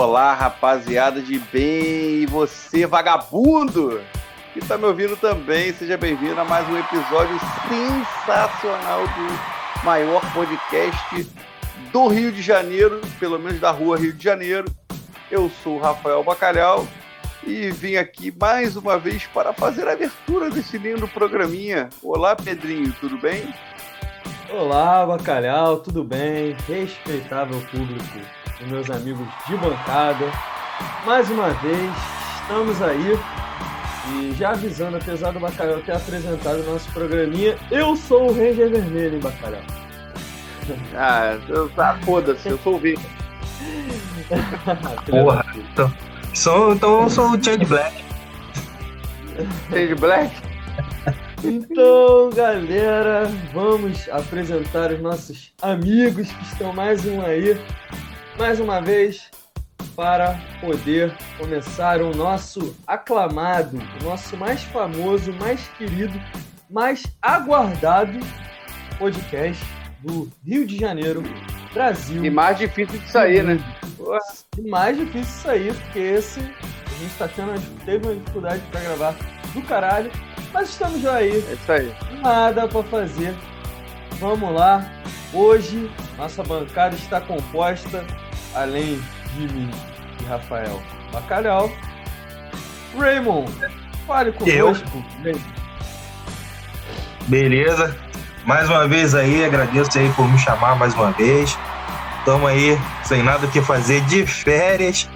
Olá, 0.00 0.32
rapaziada 0.32 1.20
de 1.20 1.40
bem, 1.40 2.22
e 2.22 2.26
você, 2.26 2.86
vagabundo, 2.86 4.00
que 4.54 4.60
tá 4.60 4.78
me 4.78 4.84
ouvindo 4.84 5.16
também, 5.16 5.72
seja 5.72 5.96
bem-vindo 5.96 6.40
a 6.40 6.44
mais 6.44 6.68
um 6.68 6.78
episódio 6.78 7.36
sensacional 7.68 9.02
do 9.02 9.84
maior 9.84 10.22
podcast 10.32 11.28
do 11.90 12.06
Rio 12.06 12.30
de 12.30 12.40
Janeiro, 12.40 13.00
pelo 13.18 13.40
menos 13.40 13.58
da 13.58 13.72
rua 13.72 13.98
Rio 13.98 14.12
de 14.12 14.22
Janeiro. 14.22 14.66
Eu 15.28 15.50
sou 15.64 15.78
o 15.78 15.80
Rafael 15.80 16.22
Bacalhau 16.22 16.86
e 17.44 17.72
vim 17.72 17.96
aqui 17.96 18.32
mais 18.40 18.76
uma 18.76 19.00
vez 19.00 19.26
para 19.26 19.52
fazer 19.52 19.88
a 19.88 19.94
abertura 19.94 20.48
desse 20.48 20.78
lindo 20.78 21.08
programinha. 21.08 21.88
Olá, 22.04 22.36
Pedrinho, 22.36 22.94
tudo 23.00 23.18
bem? 23.18 23.52
Olá, 24.48 25.04
Bacalhau, 25.04 25.78
tudo 25.78 26.04
bem? 26.04 26.56
Respeitável 26.68 27.60
público 27.62 28.37
e 28.60 28.64
meus 28.64 28.90
amigos 28.90 29.26
de 29.46 29.56
bancada. 29.56 30.26
Mais 31.04 31.28
uma 31.30 31.50
vez, 31.50 31.92
estamos 32.40 32.80
aí. 32.82 33.18
E 34.10 34.34
já 34.38 34.50
avisando, 34.50 34.96
apesar 34.96 35.32
do 35.32 35.40
Bacalhau 35.40 35.80
ter 35.80 35.92
apresentado 35.92 36.60
o 36.60 36.72
nosso 36.72 36.90
programinha, 36.92 37.56
eu 37.70 37.94
sou 37.94 38.30
o 38.30 38.32
Ranger 38.32 38.70
Vermelho, 38.70 39.14
hein, 39.14 39.20
Bacalhau? 39.20 39.62
Ah, 40.94 41.38
eu, 41.48 41.70
tá, 41.70 41.98
foda-se, 42.04 42.46
eu 42.46 42.58
sou 42.58 42.74
o 42.74 42.78
Vitor. 42.78 43.02
Porra, 45.08 45.42
então, 45.56 45.90
sou, 46.34 46.74
então 46.74 47.02
eu 47.04 47.10
sou 47.10 47.30
o 47.30 47.42
Chad 47.42 47.64
Black. 47.64 48.04
Chad 49.70 49.98
Black? 49.98 50.36
Então, 51.42 52.28
galera, 52.34 53.30
vamos 53.54 54.06
apresentar 54.10 54.92
os 54.92 55.00
nossos 55.00 55.54
amigos 55.62 56.30
que 56.30 56.42
estão 56.42 56.74
mais 56.74 57.06
um 57.06 57.22
aí 57.22 57.58
mais 58.38 58.60
uma 58.60 58.80
vez 58.80 59.28
para 59.96 60.40
poder 60.60 61.12
começar 61.36 62.00
o 62.00 62.14
nosso 62.14 62.76
aclamado, 62.86 63.76
o 64.00 64.04
nosso 64.04 64.36
mais 64.36 64.62
famoso, 64.62 65.32
mais 65.32 65.66
querido, 65.76 66.18
mais 66.70 67.02
aguardado 67.20 68.20
podcast 68.96 69.64
do 70.00 70.30
Rio 70.46 70.64
de 70.64 70.78
Janeiro, 70.78 71.24
Brasil. 71.74 72.24
E 72.24 72.30
mais 72.30 72.58
difícil 72.58 73.00
de 73.00 73.10
sair, 73.10 73.42
né? 73.42 73.58
E 74.56 74.62
mais 74.62 74.96
difícil 74.96 75.22
de 75.22 75.42
sair, 75.42 75.74
porque 75.74 75.98
esse 75.98 76.38
a 76.38 77.00
gente 77.00 77.14
tá 77.18 77.26
tendo, 77.26 77.84
teve 77.84 78.06
uma 78.06 78.14
dificuldade 78.14 78.62
para 78.70 78.80
gravar 78.82 79.16
do 79.52 79.62
caralho, 79.62 80.12
mas 80.52 80.68
estamos 80.68 81.00
já 81.00 81.16
aí. 81.16 81.44
É 81.48 81.54
isso 81.54 81.72
aí. 81.72 81.92
Nada 82.22 82.68
para 82.68 82.84
fazer. 82.84 83.34
Vamos 84.20 84.54
lá. 84.54 84.88
Hoje 85.34 85.90
nossa 86.16 86.42
bancada 86.42 86.96
está 86.96 87.20
composta 87.20 88.04
além 88.54 89.00
de 89.34 89.52
mim 89.52 89.70
e 90.20 90.24
Rafael 90.24 90.82
Bacalhau. 91.12 91.70
Raymond, 92.98 93.52
fale 94.06 94.32
conosco. 94.32 95.04
Beleza. 97.26 97.96
Mais 98.44 98.68
uma 98.68 98.88
vez 98.88 99.14
aí, 99.14 99.44
agradeço 99.44 99.98
aí 99.98 100.10
por 100.16 100.26
me 100.26 100.38
chamar 100.38 100.76
mais 100.76 100.94
uma 100.94 101.10
vez. 101.12 101.56
Estamos 102.18 102.48
aí 102.48 102.78
sem 103.04 103.22
nada 103.22 103.46
que 103.46 103.60
fazer 103.60 104.00
de 104.02 104.26
férias. 104.26 105.08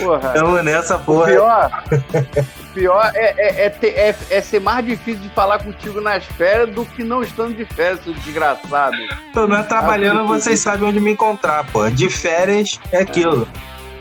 Porra. 0.00 0.28
Estamos 0.28 0.64
nessa 0.64 0.98
porra. 0.98 1.26
Pior, 1.26 1.84
pior 2.74 3.10
é, 3.14 3.34
é, 3.38 3.66
é, 3.66 3.78
é, 3.82 4.16
é, 4.30 4.40
ser 4.40 4.60
mais 4.60 4.84
difícil 4.84 5.22
de 5.22 5.28
falar 5.30 5.62
contigo 5.62 6.00
nas 6.00 6.24
férias 6.24 6.74
do 6.74 6.84
que 6.84 7.04
não 7.04 7.22
estando 7.22 7.54
de 7.54 7.64
férias, 7.64 8.02
seu 8.02 8.12
desgraçado. 8.12 8.96
Tô 9.32 9.46
não 9.46 9.56
é 9.56 9.62
trabalhando, 9.62 10.20
ah, 10.20 10.24
vocês 10.24 10.58
sabem 10.60 10.88
onde 10.88 11.00
me 11.00 11.12
encontrar, 11.12 11.64
pô. 11.70 11.88
De 11.88 12.10
férias 12.10 12.80
é 12.90 12.98
aquilo. 12.98 13.48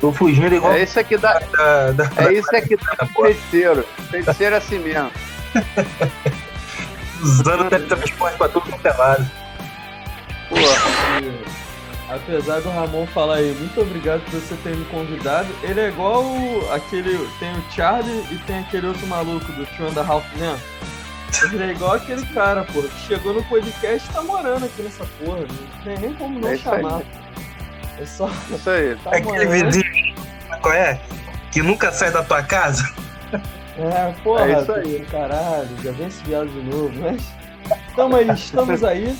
Tô 0.01 0.11
fugindo 0.11 0.53
igual. 0.53 0.73
É 0.73 0.83
isso 0.83 0.99
aqui 0.99 1.15
da. 1.15 1.39
da, 1.39 1.91
da 1.91 2.09
é 2.17 2.33
isso 2.33 2.53
aqui 2.53 2.75
da 2.75 3.05
feiticeiro. 3.05 3.85
Feiticeiro 4.09 4.55
é 4.55 4.57
assim 4.57 4.79
mesmo. 4.79 5.09
Usando 7.21 7.69
teletransporte 7.69 8.37
pra 8.37 8.49
tudo 8.49 8.69
quanto 8.69 8.85
é 8.85 8.93
lado. 8.93 9.31
Porra. 10.49 11.43
Apesar 12.13 12.61
do 12.61 12.69
Ramon 12.69 13.07
falar 13.07 13.37
aí, 13.37 13.55
muito 13.57 13.81
obrigado 13.81 14.21
por 14.25 14.39
você 14.39 14.55
ter 14.57 14.75
me 14.75 14.85
convidado. 14.85 15.47
Ele 15.63 15.79
é 15.79 15.87
igual 15.87 16.23
aquele. 16.71 17.17
Tem 17.39 17.51
o 17.51 17.71
Charlie 17.71 18.23
e 18.31 18.37
tem 18.45 18.59
aquele 18.59 18.87
outro 18.87 19.07
maluco 19.07 19.51
do 19.53 19.65
Two 19.75 19.87
and 19.87 19.99
a 19.99 20.05
Half 20.05 20.25
Men. 20.37 20.55
Ele 21.51 21.63
é 21.63 21.71
igual 21.71 21.93
aquele 21.93 22.23
cara, 22.27 22.63
pô, 22.65 22.83
que 22.83 22.99
chegou 23.07 23.33
no 23.33 23.43
podcast 23.45 24.07
e 24.07 24.13
tá 24.13 24.21
morando 24.21 24.65
aqui 24.65 24.83
nessa 24.83 25.05
porra. 25.19 25.39
Não 25.39 25.83
tem 25.83 25.97
nem 25.97 26.13
como 26.13 26.39
não 26.39 26.49
é 26.49 26.57
chamar. 26.57 26.97
Aí. 26.97 27.05
É 27.99 28.05
só. 28.05 28.29
Isso 28.51 28.69
aí. 28.69 28.95
Tá 29.03 29.09
aquele 29.09 29.45
vizinho, 29.47 30.15
qual 30.61 30.73
é? 30.75 30.99
Que 31.51 31.63
nunca 31.63 31.91
sai 31.91 32.11
da 32.11 32.21
tua 32.23 32.43
casa. 32.43 32.83
É, 33.75 34.13
porra, 34.23 34.51
é 34.51 34.61
isso 34.61 34.71
aí. 34.71 35.07
caralho, 35.09 35.69
já 35.83 35.91
vem 35.93 36.05
esse 36.05 36.23
viado 36.25 36.47
de 36.47 36.61
novo, 36.61 36.91
mas. 36.99 37.23
Tamo 37.95 38.15
aí, 38.17 38.29
estamos 38.29 38.83
aí. 38.83 39.17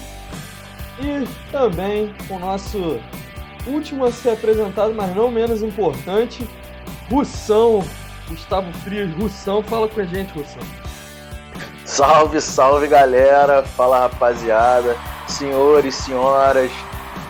E 1.03 1.27
também 1.51 2.15
o 2.29 2.39
nosso 2.39 2.97
último 3.67 4.05
a 4.05 4.11
ser 4.11 4.31
apresentado, 4.31 4.93
mas 4.93 5.13
não 5.13 5.29
menos 5.29 5.61
importante, 5.61 6.47
Russão, 7.09 7.83
Gustavo 8.29 8.71
Frias, 8.79 9.13
Russão, 9.15 9.61
fala 9.61 9.89
com 9.89 9.99
a 9.99 10.05
gente, 10.05 10.31
Russão. 10.33 10.63
Salve, 11.83 12.39
salve 12.39 12.87
galera, 12.87 13.63
fala 13.63 13.99
rapaziada, 13.99 14.95
senhores, 15.27 15.93
senhoras, 15.95 16.71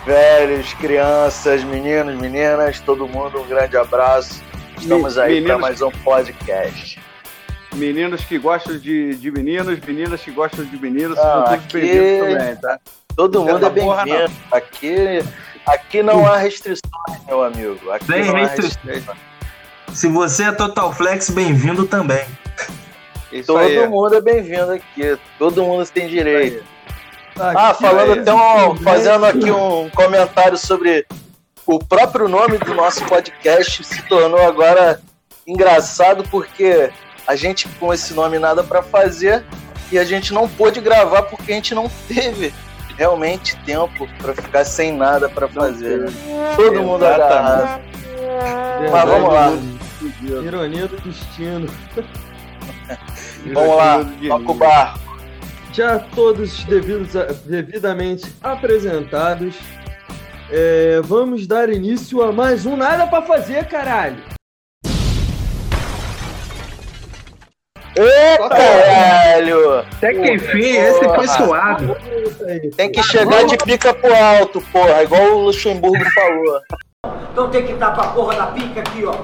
velhos, 0.06 0.72
crianças, 0.76 1.64
meninos, 1.64 2.16
meninas, 2.22 2.80
todo 2.80 3.08
mundo, 3.08 3.42
um 3.42 3.48
grande 3.48 3.76
abraço. 3.76 4.44
Estamos 4.80 5.18
aí 5.18 5.42
para 5.42 5.58
mais 5.58 5.82
um 5.82 5.90
podcast. 5.90 7.02
Meninos 7.74 8.24
que 8.24 8.38
gostam 8.38 8.78
de, 8.78 9.16
de 9.16 9.32
meninos, 9.32 9.80
meninas 9.80 10.22
que 10.22 10.30
gostam 10.30 10.64
de 10.64 10.78
meninos, 10.78 11.18
ah, 11.18 11.22
são 11.22 11.44
todos 11.44 11.54
aqui... 11.54 11.80
bem-vindos 11.80 12.38
também, 12.38 12.56
tá? 12.58 12.80
Todo 13.16 13.44
mundo 13.44 13.66
é 13.66 13.70
bem-vindo. 13.70 14.34
Aqui, 14.52 15.24
aqui 15.66 16.02
não 16.02 16.26
há 16.26 16.38
restrições, 16.38 17.26
meu 17.28 17.44
amigo. 17.44 17.92
Aqui 17.92 18.06
Sem 18.06 18.24
restrições. 18.24 19.04
Se 19.94 20.08
você 20.08 20.46
é 20.46 20.52
Total 20.52 20.92
Flex, 20.92 21.30
bem-vindo 21.30 21.86
também. 21.86 22.26
Isso 23.32 23.48
Todo 23.48 23.60
aí. 23.60 23.88
mundo 23.88 24.16
é 24.16 24.22
bem-vindo 24.22 24.72
aqui. 24.72 25.18
Todo 25.38 25.64
mundo 25.64 25.86
tem 25.88 26.08
direito. 26.08 26.64
ah, 27.40 27.74
falando 27.74 28.20
até 28.20 28.34
um, 28.34 28.76
fazendo 28.78 29.26
aqui 29.26 29.52
um 29.52 29.90
comentário 29.92 30.58
sobre 30.58 31.06
o 31.66 31.80
próprio 31.80 32.28
nome 32.28 32.58
do 32.58 32.74
nosso 32.74 33.06
podcast 33.06 33.84
se 33.84 34.02
tornou 34.04 34.42
agora 34.42 35.00
engraçado 35.48 36.24
porque 36.30 36.92
a 37.26 37.36
gente 37.36 37.68
com 37.80 37.94
esse 37.94 38.14
nome 38.14 38.38
nada 38.38 38.64
para 38.64 38.84
fazer 38.84 39.44
e 39.92 39.98
a 39.98 40.04
gente 40.04 40.34
não 40.34 40.48
pôde 40.48 40.82
gravar 40.82 41.24
porque 41.24 41.52
a 41.52 41.56
gente 41.56 41.74
não 41.74 41.90
teve 42.08 42.54
realmente 42.98 43.56
tempo 43.66 44.08
para 44.22 44.34
ficar 44.34 44.66
sem 44.66 44.96
nada 44.96 45.30
para 45.30 45.48
fazer. 45.48 46.06
Todo 46.56 46.84
mundo 46.84 47.06
agarrado. 47.06 47.82
Mas 48.92 49.06
vamos 49.06 49.34
lá. 49.34 49.52
Ironia 50.44 50.88
do 50.88 50.98
destino. 51.02 51.68
vamos 53.54 53.76
lá, 53.76 54.06
toca 54.28 54.52
o 54.52 54.54
barco. 54.54 55.00
Já 55.72 55.98
todos 56.00 56.64
devidos 56.66 57.14
devidamente 57.46 58.32
apresentados, 58.44 59.56
é, 60.52 61.02
vamos 61.04 61.48
dar 61.48 61.70
início 61.70 62.22
a 62.22 62.32
mais 62.32 62.66
um 62.68 62.78
Nada 62.78 63.08
para 63.08 63.24
Fazer, 63.24 63.68
caralho! 63.68 64.18
Ô, 67.96 68.50
caralho! 68.50 69.80
Até 69.80 70.14
que 70.14 70.32
enfim, 70.34 70.78
esse 70.78 71.04
foi 71.04 71.28
suave. 71.28 71.88
Tem 72.76 72.92
que 72.92 73.04
chegar 73.04 73.46
de 73.46 73.56
pica 73.58 73.94
pro 73.94 74.14
alto, 74.14 74.62
porra, 74.72 75.04
igual 75.04 75.36
o 75.36 75.46
Luxemburgo 75.46 76.04
falou. 76.12 76.62
Então 77.32 77.50
tem 77.50 77.66
que 77.66 77.74
estar 77.74 77.94
com 77.94 78.02
a 78.02 78.08
porra 78.08 78.36
da 78.36 78.48
pica 78.48 78.80
aqui, 78.80 79.06
ó. 79.06 79.16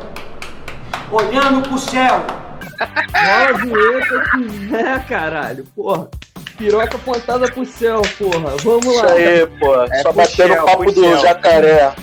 Olhando 1.11 1.67
pro 1.67 1.77
céu. 1.79 2.23
Direita 3.63 4.23
que 4.31 4.75
é, 4.75 4.99
caralho, 4.99 5.65
porra. 5.75 6.07
Piroca 6.57 6.97
apontada 6.97 7.51
pro 7.51 7.65
céu, 7.65 8.01
porra. 8.17 8.55
Vamos 8.63 8.85
lá. 8.85 9.05
Isso 9.05 9.05
aí, 9.05 9.47
porra. 9.59 9.87
É 9.91 10.01
Só 10.03 10.11
batendo 10.11 10.53
o 10.53 10.65
papo 10.65 10.91
do 10.91 11.01
céu. 11.01 11.17
jacaré. 11.17 11.93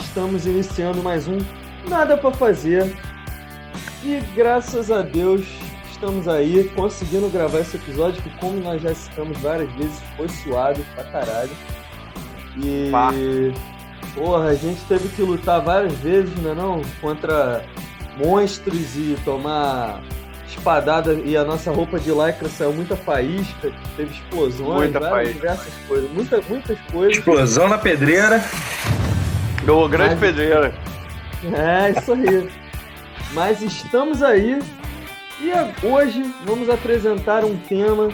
Estamos 0.00 0.46
iniciando 0.46 1.02
mais 1.02 1.28
um 1.28 1.38
Nada 1.86 2.16
pra 2.16 2.32
Fazer. 2.32 2.92
E 4.02 4.20
graças 4.34 4.90
a 4.90 5.02
Deus 5.02 5.46
estamos 5.98 6.28
aí 6.28 6.70
conseguindo 6.76 7.28
gravar 7.28 7.58
esse 7.60 7.76
episódio 7.76 8.22
que, 8.22 8.30
como 8.38 8.60
nós 8.60 8.80
já 8.80 8.94
citamos 8.94 9.36
várias 9.38 9.70
vezes, 9.72 10.00
foi 10.16 10.28
suado 10.28 10.80
pra 10.94 11.04
caralho. 11.04 11.50
E. 12.56 12.88
Pá. 12.90 13.10
Porra, 14.14 14.48
a 14.48 14.54
gente 14.54 14.80
teve 14.88 15.08
que 15.08 15.22
lutar 15.22 15.60
várias 15.60 15.92
vezes, 15.94 16.34
né 16.36 16.54
não? 16.54 16.80
Contra 17.00 17.64
monstros 18.16 18.96
e 18.96 19.16
tomar 19.24 20.00
espadada 20.46 21.12
e 21.12 21.36
a 21.36 21.44
nossa 21.44 21.70
roupa 21.70 21.98
de 21.98 22.10
lycra 22.10 22.48
saiu 22.48 22.72
muita 22.72 22.96
faísca, 22.96 23.70
teve 23.96 24.12
explosões, 24.12 24.90
muita 24.90 25.00
várias 25.00 25.34
diversas 25.34 25.72
coisas, 25.86 26.10
muita, 26.10 26.40
muitas 26.48 26.78
coisas. 26.90 27.18
Explosão 27.18 27.68
na 27.68 27.78
pedreira. 27.78 28.42
Do 29.64 29.88
grande 29.88 30.14
Mas... 30.14 30.20
pedreiro. 30.20 30.72
É, 31.52 31.90
isso 31.90 32.12
aí. 32.12 32.50
Mas 33.34 33.62
estamos 33.62 34.22
aí 34.22 34.58
e 35.40 35.86
hoje 35.86 36.22
vamos 36.44 36.68
apresentar 36.68 37.44
um 37.44 37.56
tema 37.56 38.08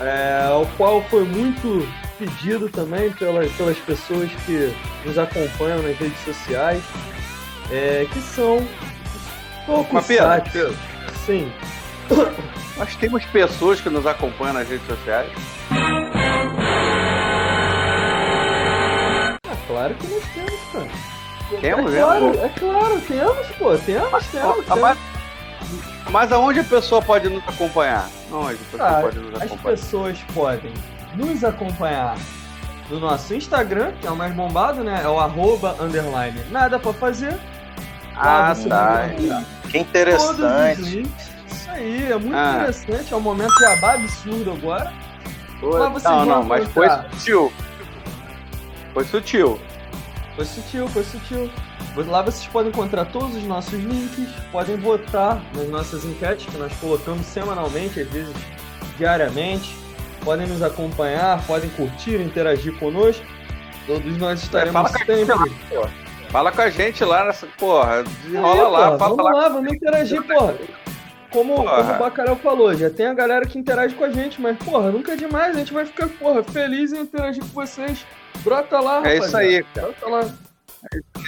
é, 0.00 0.46
ao 0.48 0.66
qual 0.76 1.02
foi 1.04 1.24
muito 1.24 1.86
pedido 2.18 2.68
também 2.68 3.10
pelas, 3.12 3.50
pelas 3.52 3.78
pessoas 3.78 4.30
que 4.44 4.74
nos 5.04 5.16
acompanham 5.16 5.82
nas 5.82 5.96
redes 5.96 6.18
sociais, 6.24 6.82
é, 7.70 8.06
que 8.12 8.20
são 8.20 8.66
Tokusatsu. 9.66 10.76
Sim. 11.24 11.50
Nós 12.76 12.96
temos 12.96 13.24
pessoas 13.26 13.80
que 13.80 13.88
nos 13.88 14.06
acompanham 14.06 14.54
nas 14.54 14.68
redes 14.68 14.86
sociais. 14.86 15.30
É 19.44 19.66
claro 19.66 19.94
que 19.94 20.06
nós 20.08 20.24
temos, 20.34 20.60
cara. 20.72 21.10
Temos, 21.60 21.94
é 21.94 22.00
claro, 22.00 22.38
é 22.38 22.48
claro, 22.48 23.00
temos, 23.00 23.46
pô, 23.58 23.76
temos, 23.76 24.26
temos. 24.28 24.66
temos. 24.66 25.19
Mas, 26.04 26.12
mas 26.12 26.32
aonde 26.32 26.60
a 26.60 26.64
pessoa 26.64 27.02
pode 27.02 27.28
nos 27.28 27.42
acompanhar? 27.48 28.08
Onde 28.32 28.54
a 28.54 28.58
pessoa 28.70 28.88
ah, 28.88 29.00
pode 29.02 29.18
nos 29.18 29.28
acompanhar? 29.28 29.54
As 29.54 29.60
pessoas 29.60 30.18
podem 30.34 30.72
nos 31.14 31.44
acompanhar 31.44 32.16
no 32.88 33.00
nosso 33.00 33.34
Instagram, 33.34 33.92
que 34.00 34.06
é 34.06 34.10
o 34.10 34.16
mais 34.16 34.34
bombado, 34.34 34.82
né? 34.82 35.00
É 35.04 35.08
o 35.08 35.18
arroba, 35.18 35.76
underline, 35.80 36.40
nada 36.50 36.78
pra 36.78 36.92
fazer. 36.92 37.38
Ah, 38.16 38.54
tá. 38.68 39.10
Que 39.70 39.78
interessante. 39.78 41.08
Isso 41.50 41.70
aí, 41.70 42.10
é 42.10 42.16
muito 42.16 42.36
ah. 42.36 42.54
interessante. 42.56 43.12
É 43.12 43.16
um 43.16 43.20
momento 43.20 43.54
de 43.54 43.64
aba 43.64 43.94
absurdo 43.94 44.52
agora. 44.52 44.92
não, 45.62 46.26
não, 46.26 46.42
mas 46.44 46.68
foi 46.68 46.88
sutil. 46.88 47.52
Foi 48.92 49.04
sutil. 49.04 49.60
Foi 50.36 50.44
sutil, 50.44 50.88
foi 50.88 51.04
sutil. 51.04 51.50
Lá 52.06 52.22
vocês 52.22 52.46
podem 52.46 52.70
encontrar 52.70 53.04
todos 53.06 53.36
os 53.36 53.44
nossos 53.44 53.74
links, 53.74 54.28
podem 54.52 54.76
votar 54.76 55.42
nas 55.54 55.68
nossas 55.68 56.04
enquetes 56.04 56.46
que 56.46 56.56
nós 56.56 56.72
colocamos 56.78 57.26
semanalmente, 57.26 58.00
às 58.00 58.08
vezes 58.08 58.34
diariamente. 58.96 59.76
Podem 60.24 60.46
nos 60.46 60.62
acompanhar, 60.62 61.44
podem 61.46 61.70
curtir, 61.70 62.20
interagir 62.20 62.78
conosco. 62.78 63.24
Todos 63.86 64.16
nós 64.18 64.42
estaremos 64.42 64.94
é, 64.94 64.98
sempre. 64.98 65.34
Lá, 65.34 65.90
fala 66.28 66.52
com 66.52 66.60
a 66.60 66.70
gente 66.70 67.02
lá 67.04 67.24
nessa. 67.24 67.46
Porra, 67.58 68.02
desenrola 68.02 68.60
é, 68.60 68.62
lá. 68.64 68.98
Porra, 68.98 68.98
vamos 68.98 69.24
lá, 69.24 69.48
vamos 69.48 69.72
interagir, 69.72 70.22
porra. 70.22 70.54
Como, 71.30 71.54
como 71.54 71.64
o 71.64 71.98
Bacarel 71.98 72.36
falou, 72.36 72.74
já 72.74 72.90
tem 72.90 73.06
a 73.06 73.14
galera 73.14 73.46
que 73.46 73.58
interage 73.58 73.94
com 73.94 74.04
a 74.04 74.10
gente, 74.10 74.40
mas, 74.40 74.58
porra, 74.58 74.90
nunca 74.90 75.12
é 75.12 75.16
demais. 75.16 75.56
A 75.56 75.58
gente 75.60 75.72
vai 75.72 75.86
ficar, 75.86 76.08
porra, 76.08 76.42
feliz 76.42 76.92
em 76.92 77.00
interagir 77.00 77.42
com 77.42 77.48
vocês. 77.48 78.04
Brota 78.38 78.80
lá, 78.80 79.06
É 79.06 79.18
isso 79.18 79.36
aí, 79.36 79.62
cara. 79.74 79.88
Brota 79.88 80.08
lá. 80.08 80.34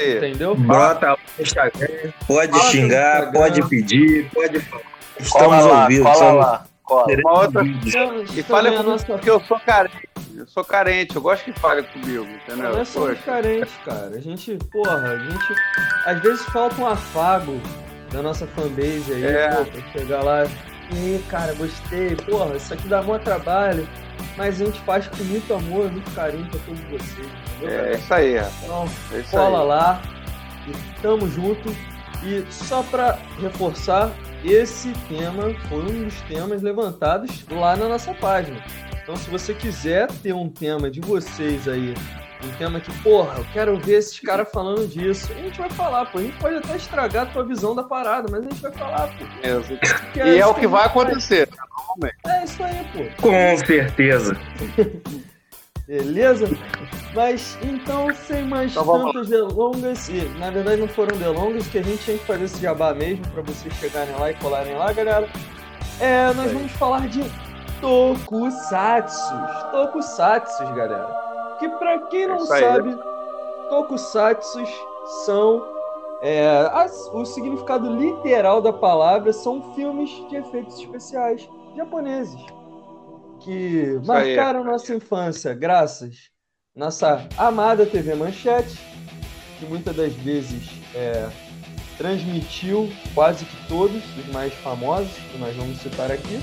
Entendeu? 0.00 0.54
Brota 0.54 1.10
lá 1.10 1.18
no 1.38 1.42
Instagram. 1.42 2.12
Pode 2.26 2.52
Fala 2.52 2.70
xingar, 2.70 3.32
pode 3.32 3.68
pedir, 3.68 4.30
pode 4.30 4.60
falar. 4.60 4.82
Estamos 5.20 5.66
ouvindo. 5.66 6.02
Cola 6.04 6.32
lá. 6.32 6.64
Cola. 6.82 7.06
Uma 7.24 7.40
outra... 7.40 7.62
E 8.34 8.42
fale 8.42 8.70
comigo 8.70 8.90
nossa... 8.90 9.06
porque 9.06 9.30
eu 9.30 9.40
sou 9.40 9.60
carente. 9.60 10.08
Eu 10.34 10.46
sou 10.46 10.64
carente, 10.64 11.14
eu 11.14 11.22
gosto 11.22 11.44
que 11.44 11.52
fale 11.60 11.82
comigo, 11.82 12.24
entendeu? 12.24 12.72
Não 12.72 12.80
é 12.80 12.84
só 12.84 13.14
carente, 13.14 13.70
cara. 13.84 14.08
A 14.08 14.18
gente, 14.18 14.56
porra, 14.72 14.96
a 14.96 15.18
gente. 15.18 15.54
Às 16.06 16.20
vezes 16.20 16.44
falta 16.46 16.80
um 16.80 16.86
afago 16.86 17.60
da 18.10 18.22
nossa 18.22 18.46
fanbase 18.48 19.12
aí, 19.12 19.24
é. 19.24 19.48
pô, 19.48 19.64
pra 19.64 19.92
chegar 19.92 20.22
lá. 20.22 20.44
E 20.90 20.96
aí, 20.96 21.24
cara, 21.28 21.54
gostei, 21.54 22.16
porra, 22.16 22.56
isso 22.56 22.72
aqui 22.72 22.88
dá 22.88 23.02
muito 23.02 23.22
trabalho 23.22 23.86
mas 24.36 24.60
a 24.60 24.64
gente 24.64 24.80
faz 24.80 25.06
com 25.08 25.22
muito 25.24 25.52
amor, 25.54 25.90
muito 25.90 26.10
carinho 26.14 26.46
pra 26.46 26.60
todos 26.66 26.80
vocês. 26.84 27.28
Entendeu, 27.56 27.84
é, 27.84 27.92
isso 27.94 28.14
aí, 28.14 28.36
Então, 28.62 28.84
é 29.12 29.22
cola 29.30 29.60
aí. 29.60 29.66
lá 29.66 30.02
e 30.66 31.00
tamo 31.02 31.28
junto. 31.28 31.74
E 32.24 32.44
só 32.52 32.82
para 32.84 33.18
reforçar, 33.40 34.12
esse 34.44 34.92
tema 35.08 35.52
foi 35.68 35.82
um 35.82 36.04
dos 36.04 36.20
temas 36.22 36.62
levantados 36.62 37.44
lá 37.50 37.76
na 37.76 37.88
nossa 37.88 38.14
página. 38.14 38.62
Então, 39.02 39.16
se 39.16 39.28
você 39.28 39.52
quiser 39.52 40.06
ter 40.22 40.32
um 40.32 40.48
tema 40.48 40.88
de 40.88 41.00
vocês 41.00 41.66
aí, 41.66 41.94
um 42.44 42.52
tema 42.52 42.80
que, 42.80 42.92
porra, 43.00 43.38
eu 43.38 43.46
quero 43.52 43.78
ver 43.78 43.98
esses 43.98 44.18
caras 44.20 44.48
falando 44.50 44.86
disso, 44.86 45.32
a 45.32 45.36
gente 45.36 45.58
vai 45.58 45.70
falar, 45.70 46.06
pô. 46.06 46.18
A 46.18 46.22
gente 46.22 46.38
pode 46.38 46.56
até 46.56 46.76
estragar 46.76 47.22
a 47.24 47.26
tua 47.26 47.44
visão 47.44 47.74
da 47.74 47.82
parada, 47.82 48.28
mas 48.30 48.40
a 48.40 48.48
gente 48.48 48.60
vai 48.60 48.72
falar, 48.72 49.08
pô. 49.08 49.24
É, 49.42 50.26
e 50.28 50.38
é, 50.38 50.46
o 50.46 50.54
que 50.54 50.66
vai 50.66 50.86
acontecer. 50.86 51.48
Faz 51.48 51.72
normalmente. 51.92 52.16
É 52.26 52.44
isso 52.44 52.62
aí, 52.62 52.86
pô. 52.92 53.22
Com 53.22 53.66
certeza. 53.66 54.36
Beleza? 55.86 56.48
Mas 57.14 57.58
então, 57.62 58.14
sem 58.14 58.44
mais 58.44 58.70
então, 58.70 59.12
tantas 59.12 59.28
delongas, 59.28 60.08
e 60.08 60.22
na 60.38 60.50
verdade 60.50 60.80
não 60.80 60.88
foram 60.88 61.16
delongas, 61.18 61.66
que 61.66 61.78
a 61.78 61.82
gente 61.82 62.02
tinha 62.02 62.16
que 62.16 62.24
fazer 62.24 62.44
esse 62.44 62.60
jabá 62.60 62.94
mesmo 62.94 63.26
para 63.28 63.42
vocês 63.42 63.74
chegarem 63.74 64.14
lá 64.14 64.30
e 64.30 64.34
colarem 64.34 64.74
lá, 64.74 64.92
galera. 64.92 65.28
É, 66.00 66.32
nós 66.32 66.50
vamos 66.52 66.72
falar 66.72 67.08
de 67.08 67.22
tokusatsu. 67.82 69.34
Tokusatsu, 69.70 70.64
galera. 70.74 71.56
Que 71.58 71.68
para 71.68 71.98
quem 72.06 72.26
não 72.26 72.40
sabe, 72.40 72.96
tokusatsu 73.68 74.64
são 75.26 75.62
é, 76.22 76.70
as, 76.72 77.08
o 77.12 77.24
significado 77.26 77.94
literal 77.94 78.62
da 78.62 78.72
palavra 78.72 79.32
são 79.32 79.74
filmes 79.74 80.08
de 80.30 80.36
efeitos 80.36 80.78
especiais 80.78 81.46
japoneses 81.76 82.40
que 83.40 83.96
Isso 83.96 84.06
marcaram 84.06 84.62
nossa 84.62 84.94
infância 84.94 85.52
graças 85.52 86.30
nossa 86.74 87.28
amada 87.36 87.84
TV 87.84 88.14
Manchete, 88.14 88.78
que 89.58 89.66
muitas 89.66 89.94
das 89.94 90.12
vezes 90.14 90.70
é, 90.94 91.28
transmitiu 91.98 92.90
quase 93.14 93.44
que 93.44 93.68
todos 93.68 94.02
os 94.16 94.26
mais 94.32 94.54
famosos, 94.54 95.12
que 95.30 95.36
nós 95.36 95.54
vamos 95.54 95.76
citar 95.78 96.10
aqui, 96.10 96.40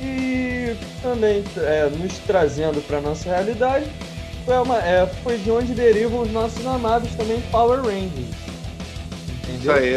e 0.00 0.76
também 1.02 1.44
é, 1.58 1.88
nos 1.90 2.18
trazendo 2.18 2.80
para 2.86 3.00
nossa 3.00 3.28
realidade, 3.28 3.86
foi, 4.44 4.56
uma, 4.56 4.78
é, 4.78 5.06
foi 5.22 5.38
de 5.38 5.50
onde 5.50 5.74
derivam 5.74 6.22
os 6.22 6.30
nossos 6.32 6.64
amados 6.66 7.14
também 7.14 7.40
Power 7.50 7.80
Rangers. 7.80 8.34
Entendeu? 9.44 9.58
Isso 9.58 9.70
aí. 9.70 9.96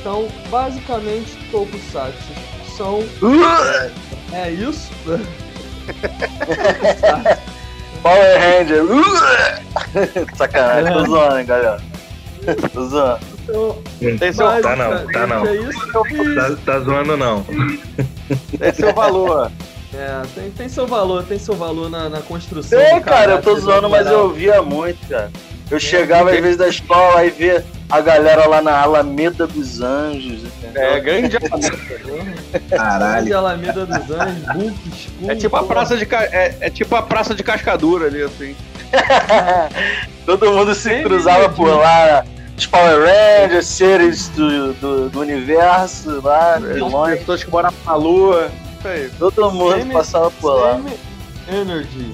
Então, 0.00 0.28
basicamente, 0.48 1.36
Tokusatsu 1.50 2.32
são. 2.76 3.00
é 4.32 4.50
isso? 4.50 4.90
Power 8.02 8.38
Ranger. 8.38 8.84
Sacanagem, 10.36 10.92
tô 10.92 11.04
zoando, 11.06 11.44
galera. 11.44 11.82
Tô 12.72 12.86
zoando. 12.86 13.20
Então. 14.00 14.62
Tá 14.62 14.76
não, 14.76 15.06
tá 15.08 15.26
não. 15.26 15.46
É 15.46 15.58
tá, 16.34 16.56
tá 16.64 16.80
zoando 16.80 17.16
não. 17.16 17.44
Tem 18.58 18.72
seu 18.72 18.92
valor. 18.92 19.50
É, 19.92 20.22
tem, 20.36 20.50
tem 20.52 20.68
seu 20.68 20.86
valor, 20.86 21.24
tem 21.24 21.36
seu 21.36 21.56
valor 21.56 21.90
na, 21.90 22.08
na 22.08 22.20
construção. 22.20 22.78
Tem, 22.78 23.00
cara, 23.00 23.32
eu 23.32 23.42
tô 23.42 23.56
zoando, 23.58 23.90
mas 23.90 24.06
eu 24.06 24.20
ouvia 24.20 24.62
muito, 24.62 25.04
cara. 25.08 25.32
Eu 25.68 25.80
chegava 25.80 26.30
às 26.30 26.40
vezes 26.40 26.56
da 26.56 26.68
escola 26.68 27.24
e 27.24 27.30
via 27.30 27.64
a 27.88 28.00
galera 28.00 28.46
lá 28.48 28.62
na 28.62 28.80
Alameda 28.80 29.46
dos 29.46 29.80
Anjos. 29.80 30.44
Entendeu? 30.44 30.82
É, 30.82 31.00
grande 31.00 31.36
Alameda. 31.36 31.78
Caralho. 32.70 33.14
Grande 33.14 33.32
Alameda 33.32 33.86
dos 33.86 34.10
Anjos, 34.10 34.44
Book 34.54 34.90
School. 34.96 35.30
É 35.30 35.34
tipo 35.34 35.56
a 35.56 35.64
praça 35.64 35.96
de, 35.96 36.04
é, 36.14 36.56
é 36.60 36.70
tipo 36.70 36.94
a 36.94 37.02
praça 37.02 37.34
de 37.34 37.42
Cascadura 37.42 38.06
ali, 38.06 38.22
assim. 38.22 38.54
Todo 40.26 40.52
mundo 40.52 40.74
se 40.74 41.02
cruzava 41.02 41.48
por 41.48 41.68
lá. 41.68 42.24
Os 42.60 42.66
Power 42.66 43.06
Rangers, 43.06 43.64
seres 43.64 44.28
do, 44.28 44.74
do, 44.74 45.08
do 45.08 45.20
universo 45.20 46.20
lá, 46.20 46.58
vilões. 46.58 47.20
Pessoas 47.20 47.42
que 47.42 47.50
moram 47.50 47.72
na 47.86 47.94
lua. 47.94 48.52
Todo 49.18 49.50
mundo 49.50 49.90
passava 49.90 50.30
por 50.30 50.52
lá. 50.52 50.78
Energy. 51.50 52.12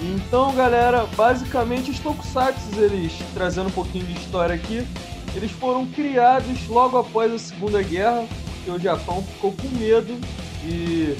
Então, 0.00 0.54
galera, 0.54 1.08
basicamente 1.16 1.90
os 1.90 1.98
Tokusatsu, 1.98 2.78
eles 2.78 3.12
trazendo 3.34 3.66
um 3.66 3.72
pouquinho 3.72 4.04
de 4.06 4.12
história 4.12 4.54
aqui, 4.54 4.86
eles 5.34 5.50
foram 5.50 5.84
criados 5.86 6.68
logo 6.68 6.96
após 6.96 7.32
a 7.32 7.38
Segunda 7.38 7.82
Guerra, 7.82 8.24
porque 8.54 8.70
o 8.70 8.78
Japão 8.78 9.20
ficou 9.20 9.50
com 9.50 9.66
medo 9.76 10.16
de 10.62 11.16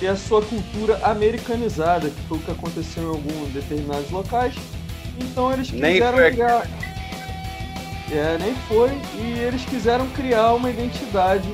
ter 0.00 0.08
a 0.08 0.16
sua 0.16 0.42
cultura 0.42 0.98
americanizada, 1.04 2.10
que 2.10 2.20
foi 2.22 2.38
o 2.38 2.40
que 2.40 2.50
aconteceu 2.50 3.04
em 3.04 3.06
alguns 3.06 3.52
determinados 3.52 4.10
locais. 4.10 4.56
Então 5.20 5.52
eles 5.52 5.70
quiseram 5.70 6.18
nem 6.18 6.32
criar. 6.32 6.66
É, 8.10 8.38
nem 8.38 8.54
foi. 8.68 8.90
E 9.14 9.38
eles 9.40 9.64
quiseram 9.64 10.06
criar 10.10 10.54
uma 10.54 10.70
identidade 10.70 11.48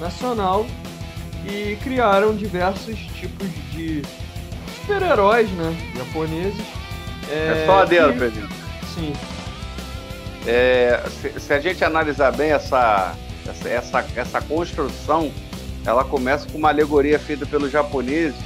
nacional 0.00 0.66
e 1.44 1.76
criaram 1.76 2.34
diversos 2.34 2.98
tipos 3.18 3.48
de 3.72 4.02
super-heróis, 4.80 5.50
né? 5.50 5.76
Japoneses. 5.96 6.66
É, 7.30 7.62
é 7.62 7.66
só 7.66 7.82
adendo, 7.82 8.12
que... 8.12 8.18
Pedro. 8.18 8.48
Sim. 8.94 9.12
É, 10.46 11.02
se, 11.20 11.40
se, 11.40 11.52
a 11.52 11.58
gente 11.58 11.84
analisar 11.84 12.30
bem 12.30 12.52
essa, 12.52 13.14
essa, 13.48 13.68
essa, 13.68 14.06
essa 14.14 14.40
construção, 14.40 15.32
ela 15.84 16.04
começa 16.04 16.48
com 16.48 16.58
uma 16.58 16.68
alegoria 16.68 17.18
feita 17.18 17.44
pelos 17.44 17.70
japoneses 17.70 18.36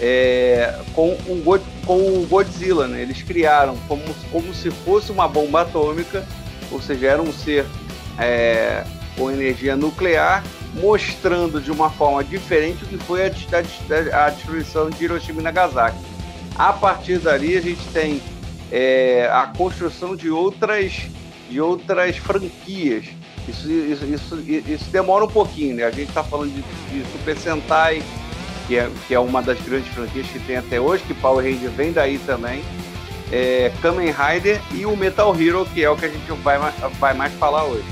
é, 0.00 0.74
com 0.94 1.10
um 1.28 1.42
com 1.84 1.96
o 1.96 2.26
Godzilla, 2.28 2.86
né? 2.88 3.02
Eles 3.02 3.22
criaram 3.22 3.76
como, 3.88 4.02
como 4.30 4.54
se 4.54 4.70
fosse 4.70 5.12
uma 5.12 5.28
bomba 5.28 5.62
atômica, 5.62 6.24
ou 6.70 6.80
seja, 6.80 7.06
era 7.06 7.22
um 7.22 7.32
ser 7.32 7.66
é, 8.18 8.84
com 9.16 9.30
energia 9.30 9.76
nuclear, 9.76 10.44
mostrando 10.80 11.60
de 11.60 11.70
uma 11.70 11.90
forma 11.90 12.24
diferente 12.24 12.84
o 12.84 12.86
que 12.86 12.98
foi 12.98 13.26
a, 13.26 13.30
a, 14.24 14.30
destruição 14.30 14.90
de 14.90 15.04
Hiroshima 15.04 15.40
e 15.40 15.44
Nagasaki. 15.44 15.98
A 16.56 16.72
partir 16.72 17.18
dali 17.18 17.56
a 17.56 17.60
gente 17.60 17.84
tem 17.92 18.20
é, 18.70 19.28
a 19.32 19.46
construção 19.46 20.16
de 20.16 20.30
outras, 20.30 21.02
de 21.48 21.60
outras 21.60 22.16
franquias. 22.16 23.06
Isso, 23.48 23.70
isso, 23.70 24.04
isso, 24.06 24.40
isso 24.48 24.90
demora 24.90 25.24
um 25.24 25.28
pouquinho, 25.28 25.76
né? 25.76 25.84
A 25.84 25.90
gente 25.90 26.08
está 26.08 26.24
falando 26.24 26.52
de, 26.52 26.62
de 26.62 27.12
Super 27.12 27.36
Sentai, 27.36 28.02
que 28.66 28.76
é, 28.76 28.90
que 29.06 29.14
é 29.14 29.20
uma 29.20 29.42
das 29.42 29.60
grandes 29.60 29.92
franquias 29.92 30.26
que 30.28 30.38
tem 30.40 30.56
até 30.56 30.80
hoje, 30.80 31.04
que 31.04 31.14
Power 31.14 31.44
Ranger 31.44 31.70
vem 31.70 31.92
daí 31.92 32.18
também. 32.18 32.62
É, 33.32 33.72
Kamen 33.80 34.12
Rider 34.12 34.60
e 34.72 34.86
o 34.86 34.96
Metal 34.96 35.34
Hero, 35.34 35.66
que 35.66 35.82
é 35.82 35.90
o 35.90 35.96
que 35.96 36.06
a 36.06 36.08
gente 36.08 36.30
vai, 36.42 36.58
vai 36.98 37.14
mais 37.14 37.32
falar 37.34 37.64
hoje. 37.64 37.84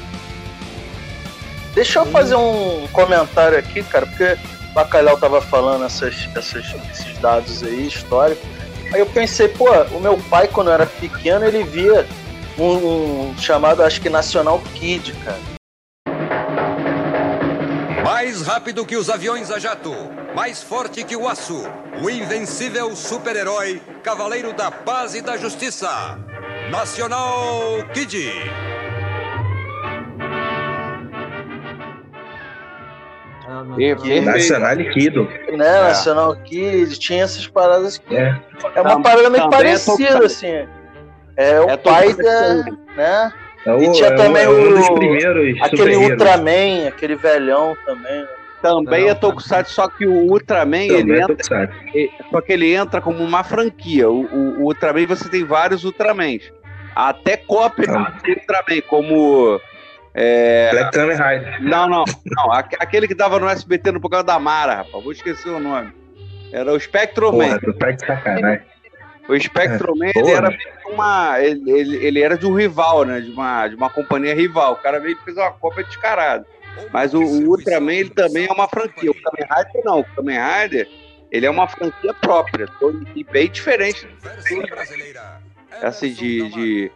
Deixa 1.74 2.00
eu 2.00 2.06
fazer 2.06 2.36
um 2.36 2.86
comentário 2.92 3.58
aqui, 3.58 3.82
cara, 3.82 4.06
porque 4.06 4.36
o 4.70 4.74
Bacalhau 4.74 5.16
tava 5.16 5.40
falando 5.40 5.84
essas, 5.84 6.28
essas, 6.36 6.64
esses 6.92 7.18
dados 7.18 7.62
aí 7.62 7.86
históricos. 7.86 8.44
Aí 8.92 9.00
eu 9.00 9.06
pensei, 9.06 9.48
pô, 9.48 9.70
o 9.90 10.00
meu 10.00 10.18
pai, 10.28 10.48
quando 10.48 10.68
eu 10.68 10.74
era 10.74 10.86
pequeno, 10.86 11.46
ele 11.46 11.64
via 11.64 12.06
um, 12.58 13.30
um 13.30 13.38
chamado, 13.38 13.82
acho 13.82 14.00
que 14.00 14.10
Nacional 14.10 14.60
Kid, 14.74 15.14
cara. 15.24 15.40
Mais 18.04 18.42
rápido 18.42 18.84
que 18.84 18.96
os 18.96 19.08
aviões 19.08 19.50
a 19.50 19.58
jato 19.58 19.94
mais 20.34 20.62
forte 20.62 21.04
que 21.04 21.16
o 21.16 21.28
aço, 21.28 21.62
o 22.02 22.08
invencível 22.08 22.94
super-herói, 22.96 23.80
cavaleiro 24.02 24.52
da 24.52 24.70
paz 24.70 25.14
e 25.14 25.20
da 25.20 25.36
justiça, 25.36 26.18
Nacional 26.70 27.84
Kid. 27.92 28.32
Nacional 34.24 34.76
Kido. 34.92 35.28
Né, 35.52 35.78
é. 35.78 35.82
Nacional 35.82 36.36
Kid, 36.36 36.98
tinha 36.98 37.24
essas 37.24 37.46
paradas 37.46 37.98
que. 37.98 38.16
É, 38.16 38.40
é 38.74 38.80
uma 38.80 39.02
parada 39.02 39.28
meio 39.28 39.44
é 39.44 39.50
parecida, 39.50 40.24
assim. 40.24 40.66
É 41.36 41.60
o 41.60 41.68
é 41.68 41.76
pai 41.76 42.14
da. 42.14 42.64
Né? 42.96 43.32
É 43.66 43.72
o, 43.72 43.82
e 43.82 43.92
tinha 43.92 44.16
também 44.16 44.46
o. 44.46 45.62
Aquele 45.62 45.96
Ultraman, 45.96 46.88
aquele 46.88 47.16
velhão 47.16 47.76
também. 47.84 48.22
Né? 48.22 48.41
Também 48.62 49.08
é 49.08 49.14
Tokusatsu, 49.14 49.74
só 49.74 49.88
que 49.88 50.06
o 50.06 50.30
Ultraman, 50.30 50.84
ele 50.84 51.18
é 51.18 51.22
entra, 51.22 51.36
só 52.30 52.40
que 52.40 52.52
ele 52.52 52.72
entra 52.72 53.00
como 53.00 53.22
uma 53.22 53.42
franquia. 53.42 54.08
O, 54.08 54.24
o, 54.24 54.60
o 54.60 54.62
Ultraman, 54.64 55.06
você 55.06 55.28
tem 55.28 55.44
vários 55.44 55.84
Ultramans. 55.84 56.52
Até 56.94 57.36
cópia 57.36 57.90
ah. 57.90 58.12
do 58.22 58.30
Ultraman, 58.30 58.80
como... 58.88 59.60
É... 60.14 60.70
Black 60.70 60.92
Kamen 60.92 61.16
Rider. 61.16 61.62
Não, 61.62 61.88
não, 61.88 62.04
não. 62.26 62.52
Aquele 62.52 63.08
que 63.08 63.14
dava 63.14 63.38
no 63.38 63.48
SBT 63.48 63.92
no 63.92 64.00
programa 64.00 64.24
da 64.24 64.38
Mara, 64.38 64.76
rapaz. 64.76 65.02
Vou 65.02 65.12
esquecer 65.12 65.48
o 65.48 65.58
nome. 65.58 65.92
Era 66.52 66.70
o 66.70 66.78
Spectroman. 66.78 67.58
Porra, 67.58 67.96
sacanagem. 67.98 68.60
O 69.28 69.38
Spectroman, 69.38 70.10
é, 70.14 70.18
ele 70.18 70.30
era 70.30 70.54
uma. 70.86 71.40
Ele, 71.40 71.70
ele, 71.70 71.96
ele, 72.04 72.20
era 72.20 72.36
de 72.36 72.46
um 72.46 72.54
rival, 72.54 73.04
né? 73.04 73.20
De 73.20 73.30
uma, 73.30 73.68
de 73.68 73.74
uma 73.74 73.88
companhia 73.88 74.34
rival. 74.34 74.72
O 74.72 74.76
cara 74.76 74.98
veio 74.98 75.16
e 75.16 75.24
fez 75.24 75.36
uma 75.36 75.50
cópia 75.52 75.84
descarada. 75.84 76.44
Mas 76.92 77.14
o, 77.14 77.20
o 77.20 77.48
Ultraman 77.48 77.94
ele 77.94 78.10
também 78.10 78.46
é 78.46 78.52
uma 78.52 78.68
franquia. 78.68 79.10
O 79.10 79.14
Kamen 79.14 79.48
Rider 79.48 79.84
não. 79.84 80.00
O 80.00 80.04
Kamen 80.16 80.38
Rider 80.38 80.88
ele 81.30 81.46
é 81.46 81.50
uma 81.50 81.66
franquia 81.66 82.12
própria 82.14 82.68
e 83.16 83.24
bem 83.24 83.50
diferente 83.50 84.06
assim, 85.82 86.12
de, 86.12 86.48
de, 86.50 86.90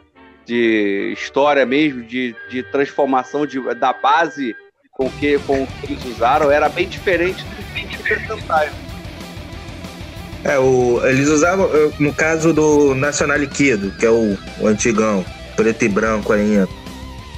de 0.44 1.12
história 1.16 1.64
mesmo, 1.64 2.02
de, 2.02 2.34
de 2.50 2.62
transformação 2.64 3.46
de, 3.46 3.60
da 3.76 3.92
base 3.92 4.54
com 4.92 5.10
que, 5.10 5.38
com 5.40 5.66
que 5.66 5.92
eles 5.92 6.04
usaram, 6.04 6.50
era 6.50 6.68
bem 6.68 6.88
diferente 6.88 7.44
do 7.44 8.02
que 8.02 8.26
Sentai. 8.26 8.70
É, 10.44 10.58
o, 10.58 11.04
eles 11.04 11.28
usavam, 11.28 11.68
no 11.98 12.14
caso 12.14 12.52
do 12.52 12.94
Nacional 12.94 13.36
Liquido, 13.36 13.90
que 13.98 14.06
é 14.06 14.10
o, 14.10 14.38
o 14.60 14.66
antigão, 14.66 15.24
preto 15.56 15.84
e 15.84 15.88
branco 15.88 16.32
ainda, 16.32 16.68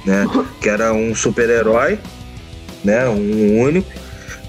né? 0.05 0.25
Que 0.61 0.69
era 0.69 0.93
um 0.93 1.15
super-herói 1.15 1.99
né? 2.83 3.07
Um 3.07 3.59
único. 3.59 3.89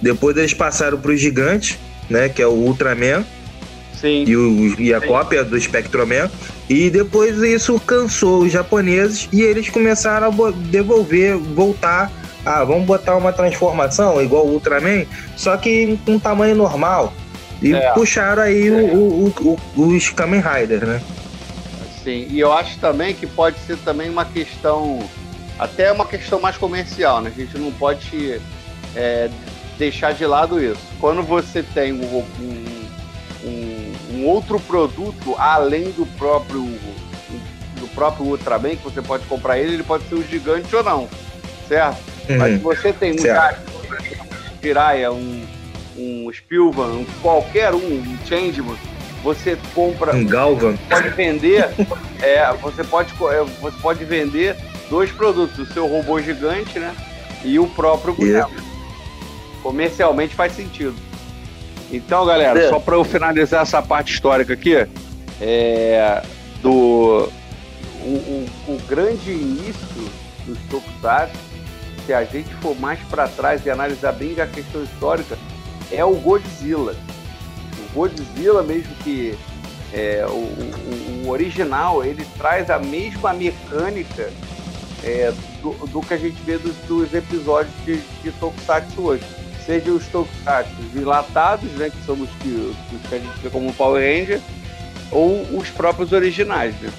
Depois 0.01 0.37
eles 0.37 0.55
passaram 0.55 0.99
para 0.99 1.11
o 1.11 1.17
gigante, 1.17 1.79
né? 2.09 2.29
Que 2.29 2.43
é 2.43 2.47
o 2.47 2.53
Ultraman. 2.53 3.25
Sim. 3.95 4.25
E, 4.27 4.37
o, 4.37 4.81
e 4.81 4.95
a 4.95 5.01
Sim. 5.01 5.07
cópia 5.07 5.45
do 5.45 5.61
Spectroman. 5.61 6.31
E 6.69 6.89
depois 6.89 7.37
isso 7.39 7.79
cansou 7.81 8.43
os 8.43 8.53
japoneses 8.53 9.29
e 9.33 9.43
eles 9.43 9.69
começaram 9.69 10.29
a 10.29 10.51
devolver, 10.51 11.37
voltar. 11.37 12.11
Ah, 12.47 12.65
vamos 12.65 12.87
botar 12.87 13.17
uma 13.17 13.33
transformação 13.33 14.23
igual 14.23 14.47
o 14.47 14.53
Ultraman, 14.53 15.05
só 15.37 15.57
que 15.59 15.99
com 16.07 16.19
tamanho 16.19 16.57
normal. 16.57 17.13
E 17.61 17.75
é. 17.75 17.93
puxaram 17.93 18.43
aí 18.43 18.69
é. 18.69 18.95
o, 18.95 19.33
o, 19.37 19.59
o, 19.77 19.87
os 19.89 20.09
Kamen 20.09 20.41
Rider, 20.41 20.87
né? 20.87 21.03
Sim, 22.03 22.27
e 22.31 22.41
eu 22.41 22.51
acho 22.53 22.79
também 22.79 23.15
que 23.15 23.27
pode 23.27 23.59
ser 23.67 23.77
também 23.79 24.09
uma 24.09 24.25
questão 24.25 25.01
até 25.61 25.85
é 25.85 25.93
uma 25.93 26.07
questão 26.07 26.41
mais 26.41 26.57
comercial, 26.57 27.21
né? 27.21 27.31
A 27.37 27.39
gente 27.39 27.59
não 27.59 27.71
pode 27.71 28.41
é, 28.97 29.29
deixar 29.77 30.15
de 30.15 30.25
lado 30.25 30.59
isso. 30.59 30.81
Quando 30.99 31.23
você 31.23 31.63
tem 31.63 31.93
um, 31.93 32.25
um, 33.45 33.93
um, 34.15 34.27
outro 34.27 34.59
produto 34.59 35.37
além 35.39 35.91
do 35.91 36.07
próprio 36.17 36.63
do 37.79 37.87
próprio 37.95 38.27
Ultraman, 38.27 38.77
que 38.77 38.85
você 38.85 39.03
pode 39.03 39.27
comprar 39.27 39.59
ele, 39.59 39.75
ele 39.75 39.83
pode 39.83 40.05
ser 40.09 40.15
um 40.15 40.23
gigante 40.23 40.75
ou 40.75 40.83
não, 40.83 41.09
certo? 41.69 41.99
Uhum. 42.29 42.39
Mas 42.39 42.55
se 42.55 42.59
você 42.59 42.93
tem 42.93 43.13
um 43.13 43.17
Jiraiya, 44.63 45.13
um, 45.13 45.47
um 45.97 46.31
Spilvan, 46.33 46.93
um, 46.93 47.07
qualquer 47.21 47.75
um, 47.75 47.77
um 47.77 48.19
Changeman, 48.27 48.77
você 49.23 49.59
compra. 49.75 50.15
Um 50.15 50.27
Galvan. 50.27 50.77
Pode 50.89 51.11
vender. 51.11 51.69
é, 52.23 52.51
você 52.55 52.83
pode, 52.83 53.13
é, 53.13 53.45
você 53.61 53.77
pode 53.79 54.05
vender 54.05 54.57
dois 54.91 55.11
produtos, 55.13 55.59
o 55.59 55.73
seu 55.73 55.87
robô 55.87 56.21
gigante, 56.21 56.79
né? 56.79 56.95
E 57.45 57.59
o 57.59 57.67
próprio 57.69 58.15
yeah. 58.21 58.53
Comercialmente 59.63 60.35
faz 60.35 60.53
sentido. 60.53 60.97
Então, 61.91 62.27
galera, 62.27 62.59
é. 62.59 62.69
só 62.69 62.79
para 62.79 62.97
eu 62.97 63.05
finalizar 63.05 63.63
essa 63.63 63.81
parte 63.81 64.13
histórica 64.13 64.53
aqui, 64.53 64.87
é, 65.41 66.23
do 66.61 67.29
o, 68.03 68.09
o, 68.09 68.49
o 68.69 68.79
grande 68.89 69.31
início 69.31 70.11
dos 70.47 70.59
Tokusatsu, 70.71 71.37
se 72.07 72.13
a 72.13 72.25
gente 72.25 72.53
for 72.57 72.79
mais 72.79 72.99
para 73.11 73.29
trás 73.29 73.65
e 73.65 73.71
analisar 73.71 74.13
bem 74.13 74.41
a 74.41 74.47
questão 74.47 74.83
histórica, 74.83 75.39
é 75.91 76.05
o 76.05 76.15
Godzilla. 76.15 76.95
O 77.79 77.95
Godzilla, 77.95 78.63
mesmo 78.63 78.95
que 79.05 79.37
é, 79.93 80.25
o, 80.27 80.33
o, 80.33 81.25
o, 81.27 81.31
original, 81.31 82.05
ele 82.05 82.25
traz 82.39 82.71
a 82.71 82.79
mesma 82.79 83.33
mecânica 83.33 84.31
é, 85.05 85.33
do, 85.63 85.73
do, 85.87 86.01
que 86.01 86.15
a 86.15 86.17
gente 86.17 86.41
vê 86.43 86.59
dos, 86.59 86.75
dos 86.87 87.13
episódios 87.15 87.75
de, 87.85 87.97
de 88.23 88.33
Tokusatsu 88.33 89.03
hoje. 89.03 89.25
Seja 89.65 89.91
os 89.91 90.07
Tokusatsu 90.09 90.75
dilatados, 90.93 91.71
né, 91.73 91.91
que 91.91 92.05
são 92.05 92.15
os 92.15 92.31
que, 92.43 92.49
os 92.49 93.09
que 93.09 93.15
a 93.15 93.19
gente 93.19 93.39
vê 93.43 93.51
como 93.51 93.73
Power 93.73 94.03
Ranger, 94.03 94.41
ou 95.11 95.43
os 95.57 95.69
próprios 95.71 96.13
originais, 96.13 96.75
né? 96.81 96.91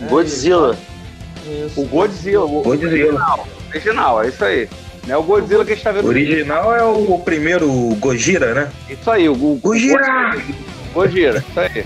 É. 0.00 0.06
Godzilla. 0.06 0.76
Isso. 1.46 1.80
O 1.80 1.86
Godzilla. 1.86 2.44
O 2.44 2.62
Godzilla. 2.62 2.90
Original, 2.90 3.48
original, 3.70 4.22
é 4.22 4.28
isso 4.28 4.44
aí. 4.44 4.68
Não 5.06 5.14
é 5.14 5.18
o 5.18 5.22
Godzilla 5.22 5.64
que 5.64 5.72
a 5.72 5.74
gente 5.74 5.84
tá 5.84 5.92
vendo. 5.92 6.04
O 6.04 6.08
original 6.08 6.74
é 6.74 6.84
o, 6.84 7.14
o 7.14 7.18
primeiro 7.20 7.68
Gojira, 7.96 8.54
né? 8.54 8.72
Isso 8.88 9.10
aí, 9.10 9.28
o, 9.28 9.32
o 9.32 9.56
Gojira! 9.56 10.36
Gojira, 10.94 11.44
isso 11.48 11.60
aí. 11.60 11.84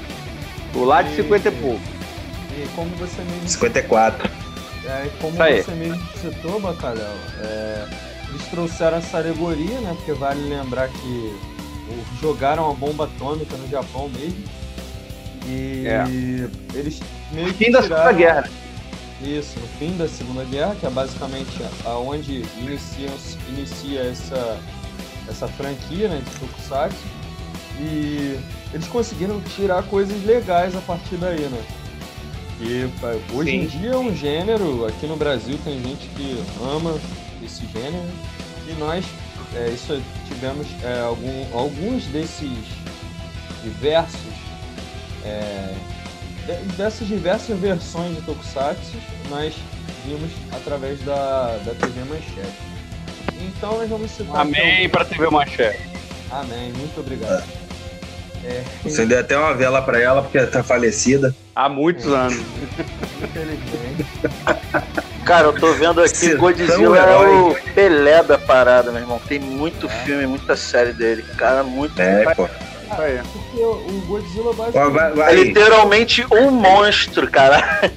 O 0.74 0.84
lá 0.84 1.00
de 1.02 1.16
50 1.16 1.48
e 1.48 1.52
pouco. 1.52 1.95
E 2.56 2.68
como 2.74 2.90
você 2.96 3.22
mesmo. 3.22 3.48
54. 3.48 4.30
É, 4.86 5.10
como 5.20 5.32
você 5.32 5.70
mesmo 5.72 6.00
citou, 6.20 6.60
Bacalhau, 6.60 7.14
é, 7.40 7.86
eles 8.28 8.46
trouxeram 8.46 8.98
essa 8.98 9.18
alegoria, 9.18 9.80
né? 9.80 9.94
Porque 9.96 10.12
vale 10.12 10.40
lembrar 10.48 10.88
que 10.88 11.36
jogaram 12.20 12.70
a 12.70 12.74
bomba 12.74 13.04
atômica 13.04 13.56
no 13.56 13.68
Japão 13.68 14.08
mesmo. 14.08 14.44
E 15.46 15.84
é. 15.86 16.04
eles 16.74 17.00
meio 17.32 17.52
que. 17.54 17.64
Fim 17.64 17.70
da 17.70 17.82
Segunda 17.82 18.12
Guerra. 18.12 18.50
Isso, 19.22 19.58
no 19.58 19.66
fim 19.78 19.96
da 19.96 20.08
Segunda 20.08 20.44
Guerra, 20.44 20.76
que 20.78 20.86
é 20.86 20.90
basicamente 20.90 21.62
aonde 21.84 22.44
inicia, 22.58 23.08
inicia 23.48 24.02
essa, 24.02 24.58
essa 25.28 25.48
franquia 25.48 26.08
né, 26.08 26.22
de 26.24 26.38
Tokusatsu. 26.38 26.96
E 27.80 28.38
eles 28.72 28.86
conseguiram 28.88 29.40
tirar 29.40 29.82
coisas 29.84 30.22
legais 30.24 30.74
a 30.74 30.80
partir 30.80 31.16
daí, 31.16 31.40
né? 31.40 31.62
E 32.60 32.88
hoje 33.34 33.50
Sim. 33.50 33.56
em 33.58 33.66
dia 33.66 33.90
é 33.90 33.96
um 33.96 34.14
gênero, 34.14 34.86
aqui 34.86 35.06
no 35.06 35.16
Brasil 35.16 35.58
tem 35.62 35.80
gente 35.82 36.08
que 36.08 36.42
ama 36.62 36.98
esse 37.44 37.66
gênero, 37.66 38.08
e 38.66 38.72
nós 38.74 39.04
é, 39.54 39.68
isso, 39.68 40.02
tivemos 40.26 40.66
é, 40.82 41.00
algum, 41.00 41.58
alguns 41.58 42.04
desses 42.06 42.50
diversos 43.62 44.20
é, 45.24 45.74
dessas 46.76 47.06
diversas 47.08 47.58
versões 47.58 48.14
de 48.16 48.22
Tokusatsu 48.22 48.96
nós 49.28 49.54
vimos 50.04 50.30
através 50.52 51.00
da, 51.00 51.58
da 51.64 51.74
TV 51.74 52.04
Manchete. 52.04 52.76
Então 53.40 53.78
nós 53.78 53.90
vamos 53.90 54.10
citar. 54.12 54.36
Amém 54.36 54.88
para 54.88 55.04
TV 55.04 55.28
Manchete. 55.28 55.82
Amém, 56.30 56.72
muito 56.72 57.00
obrigado. 57.00 57.65
É. 58.46 58.62
Acendeu 58.84 59.18
até 59.18 59.36
uma 59.36 59.52
vela 59.52 59.82
para 59.82 60.00
ela 60.00 60.22
porque 60.22 60.38
ela 60.38 60.46
tá 60.46 60.62
falecida. 60.62 61.34
Há 61.54 61.68
muitos 61.68 62.06
é. 62.06 62.14
anos. 62.14 62.40
Infelizmente. 63.22 64.06
Cara, 65.24 65.48
eu 65.48 65.52
tô 65.52 65.72
vendo 65.72 66.00
aqui 66.00 66.14
Você 66.14 66.36
Godzilla 66.36 66.98
é 66.98 67.16
o 67.16 67.56
Pelé 67.74 68.22
da 68.22 68.38
parada, 68.38 68.92
meu 68.92 69.00
irmão. 69.00 69.20
Tem 69.26 69.40
muito 69.40 69.86
é. 69.86 69.88
filme, 70.04 70.26
muita 70.26 70.56
série 70.56 70.92
dele. 70.92 71.24
Cara, 71.36 71.64
muito. 71.64 72.00
É, 72.00 72.32
pô. 72.34 72.48
Ah, 72.88 72.98
porque 73.32 73.60
o 73.60 74.04
Godzilla 74.06 74.52
basicamente... 74.52 74.92
vai, 74.92 75.12
vai. 75.12 75.32
é 75.32 75.42
literalmente 75.42 76.24
um 76.30 76.50
monstro, 76.52 77.28
cara. 77.28 77.90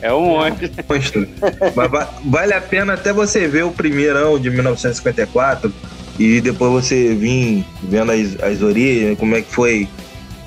É 0.00 0.12
um 0.12 0.26
monstro. 0.26 0.70
monstro. 0.88 1.28
Mas 1.74 2.08
vale 2.24 2.52
a 2.52 2.60
pena 2.60 2.92
até 2.92 3.12
você 3.12 3.48
ver 3.48 3.64
o 3.64 3.72
primeirão 3.72 4.38
de 4.38 4.48
1954 4.50 5.72
e 6.18 6.40
depois 6.40 6.72
você 6.72 7.14
vir 7.14 7.64
vendo 7.82 8.12
as, 8.12 8.40
as 8.42 8.62
origens, 8.62 9.18
como 9.18 9.36
é 9.36 9.42
que 9.42 9.52
foi 9.52 9.88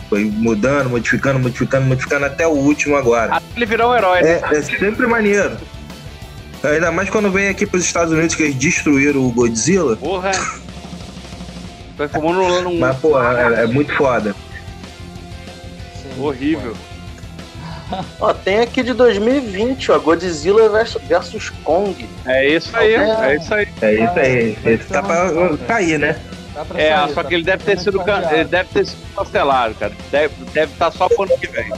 foi 0.10 0.26
mudando, 0.26 0.90
modificando, 0.90 1.40
modificando, 1.40 1.86
modificando 1.86 2.26
até 2.26 2.46
o 2.46 2.52
último 2.52 2.98
agora. 2.98 3.36
Até 3.36 3.46
ele 3.56 3.66
virou 3.66 3.92
um 3.92 3.96
herói. 3.96 4.22
Né? 4.22 4.42
É, 4.52 4.58
é 4.58 4.62
sempre 4.62 5.08
maneiro. 5.08 5.58
Ainda 6.62 6.92
mais 6.92 7.10
quando 7.10 7.32
vem 7.32 7.48
aqui 7.48 7.66
para 7.66 7.78
os 7.78 7.86
Estados 7.86 8.12
Unidos 8.12 8.36
que 8.36 8.44
eles 8.44 8.56
destruíram 8.56 9.26
o 9.26 9.32
Godzilla. 9.32 9.96
Porra! 9.96 10.32
Transformou 11.96 12.62
num. 12.62 12.78
Mas, 12.78 12.98
porra, 12.98 13.56
é, 13.56 13.64
é 13.64 13.68
muito 13.68 13.96
foda. 13.96 14.36
Sim, 15.96 16.22
Horrível. 16.22 16.76
Ó, 18.20 18.34
tem 18.34 18.60
aqui 18.60 18.84
de 18.84 18.94
2020, 18.94 19.92
ó, 19.92 20.00
Godzilla 20.00 20.70
versus, 20.70 21.50
Kong. 21.64 22.08
É 22.26 22.48
isso 22.48 22.76
aí, 22.76 22.96
é, 22.96 23.00
é 23.00 23.36
isso 23.36 23.54
aí. 23.54 23.68
É 23.82 23.94
isso 23.94 24.20
aí. 24.20 24.58
Esse 24.66 24.88
tá 24.88 25.04
pra 25.04 25.58
cair, 25.68 26.00
né? 26.00 26.20
É, 26.76 26.96
sair, 26.96 27.14
só 27.14 27.24
tá 27.24 27.30
que 27.30 27.36
ele 27.36 27.44
deve 27.44 27.64
ter 27.64 27.80
sido 27.80 28.02
ele 28.32 28.46
deve 28.46 28.70
ter 28.70 28.86
sido 28.86 29.16
cancelado, 29.16 29.76
cara. 29.76 29.94
Deve 30.12 30.34
deve 30.54 30.72
estar 30.74 30.92
tá 30.92 30.98
só 30.98 31.08
pro 31.08 31.24
ano 31.24 31.38
que 31.38 31.48
vem. 31.48 31.72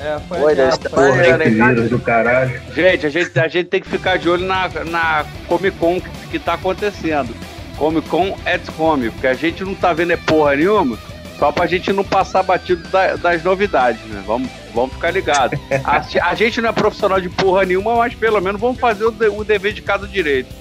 É, 0.00 0.18
foi 0.28 0.40
Oi, 0.40 0.52
adiado, 0.52 0.90
porra, 0.90 1.38
que 1.38 1.50
vírus 1.50 1.90
do 1.90 1.98
caralho. 1.98 2.60
Gente, 2.74 3.06
a 3.06 3.08
gente, 3.08 3.38
a 3.38 3.48
gente 3.48 3.68
tem 3.68 3.80
que 3.80 3.88
ficar 3.88 4.18
de 4.18 4.28
olho 4.28 4.44
na, 4.44 4.68
na 4.84 5.24
Comic 5.46 5.76
Con 5.78 6.00
que, 6.00 6.10
que 6.32 6.38
tá 6.40 6.54
acontecendo. 6.54 7.34
Comic 7.76 8.08
Con 8.08 8.36
at 8.44 8.68
Comic, 8.76 9.12
porque 9.12 9.28
a 9.28 9.34
gente 9.34 9.62
não 9.64 9.74
tá 9.74 9.92
vendo 9.92 10.12
é 10.12 10.16
porra 10.16 10.56
nenhuma, 10.56 10.98
só 11.42 11.50
pra 11.50 11.66
gente 11.66 11.92
não 11.92 12.04
passar 12.04 12.44
batido 12.44 12.86
da, 12.86 13.16
das 13.16 13.42
novidades, 13.42 14.00
né? 14.04 14.22
Vamos, 14.24 14.48
vamos 14.72 14.94
ficar 14.94 15.10
ligados. 15.10 15.58
A, 15.82 16.28
a, 16.30 16.34
gente 16.36 16.60
não 16.60 16.68
é 16.68 16.72
profissional 16.72 17.20
de 17.20 17.28
porra 17.28 17.64
nenhuma, 17.64 17.96
mas 17.96 18.14
pelo 18.14 18.40
menos 18.40 18.60
vamos 18.60 18.78
fazer 18.78 19.06
o, 19.06 19.10
de, 19.10 19.26
o 19.26 19.42
dever 19.42 19.72
de 19.72 19.82
cada 19.82 20.06
direito. 20.06 20.54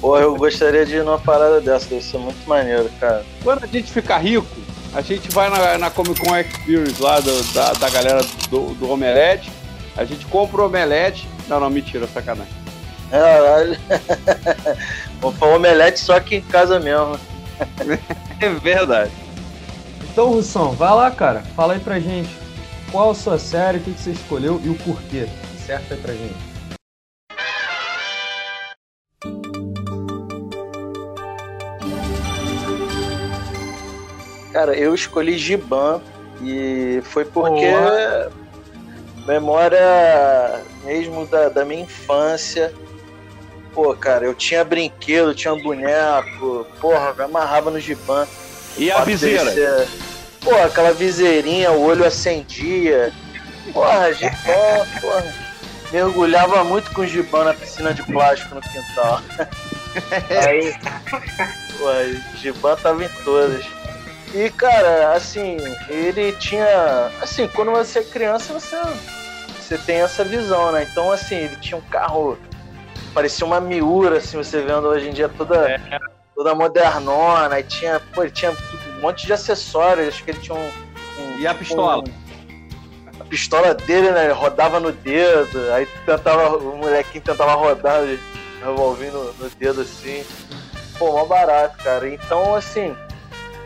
Porra, 0.00 0.22
eu 0.22 0.34
gostaria 0.34 0.84
de 0.84 0.96
ir 0.96 1.04
numa 1.04 1.20
parada 1.20 1.60
dessa, 1.60 1.88
deve 1.88 2.02
ser 2.02 2.18
muito 2.18 2.48
maneiro, 2.48 2.90
cara. 2.98 3.24
Quando 3.44 3.62
a 3.62 3.66
gente 3.68 3.92
ficar 3.92 4.18
rico, 4.18 4.44
a 4.92 5.00
gente 5.02 5.30
vai 5.30 5.48
na, 5.48 5.78
na 5.78 5.88
Comic 5.88 6.20
Con 6.20 6.36
Experience 6.36 7.00
lá 7.00 7.20
do, 7.20 7.54
da, 7.54 7.72
da 7.74 7.88
galera 7.88 8.22
do, 8.50 8.74
do 8.74 8.90
Omelete. 8.90 9.52
A 9.96 10.04
gente 10.04 10.26
compra 10.26 10.62
o 10.62 10.66
Omelete. 10.66 11.28
Não, 11.46 11.60
não, 11.60 11.70
mentira, 11.70 12.08
sacanagem. 12.08 12.52
Caralho. 13.08 13.78
Vamos 15.22 15.38
fazer 15.38 15.54
Omelete 15.54 16.00
só 16.00 16.16
aqui 16.16 16.34
em 16.34 16.42
casa 16.42 16.80
mesmo. 16.80 17.20
é 18.42 18.48
verdade. 18.48 19.25
Então, 20.16 20.30
Russão, 20.30 20.72
vai 20.72 20.94
lá, 20.94 21.10
cara. 21.10 21.42
Fala 21.54 21.74
aí 21.74 21.78
pra 21.78 22.00
gente. 22.00 22.30
Qual 22.90 23.10
a 23.10 23.14
sua 23.14 23.38
série, 23.38 23.76
o 23.76 23.80
que 23.82 23.90
você 23.90 24.12
escolheu 24.12 24.58
e 24.64 24.70
o 24.70 24.74
porquê. 24.76 25.26
Certo 25.58 25.92
aí 25.92 26.00
pra 26.00 26.14
gente. 26.14 26.34
Cara, 34.54 34.74
eu 34.74 34.94
escolhi 34.94 35.36
Giban 35.36 36.00
e 36.40 37.02
foi 37.04 37.26
porque 37.26 37.70
Boa. 37.70 38.32
memória 39.26 40.64
mesmo 40.82 41.26
da, 41.26 41.50
da 41.50 41.62
minha 41.62 41.82
infância. 41.82 42.72
Pô, 43.74 43.94
cara, 43.94 44.24
eu 44.24 44.34
tinha 44.34 44.64
brinquedo, 44.64 45.34
tinha 45.34 45.52
um 45.52 45.62
boneco, 45.62 46.66
porra, 46.80 47.12
me 47.12 47.24
amarrava 47.24 47.70
no 47.70 47.78
Giban. 47.78 48.26
E 48.76 48.90
a 48.90 49.04
viseira? 49.04 49.50
Ser... 49.50 49.88
Pô, 50.40 50.54
aquela 50.54 50.92
viseirinha, 50.92 51.72
o 51.72 51.82
olho 51.82 52.04
acendia. 52.04 53.12
Porra, 53.72 54.12
Giban, 54.12 54.86
porra. 55.00 55.34
Mergulhava 55.92 56.64
muito 56.64 56.90
com 56.92 57.02
o 57.02 57.06
Giban 57.06 57.44
na 57.44 57.54
piscina 57.54 57.94
de 57.94 58.02
plástico 58.02 58.54
no 58.54 58.60
quintal. 58.60 59.20
Aí, 60.46 60.74
pô, 61.78 62.38
Giban 62.38 62.76
tava 62.76 63.04
em 63.04 63.08
todas. 63.24 63.64
E, 64.34 64.50
cara, 64.50 65.12
assim, 65.14 65.56
ele 65.88 66.32
tinha. 66.32 67.10
Assim, 67.20 67.48
quando 67.48 67.70
você 67.70 68.00
é 68.00 68.04
criança, 68.04 68.52
você, 68.52 68.76
você 69.58 69.78
tem 69.78 69.96
essa 69.96 70.24
visão, 70.24 70.72
né? 70.72 70.86
Então, 70.90 71.10
assim, 71.10 71.36
ele 71.36 71.56
tinha 71.56 71.78
um 71.78 71.88
carro. 71.88 72.38
Parecia 73.14 73.46
uma 73.46 73.60
miura, 73.60 74.18
assim, 74.18 74.36
você 74.36 74.60
vendo 74.60 74.88
hoje 74.88 75.08
em 75.08 75.12
dia 75.12 75.28
toda, 75.28 75.70
é. 75.70 75.80
Toda 76.36 76.54
modernona. 76.54 77.58
E 77.58 77.64
tinha, 77.64 78.00
pô, 78.14 78.22
ele 78.22 78.30
tinha 78.30 78.52
um 78.52 79.00
monte 79.00 79.26
de 79.26 79.32
acessórios. 79.32 80.08
Acho 80.08 80.22
que 80.22 80.30
ele 80.30 80.40
tinha 80.40 80.56
um. 80.56 80.68
um 80.68 81.38
e 81.40 81.46
a 81.46 81.54
pistola? 81.54 82.04
Um, 82.04 83.20
a 83.20 83.24
pistola 83.24 83.74
dele, 83.74 84.12
né? 84.12 84.26
Ele 84.26 84.34
rodava 84.34 84.78
no 84.78 84.92
dedo. 84.92 85.72
Aí 85.72 85.86
tentava. 86.04 86.56
O 86.58 86.76
molequinho 86.76 87.24
tentava 87.24 87.54
rodar, 87.54 88.02
revolvendo 88.60 89.18
no, 89.18 89.44
no 89.44 89.50
dedo 89.50 89.80
assim. 89.80 90.24
Pô, 90.98 91.12
mó 91.12 91.24
barato, 91.24 91.82
cara. 91.82 92.08
Então, 92.08 92.54
assim 92.54 92.94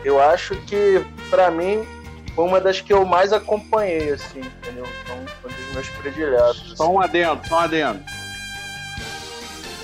eu 0.03 0.19
acho 0.19 0.55
que, 0.61 1.03
para 1.29 1.51
mim, 1.51 1.85
foi 2.35 2.45
uma 2.45 2.59
das 2.59 2.81
que 2.81 2.91
eu 2.91 3.05
mais 3.05 3.31
acompanhei, 3.31 4.11
assim, 4.11 4.39
entendeu? 4.39 4.85
Então, 5.03 5.17
foi 5.41 5.51
um 5.51 5.53
dos 5.53 5.73
meus 5.73 5.89
prediletos. 5.89 6.73
Só 6.75 6.91
um 6.91 6.99
adendo, 6.99 7.47
só 7.47 7.55
um 7.55 7.59
adendo. 7.59 8.03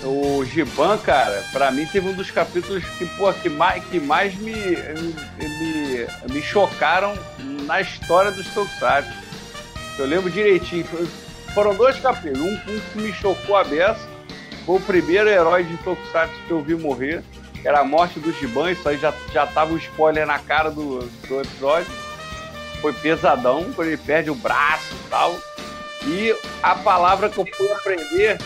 O 0.04 0.46
Giban, 0.46 0.98
cara, 1.00 1.44
para 1.52 1.72
mim 1.72 1.86
teve 1.88 2.08
um 2.08 2.14
dos 2.14 2.30
capítulos 2.30 2.84
que, 2.98 3.06
pô, 3.18 3.32
que 3.34 3.50
mais, 3.50 3.84
que 3.86 4.00
mais 4.00 4.36
me, 4.36 4.54
me, 4.54 6.08
me 6.32 6.42
chocaram 6.42 7.18
na 7.66 7.82
história 7.82 8.32
dos 8.32 8.48
Tokusatsu. 8.50 9.12
Eu 9.98 10.06
lembro 10.06 10.30
direitinho. 10.30 10.86
Foram 11.54 11.76
dois 11.76 12.00
capítulos. 12.00 12.40
Um, 12.42 12.54
um 12.54 12.80
que 12.80 13.00
me 13.00 13.12
chocou 13.12 13.56
a 13.56 13.64
beça. 13.64 14.08
Foi 14.66 14.76
o 14.76 14.82
primeiro 14.82 15.30
herói 15.30 15.64
de 15.64 15.76
Tokusatsu 15.78 16.36
que 16.46 16.52
eu 16.52 16.62
vi 16.62 16.76
morrer 16.76 17.24
era 17.68 17.82
a 17.82 17.84
morte 17.84 18.20
do 18.20 18.32
Giban, 18.32 18.72
isso 18.72 18.88
aí 18.88 18.98
já, 18.98 19.14
já 19.34 19.46
tava 19.46 19.74
um 19.74 19.78
spoiler 19.78 20.26
na 20.26 20.40
cara 20.40 20.70
do, 20.70 21.00
do 21.28 21.42
episódio. 21.42 21.92
Foi 22.82 22.94
pesadão, 22.94 23.72
quando 23.74 23.88
ele 23.88 23.98
perde 23.98 24.30
o 24.30 24.36
braço 24.36 24.94
e 24.94 25.10
tal. 25.10 25.36
E 26.06 26.36
a 26.64 26.76
palavra 26.76 27.30
que 27.30 27.38
eu 27.38 27.46
fui 27.46 27.72
aprender 27.72 28.38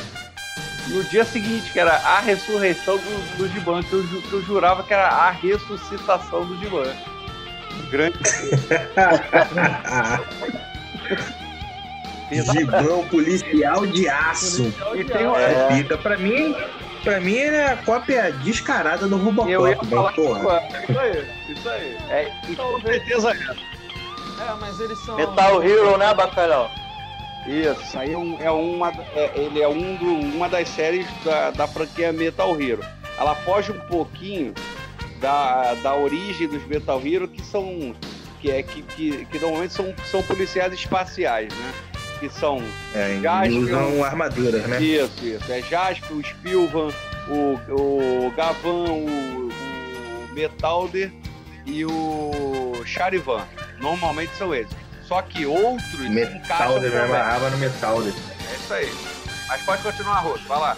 no 0.88 1.04
dia 1.04 1.24
seguinte, 1.24 1.72
que 1.72 1.80
era 1.80 1.96
a 1.96 2.20
ressurreição 2.20 2.98
do, 2.98 3.38
do 3.38 3.48
Giban, 3.50 3.84
que 3.84 3.94
eu, 3.94 4.04
que 4.04 4.34
eu 4.34 4.42
jurava 4.44 4.84
que 4.84 4.94
era 4.94 5.08
a 5.08 5.32
ressuscitação 5.32 6.46
do 6.46 6.58
Giban. 6.60 6.94
Grande. 7.90 8.18
Gibão, 12.32 13.06
policial 13.08 13.86
de 13.86 14.08
aço. 14.08 14.64
Policial 14.64 14.96
de 14.96 15.02
e 15.02 15.06
tem 15.06 15.28
uma... 15.28 15.40
É. 15.40 15.68
Pica. 15.68 15.98
Pra 15.98 16.18
mim, 16.18 16.56
Pra 17.04 17.20
mim 17.20 17.34
ele 17.34 17.56
é 17.56 17.72
a 17.72 17.78
cópia 17.78 18.32
descarada 18.32 19.08
do 19.08 19.18
Robocop. 19.18 19.52
Eu 19.52 19.68
ia 19.68 19.76
falar 19.76 20.14
porra. 20.14 20.68
Isso 20.88 21.00
aí, 21.00 21.28
isso 21.50 21.70
aí. 21.70 21.98
É, 22.10 22.32
com 22.56 22.82
certeza 22.82 23.32
é. 23.32 23.34
É, 23.34 24.56
mas 24.60 24.80
eles 24.80 25.00
são. 25.00 25.16
Metal 25.16 25.64
Hero, 25.64 25.98
né, 25.98 26.14
Bacalhau? 26.14 26.70
Isso, 27.48 27.98
aí 27.98 28.14
é, 28.14 28.18
um, 28.18 28.42
é 28.42 28.52
uma. 28.52 28.90
É, 29.16 29.32
ele 29.36 29.62
é 29.62 29.68
um 29.68 29.96
do, 29.96 30.06
uma 30.36 30.48
das 30.48 30.70
séries 30.70 31.08
da, 31.24 31.52
da 31.52 31.68
franquia 31.68 32.14
Metal 32.14 32.60
Hero. 32.62 32.84
Ela 33.18 33.36
foge 33.36 33.72
um 33.72 33.80
pouquinho 33.82 34.54
da, 35.20 35.74
da 35.76 35.96
origem 35.96 36.48
dos 36.48 36.66
Metal 36.66 37.02
Hero, 37.06 37.28
que 37.28 37.42
são. 37.42 37.96
Que, 38.40 38.50
é, 38.50 38.64
que, 38.64 38.82
que, 38.82 39.26
que 39.26 39.40
normalmente 39.40 39.74
são, 39.74 39.94
são 40.10 40.24
policiais 40.24 40.74
espaciais, 40.74 41.54
né? 41.54 41.74
que 42.20 42.30
são 42.30 42.62
é, 42.94 43.20
usam 43.50 44.04
armaduras, 44.04 44.64
né? 44.68 44.82
Isso, 44.82 45.26
isso. 45.26 45.52
É 45.52 45.62
Jasper, 45.62 46.18
o 46.18 46.24
Spilvan, 46.24 46.90
o, 47.28 48.28
o 48.28 48.32
Gavan, 48.38 48.92
o, 48.92 49.50
o 49.50 50.34
Metalder 50.34 51.12
e 51.66 51.84
o 51.84 52.84
Charivan. 52.86 53.44
Normalmente 53.80 54.36
são 54.36 54.54
eles. 54.54 54.70
Só 55.12 55.22
que 55.24 55.46
outros 55.46 56.00
Metalder 56.00 56.90
mesmo, 56.90 57.14
arma 57.14 57.50
no 57.50 57.58
Metalder. 57.58 58.14
É 58.50 58.56
isso 58.56 58.74
aí. 58.74 58.90
Mas 59.46 59.62
pode 59.64 59.84
continuar, 59.84 60.20
Rosso, 60.20 60.48
vai 60.48 60.58
lá. 60.58 60.78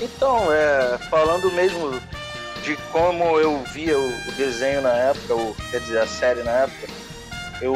Então, 0.00 0.46
é, 0.52 0.96
falando 1.10 1.50
mesmo 1.50 2.00
de 2.62 2.76
como 2.92 3.36
eu 3.40 3.64
via 3.72 3.98
o, 3.98 4.28
o 4.28 4.32
desenho 4.36 4.80
na 4.80 4.92
época, 4.92 5.34
ou 5.34 5.56
quer 5.72 5.80
dizer, 5.80 5.98
a 5.98 6.06
série 6.06 6.44
na 6.44 6.52
época, 6.52 6.86
eu 7.60 7.74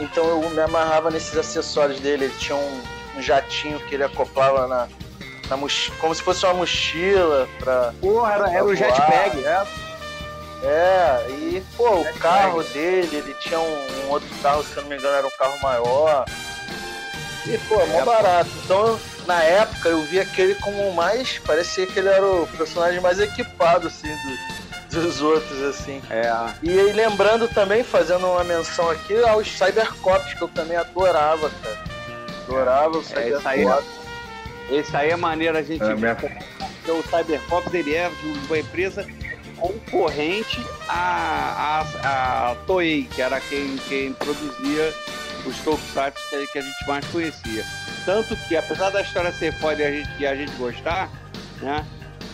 então 0.00 0.24
eu 0.24 0.48
me 0.48 0.60
amarrava 0.60 1.10
nesses 1.10 1.36
acessórios 1.36 2.00
dele. 2.00 2.24
Ele 2.24 2.34
tinha 2.38 2.56
um, 2.56 2.82
um 3.18 3.22
jatinho 3.22 3.78
que 3.80 3.94
ele 3.94 4.04
acoplava 4.04 4.66
na, 4.66 4.88
na 5.50 5.58
como 6.00 6.14
se 6.14 6.22
fosse 6.22 6.46
uma 6.46 6.54
mochila 6.54 7.46
pra. 7.58 7.92
Porra, 8.00 8.32
era, 8.32 8.50
era 8.52 8.64
o 8.64 8.74
jetpack, 8.74 9.44
é. 9.44 9.89
É, 10.62 11.26
e 11.30 11.62
pô, 11.76 12.00
o 12.00 12.14
carro 12.18 12.62
dele, 12.62 13.16
ele 13.16 13.34
tinha 13.40 13.58
um, 13.58 14.04
um, 14.04 14.10
outro 14.10 14.28
carro, 14.42 14.62
se 14.62 14.76
eu 14.76 14.82
não 14.82 14.90
me 14.90 14.96
engano, 14.96 15.16
era 15.16 15.26
um 15.26 15.30
carro 15.38 15.58
maior. 15.62 16.24
E 17.46 17.56
pô, 17.66 17.80
é 17.80 17.86
mó 17.86 18.04
barato. 18.04 18.50
Então, 18.64 19.00
na 19.26 19.42
época, 19.42 19.88
eu 19.88 20.02
vi 20.02 20.20
aquele 20.20 20.54
como 20.56 20.92
mais. 20.92 21.38
Parecia 21.38 21.86
que 21.86 21.98
ele 21.98 22.08
era 22.08 22.26
o 22.26 22.46
personagem 22.58 23.00
mais 23.00 23.18
equipado, 23.18 23.86
assim, 23.86 24.14
do, 24.90 25.00
dos 25.00 25.22
outros, 25.22 25.62
assim. 25.62 26.02
É. 26.10 26.30
E 26.62 26.78
aí, 26.78 26.92
lembrando 26.92 27.48
também, 27.48 27.82
fazendo 27.82 28.26
uma 28.26 28.44
menção 28.44 28.90
aqui, 28.90 29.16
aos 29.24 29.50
Cybercops, 29.50 30.34
que 30.34 30.42
eu 30.42 30.48
também 30.48 30.76
adorava, 30.76 31.50
cara. 31.62 31.78
Adorava 32.46 32.98
o 32.98 33.02
Cybercops. 33.02 33.86
É, 34.68 34.74
esse 34.74 34.94
aí 34.94 35.08
é 35.08 35.16
maneiro 35.16 35.56
a 35.56 35.62
gente. 35.62 35.82
É, 35.82 35.94
minha... 35.94 36.16
O 36.88 37.02
Cybercops 37.02 37.72
ele 37.72 37.94
é 37.94 38.08
de 38.08 38.26
uma 38.46 38.58
empresa 38.58 39.06
concorrente 39.60 40.58
à, 40.88 41.82
à, 42.02 42.50
à 42.50 42.54
Toei, 42.66 43.04
que 43.04 43.20
era 43.20 43.40
quem, 43.40 43.76
quem 43.88 44.12
produzia 44.14 44.92
os 45.46 45.58
tokusatsu 45.58 46.20
que, 46.30 46.46
que 46.48 46.58
a 46.58 46.62
gente 46.62 46.86
mais 46.88 47.04
conhecia. 47.06 47.64
Tanto 48.04 48.34
que, 48.48 48.56
apesar 48.56 48.90
da 48.90 49.02
história 49.02 49.30
ser 49.32 49.52
foda 49.52 49.82
e 49.82 49.84
a 49.84 49.90
gente, 49.90 50.10
e 50.18 50.26
a 50.26 50.34
gente 50.34 50.52
gostar, 50.52 51.10
né? 51.60 51.86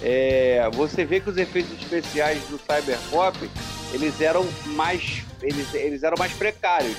É, 0.02 0.68
você 0.74 1.04
vê 1.04 1.20
que 1.20 1.30
os 1.30 1.36
efeitos 1.36 1.72
especiais 1.72 2.42
do 2.48 2.58
Cyberpop 2.58 3.50
eles 3.94 4.20
eram 4.20 4.46
mais 4.66 5.24
eles, 5.40 5.72
eles 5.74 6.02
eram 6.02 6.16
mais 6.18 6.32
precários 6.34 6.96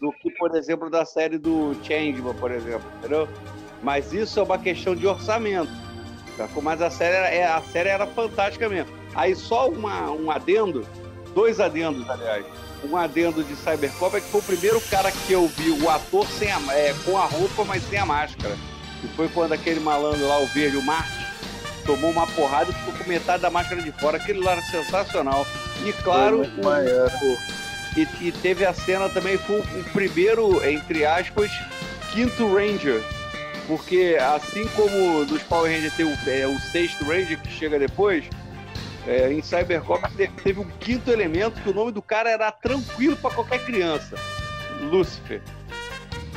do 0.00 0.12
que 0.12 0.30
por 0.30 0.54
exemplo 0.54 0.88
da 0.88 1.04
série 1.04 1.36
do 1.36 1.74
Changeman 1.82 2.34
por 2.34 2.52
exemplo 2.52 2.88
entendeu 2.98 3.28
mas 3.82 4.12
isso 4.12 4.38
é 4.38 4.42
uma 4.44 4.56
questão 4.56 4.94
de 4.94 5.04
orçamento 5.04 5.72
mas 6.62 6.80
a 6.80 6.90
série 6.90 7.16
era, 7.16 7.28
é, 7.28 7.44
a 7.44 7.60
série 7.60 7.88
era 7.88 8.06
fantástica 8.06 8.68
mesmo 8.68 8.97
Aí 9.18 9.34
só 9.34 9.68
uma, 9.68 10.12
um 10.12 10.30
adendo, 10.30 10.86
dois 11.34 11.58
adendos, 11.58 12.08
aliás. 12.08 12.46
Um 12.84 12.96
adendo 12.96 13.42
de 13.42 13.56
Cybercop 13.56 14.16
é 14.16 14.20
que 14.20 14.28
foi 14.28 14.40
o 14.40 14.44
primeiro 14.44 14.80
cara 14.82 15.10
que 15.10 15.32
eu 15.32 15.48
vi 15.48 15.70
o 15.70 15.90
ator 15.90 16.24
sem 16.38 16.52
a, 16.52 16.60
é, 16.70 16.94
com 17.04 17.18
a 17.18 17.24
roupa, 17.24 17.64
mas 17.64 17.82
sem 17.88 17.98
a 17.98 18.06
máscara. 18.06 18.56
E 19.02 19.08
foi 19.16 19.28
quando 19.28 19.54
aquele 19.54 19.80
malandro 19.80 20.24
lá, 20.24 20.38
o 20.38 20.46
verde, 20.46 20.76
o 20.76 20.82
Marte, 20.82 21.26
tomou 21.84 22.12
uma 22.12 22.28
porrada 22.28 22.70
e 22.70 22.74
ficou 22.74 22.94
com 22.94 23.10
metade 23.10 23.42
da 23.42 23.50
máscara 23.50 23.82
de 23.82 23.90
fora. 23.90 24.18
Aquele 24.18 24.38
lá 24.38 24.52
era 24.52 24.62
sensacional. 24.62 25.44
E 25.84 25.92
claro, 25.94 26.42
o, 26.42 27.98
e, 27.98 28.28
e, 28.28 28.30
teve 28.30 28.64
a 28.64 28.72
cena 28.72 29.08
também, 29.08 29.36
foi 29.36 29.58
o 29.58 29.84
primeiro, 29.92 30.64
entre 30.64 31.04
aspas, 31.04 31.50
quinto 32.12 32.54
Ranger. 32.54 33.02
Porque 33.66 34.16
assim 34.20 34.64
como 34.76 35.24
dos 35.24 35.42
Power 35.42 35.72
Rangers 35.72 35.94
tem 35.94 36.06
o, 36.06 36.16
é, 36.30 36.46
o 36.46 36.56
sexto 36.60 37.04
Ranger 37.04 37.36
que 37.40 37.50
chega 37.50 37.80
depois, 37.80 38.24
é, 39.06 39.32
em 39.32 39.42
Cybercop 39.42 40.08
teve 40.42 40.60
um 40.60 40.68
quinto 40.80 41.10
elemento 41.10 41.60
que 41.60 41.70
o 41.70 41.74
nome 41.74 41.92
do 41.92 42.02
cara 42.02 42.30
era 42.30 42.50
tranquilo 42.50 43.16
para 43.16 43.34
qualquer 43.34 43.64
criança. 43.64 44.16
Lúcifer. 44.80 45.42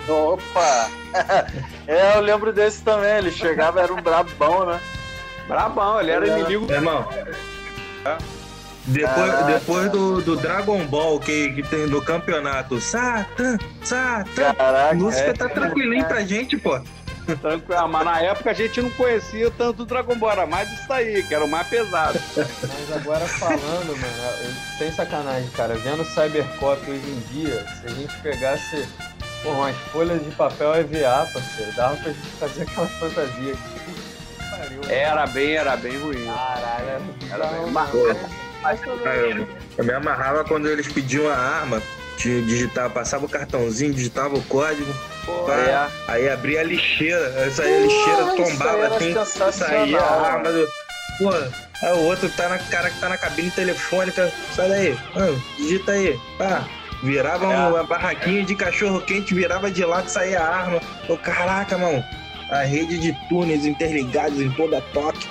Opa! 0.08 0.90
é, 1.88 2.18
eu 2.18 2.22
lembro 2.22 2.52
desse 2.52 2.84
também. 2.84 3.18
Ele 3.18 3.32
chegava, 3.32 3.82
era 3.82 3.94
um 3.94 4.02
brabão, 4.02 4.66
né? 4.66 4.82
Brabão, 5.48 6.00
ele 6.00 6.12
era 6.12 6.28
inimigo. 6.28 6.72
Irmão. 6.72 7.08
É. 8.06 8.18
Depois, 8.86 9.46
depois 9.46 9.92
do, 9.92 10.22
do 10.22 10.36
Dragon 10.38 10.84
Ball 10.86 11.20
que, 11.20 11.52
que 11.52 11.62
tem 11.62 11.88
do 11.88 12.02
campeonato, 12.02 12.82
Satan, 12.82 13.58
Satan, 13.84 14.54
Caraca, 14.56 14.96
Lúcifer 14.96 15.30
é, 15.30 15.34
tá 15.34 15.48
tranquilinho 15.48 16.04
é. 16.04 16.08
pra 16.08 16.22
gente, 16.22 16.58
pô. 16.58 16.80
Tranquilo, 17.38 17.88
mas 17.88 18.06
na 18.06 18.22
época 18.22 18.52
a 18.52 18.54
gente 18.54 18.82
não 18.82 18.90
conhecia 18.92 19.52
tanto 19.52 19.84
o 19.84 19.86
Dragon 19.86 20.16
Ball, 20.16 20.32
era 20.32 20.46
mais 20.46 20.72
isso 20.72 20.92
aí, 20.92 21.24
que 21.24 21.34
era 21.34 21.46
o 21.46 21.48
mais 21.48 21.68
pesado. 21.68 22.20
Mas 22.36 22.92
agora 22.96 23.26
falando, 23.28 23.98
mano, 23.98 24.56
sem 24.78 24.92
sacanagem, 24.92 25.50
cara, 25.52 25.76
vendo 25.76 26.04
Cybercop 26.06 26.90
hoje 26.90 27.08
em 27.08 27.20
dia, 27.32 27.66
se 27.80 27.88
a 27.88 27.90
gente 27.90 28.16
pegasse 28.22 28.88
porra, 29.44 29.58
umas 29.58 29.76
folhas 29.92 30.24
de 30.24 30.32
papel 30.32 30.76
EVA, 30.76 31.28
parceiro, 31.34 31.72
dava 31.76 31.96
pra 31.98 32.12
gente 32.12 32.28
fazer 32.40 32.64
aquela 32.64 32.88
fantasia 32.88 33.54
aqui. 33.54 33.82
Era 34.90 35.26
bem, 35.28 35.56
era 35.56 35.76
bem 35.76 35.98
ruim. 36.00 36.26
Caralho, 36.26 36.86
era, 36.86 37.02
era 37.32 37.48
bem. 37.48 37.72
Mas, 37.72 37.90
mas, 38.62 38.82
eu, 38.84 39.48
eu 39.78 39.84
me 39.84 39.94
amarrava 39.94 40.44
quando 40.44 40.68
eles 40.68 40.88
pediam 40.92 41.28
a 41.30 41.36
arma 41.36 41.82
digitava, 42.22 42.90
passava 42.90 43.26
o 43.26 43.30
cartãozinho, 43.30 43.94
digitava 43.94 44.36
o 44.36 44.44
código. 44.44 44.94
Pá, 45.46 45.56
é. 45.56 45.88
Aí 46.08 46.30
abria 46.30 46.62
a 46.62 46.64
lixeira, 46.64 47.28
essa 47.46 47.64
lixeira 47.64 48.36
tombava 48.36 48.96
assim, 48.96 49.14
saía 49.52 50.00
a 50.00 50.34
arma 50.34 50.52
do. 50.52 50.68
Pô, 51.20 51.30
aí 51.30 51.94
o 51.94 52.06
outro 52.06 52.30
tá 52.30 52.50
na 52.50 52.58
cara 52.58 52.90
que 52.90 53.00
tá 53.00 53.10
na 53.10 53.18
cabine 53.18 53.52
telefônica, 53.52 54.32
sai 54.56 54.70
daí, 54.70 55.00
mano, 55.14 55.44
digita 55.58 55.92
aí, 55.92 56.20
pá. 56.38 56.68
Virava 57.04 57.52
é. 57.52 57.58
uma 57.68 57.84
barraquinha 57.84 58.44
de 58.44 58.56
cachorro 58.56 59.02
quente, 59.02 59.34
virava 59.34 59.72
de 59.72 59.84
lado 59.84 60.08
saía 60.08 60.40
a 60.40 60.56
arma. 60.56 60.80
Pô, 61.08 61.18
caraca, 61.18 61.78
mano, 61.78 62.04
a 62.52 62.62
rede 62.62 63.00
de 63.00 63.14
túneis 63.28 63.66
interligados 63.66 64.40
em 64.40 64.52
toda 64.52 64.78
a 64.78 64.82
toque. 64.94 65.28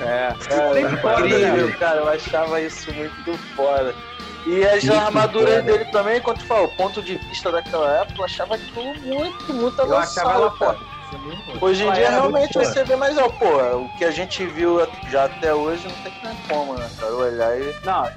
É, 0.00 0.34
é, 0.50 0.78
é 0.78 0.80
incrível, 0.82 1.72
cara, 1.78 2.00
eu 2.00 2.08
achava 2.08 2.60
isso 2.60 2.92
muito 2.92 3.36
foda. 3.56 3.94
E 4.46 4.64
as 4.64 4.84
muito 4.84 4.96
armaduras 4.96 5.64
dele 5.64 5.84
também, 5.86 6.20
quando 6.20 6.38
tu 6.38 6.44
fala, 6.44 6.62
o 6.62 6.68
ponto 6.68 7.02
de 7.02 7.16
vista 7.16 7.50
daquela 7.50 8.00
época, 8.00 8.20
eu 8.20 8.24
achava 8.24 8.54
aquilo 8.54 8.94
muito, 9.02 9.52
muito 9.52 9.82
avançado, 9.82 10.56
pô. 10.56 10.74
Hoje 11.60 11.84
em 11.84 11.92
dia 11.92 12.10
realmente 12.10 12.54
você 12.54 12.84
vê 12.84 12.94
mais, 12.94 13.18
ó, 13.18 13.28
pô, 13.28 13.76
o 13.76 13.88
que 13.98 14.04
a 14.04 14.10
gente 14.10 14.44
viu 14.46 14.78
já 15.10 15.24
até 15.24 15.52
hoje 15.52 15.88
não 15.88 15.96
tem 16.02 16.36
como, 16.48 16.74
né, 16.74 16.88
cara? 16.98 17.14
Olhar 17.14 17.60
e. 17.60 17.74
Não, 17.84 18.08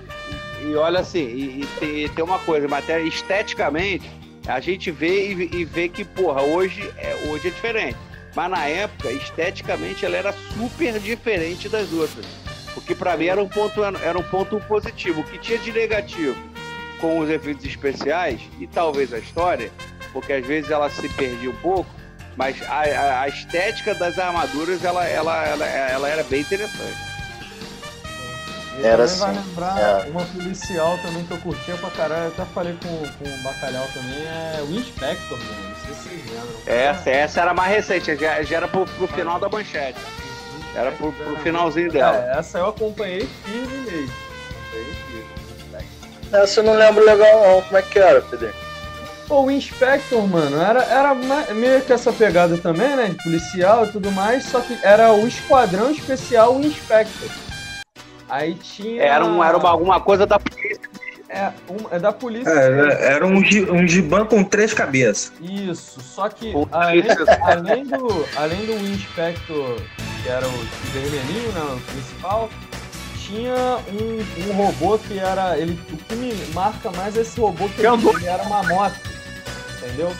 e, 0.62 0.68
e 0.68 0.76
olha 0.76 1.00
assim, 1.00 1.20
e, 1.20 1.62
e, 1.62 1.65
tem, 1.80 1.89
e, 2.06 2.10
tem, 2.10 2.24
uma 2.24 2.39
coisa, 2.39 2.68
mas 2.68 2.84
até 2.84 3.02
esteticamente, 3.02 4.10
a 4.48 4.60
gente 4.60 4.92
vê 4.92 5.32
e, 5.32 5.65
vê 5.65 5.89
que, 5.89 6.04
porra, 6.04 6.42
hoje 6.42 6.94
é, 6.98 7.28
hoje 7.30 7.48
é 7.48 7.52
diferente. 7.52 7.98
Mas 8.36 8.52
na 8.52 8.65
época, 8.65 9.12
esteticamente, 9.12 10.06
ela 10.06 10.18
era 10.18 10.34
super 10.56 11.00
diferente 11.00 11.68
das 11.68 11.92
outras. 11.92 12.26
O 12.76 12.82
que 12.82 12.96
para 12.96 13.18
mim 13.18 13.26
era 13.26 13.42
um 13.42 13.48
ponto 13.48 13.84
era 13.84 14.18
um 14.18 14.24
ponto 14.24 14.60
positivo. 14.62 15.22
O 15.22 15.24
que 15.24 15.38
tinha 15.38 15.58
de 15.58 15.72
negativo 15.72 16.38
com 17.00 17.20
os 17.20 17.30
efeitos 17.30 17.66
especiais 17.66 18.42
e 18.60 18.68
talvez 18.68 19.14
a 19.14 19.20
história, 19.20 19.72
porque 20.12 20.34
às 20.34 20.46
vezes 20.46 20.70
ela 20.70 20.90
se 20.90 21.08
perdia 21.10 21.50
um 21.50 21.56
pouco, 21.56 21.90
mas 22.36 22.62
a, 22.64 22.82
a, 22.82 23.22
a 23.22 23.28
estética 23.28 23.96
das 23.96 24.20
armaduras 24.20 24.84
ela, 24.84 25.06
ela, 25.06 25.46
ela, 25.46 25.66
ela 25.66 26.10
era 26.10 26.24
bem 26.24 26.42
interessante. 26.42 27.10
E 28.80 28.86
era 28.86 29.04
assim. 29.04 29.20
vai 29.20 29.34
lembrar 29.34 29.80
é. 29.80 30.10
uma 30.10 30.24
policial 30.26 30.98
também 31.00 31.26
que 31.26 31.32
eu 31.32 31.38
curtia 31.40 31.76
pra 31.76 31.90
caralho. 31.90 32.26
Eu 32.26 32.28
até 32.30 32.46
falei 32.46 32.78
com, 32.82 32.90
com 32.90 33.30
o 33.30 33.38
Bacalhau 33.44 33.88
também, 33.94 34.26
é 34.26 34.62
o 34.62 34.72
Inspector, 34.72 35.38
mano. 35.38 35.70
Não 35.70 35.76
sei 35.76 35.94
se 35.94 36.02
vocês 36.02 36.32
lembram. 36.32 36.62
Essa, 36.66 37.10
essa 37.10 37.42
era 37.42 37.54
mais 37.54 37.76
recente, 37.76 38.16
já, 38.16 38.42
já 38.42 38.58
era 38.58 38.68
pro, 38.68 38.86
pro 38.86 39.08
final 39.08 39.38
da 39.40 39.50
manchete. 39.50 40.00
Era 40.76 40.92
pro, 40.92 41.12
pro 41.12 41.36
finalzinho 41.38 41.92
dela. 41.92 42.18
É, 42.18 42.40
essa 42.40 42.60
eu 42.60 42.68
acompanhei 42.68 43.28
firme 43.44 43.78
mesmo. 43.80 44.14
Acompanhei 44.52 44.94
firme. 45.08 45.30
Essa 46.32 46.60
eu 46.60 46.64
não 46.64 46.74
lembro 46.74 47.04
legal 47.04 47.42
não. 47.42 47.62
Como 47.62 47.78
é 47.78 47.82
que 47.82 48.00
era, 48.00 48.22
Pedro? 48.22 48.54
Pô, 49.28 49.44
o 49.44 49.52
Inspector, 49.52 50.28
mano, 50.28 50.60
era, 50.60 50.84
era 50.86 51.14
meio 51.14 51.82
que 51.82 51.94
essa 51.94 52.12
pegada 52.12 52.58
também, 52.58 52.96
né? 52.96 53.10
De 53.10 53.24
policial 53.24 53.86
e 53.86 53.92
tudo 53.92 54.12
mais, 54.12 54.44
só 54.46 54.60
que 54.60 54.76
era 54.82 55.14
o 55.14 55.28
Esquadrão 55.28 55.92
Especial 55.92 56.60
Inspector. 56.60 57.30
Aí 58.28 58.56
tinha. 58.56 59.04
Era, 59.04 59.26
um, 59.26 59.44
era 59.44 59.56
uma, 59.56 59.70
alguma 59.70 60.00
coisa 60.00 60.26
da 60.26 60.40
polícia. 60.40 60.82
É, 61.30 61.52
um, 61.70 61.96
é 61.96 62.00
da 62.00 62.12
polícia. 62.12 62.50
É, 62.50 63.14
era 63.14 63.26
um, 63.26 63.38
um 63.38 63.88
gibã 63.88 64.26
com 64.26 64.44
três 64.44 64.74
cabeças. 64.74 65.32
Isso, 65.40 66.02
só 66.02 66.28
que 66.28 66.52
além, 66.72 67.04
além, 67.44 67.86
do, 67.86 68.26
além 68.36 68.66
do 68.66 68.74
Inspector 68.92 69.80
que 70.22 70.30
era 70.30 70.48
o 70.48 70.68
vermelhinho, 70.92 71.52
né, 71.52 71.62
o 71.62 71.92
principal, 71.92 72.50
tinha 73.30 73.78
um, 73.94 74.50
um 74.50 74.54
robô 74.54 74.98
que 74.98 75.20
era. 75.20 75.58
Ele, 75.58 75.80
o 75.92 75.98
que 75.98 76.16
me 76.16 76.34
marca 76.54 76.92
mais 76.92 77.16
é 77.16 77.22
esse 77.22 77.40
robô 77.40 77.70
que, 77.70 77.82
ele, 77.82 78.10
ele 78.16 78.26
era 78.26 78.44
uma 78.44 78.64
moto. 78.64 79.00
Entendeu? 79.78 80.16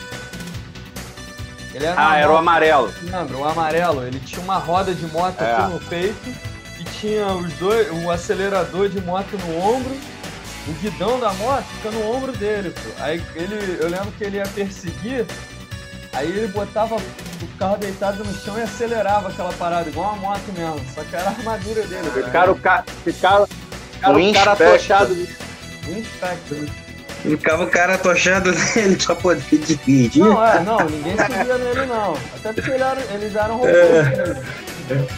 Ele 1.74 1.86
era 1.86 2.08
ah, 2.08 2.16
era 2.16 2.28
moto, 2.28 2.36
o 2.36 2.38
amarelo. 2.38 2.94
Lembra? 3.02 3.36
O 3.36 3.44
amarelo. 3.44 4.06
Ele 4.06 4.20
tinha 4.20 4.40
uma 4.40 4.58
roda 4.58 4.94
de 4.94 5.06
moto 5.06 5.40
é. 5.40 5.52
aqui 5.52 5.72
no 5.72 5.80
peito 5.80 6.28
e 6.78 6.84
tinha 6.84 7.26
os 7.26 7.52
dois, 7.54 7.88
o 8.04 8.10
acelerador 8.10 8.88
de 8.88 9.00
moto 9.00 9.36
no 9.36 9.58
ombro. 9.58 9.96
O 10.68 10.72
guidão 10.74 11.18
da 11.18 11.32
moto 11.32 11.64
fica 11.64 11.90
no 11.90 12.12
ombro 12.12 12.32
dele, 12.32 12.70
pô. 12.70 13.02
Aí 13.02 13.22
ele, 13.34 13.78
eu 13.80 13.88
lembro 13.88 14.12
que 14.12 14.22
ele 14.22 14.36
ia 14.36 14.46
perseguir, 14.46 15.26
aí 16.12 16.28
ele 16.28 16.48
botava 16.48 16.96
o 17.42 17.58
carro 17.58 17.76
deitado 17.76 18.24
no 18.24 18.34
chão 18.34 18.58
e 18.58 18.62
acelerava 18.62 19.28
aquela 19.28 19.52
parada, 19.52 19.88
igual 19.88 20.12
uma 20.14 20.30
moto 20.30 20.52
mesmo. 20.56 20.80
Só 20.94 21.02
que 21.02 21.16
era 21.16 21.26
a 21.26 21.32
armadura 21.32 21.82
dele. 21.82 22.10
Ficaram, 22.10 22.54
ca... 22.54 22.84
ficaram, 23.04 23.46
ficaram 23.46 24.28
o 24.28 24.32
cara 24.32 24.52
atochado. 24.52 25.14
O 25.14 25.98
Inspector. 25.98 26.68
Ficava 27.22 27.64
o 27.64 27.70
cara 27.70 27.94
atochado 27.94 28.50
nele 28.74 28.96
pra 28.96 29.14
poder 29.14 29.42
dirigir. 29.50 30.22
Não, 30.22 30.46
é, 30.46 30.60
não, 30.60 30.78
ninguém 30.88 31.16
subia 31.16 31.58
nele 31.58 31.86
não. 31.86 32.16
Até 32.36 32.52
porque 32.52 32.70
eles 32.70 32.80
eram, 32.80 33.02
eles 33.14 33.36
eram 33.36 33.56
robôs. 33.56 33.74
É. 33.74 34.70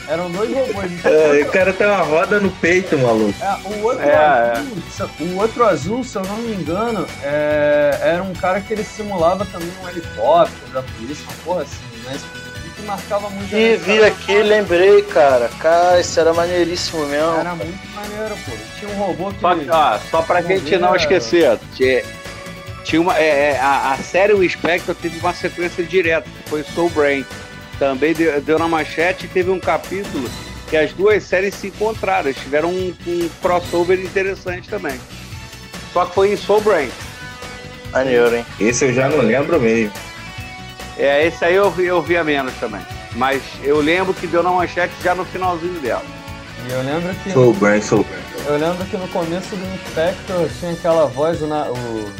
Eram 0.09 0.31
dois 0.31 0.51
robôs. 0.53 1.05
É, 1.05 1.43
o 1.43 1.51
cara 1.51 1.73
tem 1.73 1.87
uma 1.87 2.03
roda 2.03 2.41
no 2.41 2.51
peito, 2.51 2.99
maluco. 2.99 3.35
É, 3.41 3.69
o, 3.69 3.83
outro 3.85 4.03
é, 4.03 4.17
azul, 4.17 5.09
é. 5.21 5.23
o 5.23 5.37
outro 5.39 5.65
azul, 5.65 6.05
se 6.05 6.17
eu 6.17 6.23
não 6.23 6.37
me 6.39 6.55
engano, 6.55 7.07
é, 7.23 7.99
era 8.03 8.23
um 8.23 8.35
cara 8.35 8.61
que 8.61 8.73
ele 8.73 8.85
simulava 8.85 9.47
também 9.47 9.71
um 9.83 9.89
helicóptero 9.89 10.73
da 10.73 10.83
polícia, 10.83 11.25
uma 11.25 11.35
porra 11.45 11.63
assim, 11.63 11.92
mas 12.13 12.73
que 12.75 12.83
marcava 12.83 13.31
muito. 13.31 13.55
E 13.55 13.77
vi 13.77 14.03
aqui, 14.03 14.43
lembrei, 14.43 15.03
cara. 15.03 15.49
Cara, 15.61 16.01
isso 16.01 16.19
era 16.19 16.33
maneiríssimo 16.33 17.07
mesmo. 17.07 17.39
Era 17.39 17.55
muito 17.55 17.89
maneiro, 17.95 18.35
pô. 18.45 18.53
Tinha 18.79 18.91
um 18.91 18.95
robô 18.95 19.31
que. 19.33 19.41
Só, 19.41 19.57
ó, 19.71 19.99
só 20.11 20.23
pra 20.23 20.43
gente 20.43 20.77
não 20.79 20.95
esquecer, 20.95 21.59
tinha, 21.75 22.03
tinha 22.85 23.01
uma. 23.01 23.19
É, 23.19 23.53
é, 23.53 23.61
a, 23.61 23.93
a 23.93 23.97
série 23.99 24.33
O 24.33 24.49
Spectre 24.49 24.95
teve 24.95 25.19
uma 25.19 25.33
sequência 25.33 25.85
direta, 25.85 26.29
que 26.29 26.51
foi 26.51 26.63
Soul 26.63 26.91
Brain 26.91 27.25
também 27.83 28.15
deu, 28.15 28.41
deu 28.41 28.59
na 28.61 28.69
manchete 28.69 29.27
e 29.27 29.29
teve 29.29 29.51
um 29.51 29.59
capítulo 29.59 30.31
que 30.71 30.77
as 30.77 30.93
duas 30.93 31.23
séries 31.25 31.55
se 31.55 31.67
encontraram. 31.67 32.29
Eles 32.29 32.41
tiveram 32.41 32.71
um, 32.71 32.95
um 33.07 33.29
crossover 33.41 33.99
interessante 33.99 34.69
também. 34.69 34.99
Só 35.93 36.07
que 36.07 36.15
foi 36.15 36.33
em 36.33 36.37
Soul 36.37 36.61
Brain. 36.61 36.89
Maneiro, 37.91 38.37
hein? 38.37 38.47
Esse 38.61 38.85
eu 38.85 38.95
já 38.95 39.09
não 39.09 39.19
lembro 39.19 39.61
mesmo. 39.61 39.93
É, 40.99 41.27
esse 41.27 41.45
aí 41.45 41.55
eu 41.55 41.71
vi, 41.71 41.87
eu 41.87 42.03
vi 42.03 42.17
a 42.17 42.25
menos 42.25 42.55
também. 42.55 42.83
Mas 43.15 43.43
eu 43.63 43.81
lembro 43.81 44.15
que 44.15 44.27
deu 44.27 44.43
na 44.43 44.51
manchete 44.51 44.95
já 45.03 45.15
no 45.15 45.25
finalzinho 45.25 45.81
dela. 45.81 46.05
E 46.69 46.73
eu 46.73 46.83
lembro 46.83 47.15
que. 47.23 47.31
Soul 47.33 47.53
Brain, 47.55 47.83
Soul 47.83 48.05
Brain. 48.05 48.23
Eu 48.47 48.59
lembro 48.59 48.85
que 48.87 48.97
no 48.97 49.09
começo 49.09 49.55
do 49.57 49.75
Inspector 49.75 50.49
tinha 50.59 50.73
aquela 50.73 51.07
voz, 51.07 51.41
o, 51.43 51.47
na, 51.47 51.65
o 51.71 52.13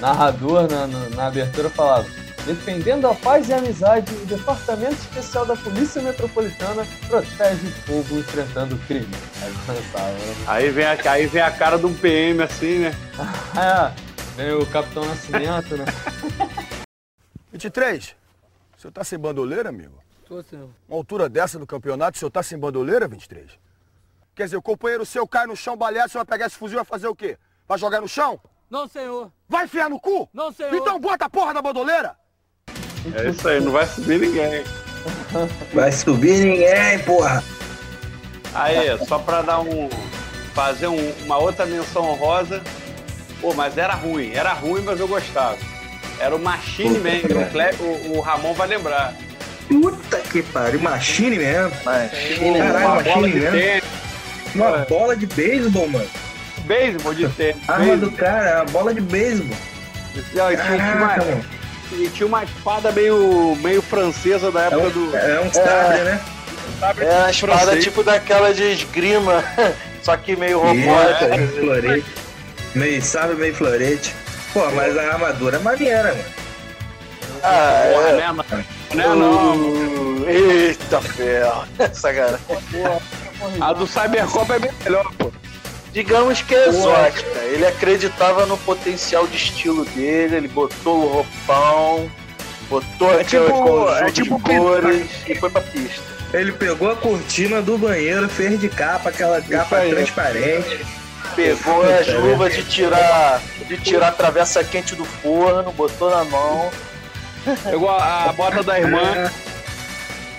narrador 0.00 0.68
na, 0.70 0.86
na 0.86 1.26
abertura 1.26 1.68
falava 1.68 2.06
Defendendo 2.48 3.06
a 3.06 3.14
paz 3.14 3.46
e 3.50 3.52
a 3.52 3.58
amizade, 3.58 4.10
o 4.14 4.24
Departamento 4.24 4.94
Especial 4.94 5.44
da 5.44 5.54
Polícia 5.54 6.00
Metropolitana 6.00 6.86
protege 7.06 7.66
o 7.66 7.86
povo 7.86 8.18
enfrentando 8.18 8.74
o 8.74 8.78
crime. 8.78 9.08
Aí 9.42 9.52
começava, 9.66 10.12
né? 10.12 10.34
Aí 10.46 10.70
vem, 10.70 10.86
a, 10.86 10.96
aí 11.10 11.26
vem 11.26 11.42
a 11.42 11.50
cara 11.50 11.76
de 11.76 11.84
um 11.84 11.92
PM 11.92 12.42
assim, 12.42 12.78
né? 12.78 12.94
é, 13.54 13.92
vem 14.34 14.54
o 14.54 14.64
Capitão 14.64 15.04
Nascimento, 15.04 15.76
né? 15.76 15.84
23, 17.52 18.16
o 18.76 18.80
senhor 18.80 18.92
tá 18.92 19.02
sem 19.02 19.18
bandoleira, 19.18 19.68
amigo? 19.68 19.94
Tô, 20.26 20.42
senhor. 20.42 20.68
Uma 20.88 20.98
altura 20.98 21.28
dessa 21.28 21.58
do 21.58 21.66
campeonato, 21.66 22.16
o 22.16 22.18
senhor 22.18 22.30
tá 22.30 22.42
sem 22.42 22.58
bandoleira, 22.58 23.08
23? 23.08 23.58
Quer 24.34 24.44
dizer, 24.44 24.56
o 24.56 24.62
companheiro 24.62 25.04
seu 25.06 25.26
cai 25.26 25.46
no 25.46 25.56
chão 25.56 25.76
baleado, 25.76 26.08
o 26.08 26.10
senhor 26.10 26.24
vai 26.24 26.36
pegar 26.36 26.46
esse 26.46 26.56
fuzil 26.56 26.76
e 26.76 26.80
vai 26.80 26.84
fazer 26.84 27.08
o 27.08 27.16
quê? 27.16 27.38
Vai 27.66 27.78
jogar 27.78 28.00
no 28.00 28.08
chão? 28.08 28.38
Não, 28.70 28.86
senhor. 28.86 29.32
Vai 29.48 29.64
enfiar 29.64 29.88
no 29.88 29.98
cu? 29.98 30.28
Não, 30.32 30.52
senhor. 30.52 30.74
Então 30.74 31.00
bota 31.00 31.24
a 31.24 31.30
porra 31.30 31.54
da 31.54 31.62
bandoleira! 31.62 32.16
É 33.14 33.30
isso 33.30 33.48
aí, 33.48 33.60
não 33.60 33.72
vai 33.72 33.86
subir 33.86 34.20
ninguém. 34.20 34.64
Vai 35.72 35.92
subir 35.92 36.44
ninguém, 36.44 36.98
porra. 37.04 37.42
Aí, 38.54 38.98
só 39.06 39.18
pra 39.18 39.42
dar 39.42 39.60
um. 39.60 39.88
fazer 40.52 40.88
um, 40.88 41.12
uma 41.24 41.38
outra 41.38 41.64
menção 41.64 42.04
honrosa. 42.10 42.62
Pô, 43.40 43.54
mas 43.54 43.78
era 43.78 43.94
ruim, 43.94 44.32
era 44.32 44.52
ruim, 44.52 44.82
mas 44.82 44.98
eu 44.98 45.06
gostava. 45.06 45.56
Era 46.20 46.34
o 46.34 46.38
Machine 46.38 46.98
Man, 46.98 47.20
o, 47.24 47.50
Cle... 47.50 47.70
o, 47.80 48.18
o, 48.18 48.20
Ramon 48.20 48.54
vai 48.54 48.68
lembrar. 48.68 49.14
Puta 49.68 50.18
que 50.18 50.42
pariu, 50.42 50.80
Machine 50.80 51.38
mesmo. 51.38 51.72
Machine, 51.84 52.58
Caralho, 52.58 52.94
Machine 52.94 53.50
mesmo. 53.50 53.88
Uma 54.54 54.78
bola 54.78 55.16
de 55.16 55.26
beisebol, 55.26 55.88
mano. 55.88 56.08
Beisebol 56.64 57.14
de 57.14 57.28
tênis. 57.28 57.56
Arma 57.68 57.96
do 57.96 58.10
cara, 58.12 58.62
uma 58.62 58.64
bola 58.72 58.94
de 58.94 59.00
beisebol. 59.00 59.56
Caraca, 60.34 61.24
mano. 61.24 61.44
E 61.92 62.08
tinha 62.08 62.26
uma 62.26 62.44
espada 62.44 62.92
meio, 62.92 63.56
meio 63.62 63.80
francesa 63.80 64.50
da 64.50 64.64
época 64.64 64.82
é 64.82 64.86
um, 64.86 64.90
do. 64.90 65.16
É 65.16 65.40
um 65.40 65.52
sabre, 65.52 65.98
é, 65.98 66.04
né? 66.04 66.20
Sabre 66.80 67.04
é 67.04 67.24
a 67.24 67.30
espada 67.30 67.56
francês. 67.62 67.84
tipo 67.84 68.02
daquela 68.02 68.52
de 68.52 68.62
esgrima, 68.72 69.42
só 70.02 70.16
que 70.16 70.36
meio 70.36 70.58
robótica. 70.58 71.24
É, 71.24 71.36
meio 71.36 71.48
florete. 71.48 72.06
Meio 72.74 73.02
sabre, 73.02 73.36
meio 73.36 73.54
florete. 73.54 74.14
Pô, 74.58 74.68
mas 74.72 74.98
a 74.98 75.12
armadura 75.12 75.56
é 75.56 75.60
maneira, 75.60 76.08
mano. 76.08 76.24
Ah, 77.44 77.82
é. 77.84 78.16
Né, 78.16 78.32
mano? 78.32 78.64
Não, 78.92 79.14
não. 79.14 80.28
Eita 80.28 81.00
ferro. 81.00 81.64
Essa 81.78 82.12
cara. 82.12 82.40
A 83.60 83.72
do 83.72 83.86
Cybercop 83.86 84.52
é 84.52 84.58
bem 84.58 84.72
melhor, 84.84 85.12
pô 85.16 85.30
digamos 85.92 86.42
que 86.42 86.54
é 86.54 86.68
exótica. 86.68 87.38
Ele 87.40 87.66
acreditava 87.66 88.46
no 88.46 88.56
potencial 88.58 89.26
de 89.26 89.36
estilo 89.36 89.84
dele, 89.86 90.36
ele 90.36 90.48
botou 90.48 91.04
o 91.04 91.08
roupão, 91.08 92.10
botou 92.68 93.18
é 93.18 93.24
tipo, 93.24 93.88
é 93.90 94.10
tipo 94.12 94.40
cores 94.40 95.08
e 95.26 95.34
foi 95.34 95.50
pra 95.50 95.60
pista. 95.60 96.02
Ele 96.32 96.52
pegou 96.52 96.90
a 96.90 96.96
cortina 96.96 97.62
do 97.62 97.78
banheiro, 97.78 98.28
fez 98.28 98.60
de 98.60 98.68
capa, 98.68 99.08
aquela 99.08 99.40
capa 99.40 99.80
transparente. 99.80 100.86
Pegou 101.38 101.82
as 101.84 102.08
luvas 102.20 102.52
de 102.52 102.64
tirar, 102.64 103.40
de 103.68 103.76
tirar 103.76 104.08
a 104.08 104.12
travessa 104.12 104.64
quente 104.64 104.96
do 104.96 105.04
forno, 105.04 105.70
botou 105.70 106.10
na 106.10 106.24
mão. 106.24 106.68
Pegou 107.62 107.88
a, 107.88 108.24
a 108.24 108.32
bota 108.32 108.60
da 108.64 108.76
irmã. 108.76 109.30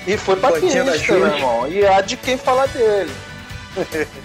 E 0.06 0.18
foi 0.18 0.36
pra 0.36 0.52
pista, 0.52 0.84
meu 0.84 1.28
irmão. 1.28 1.68
E 1.70 1.88
há 1.88 2.02
de 2.02 2.18
quem 2.18 2.38
falar 2.38 2.68
dele. 2.68 3.14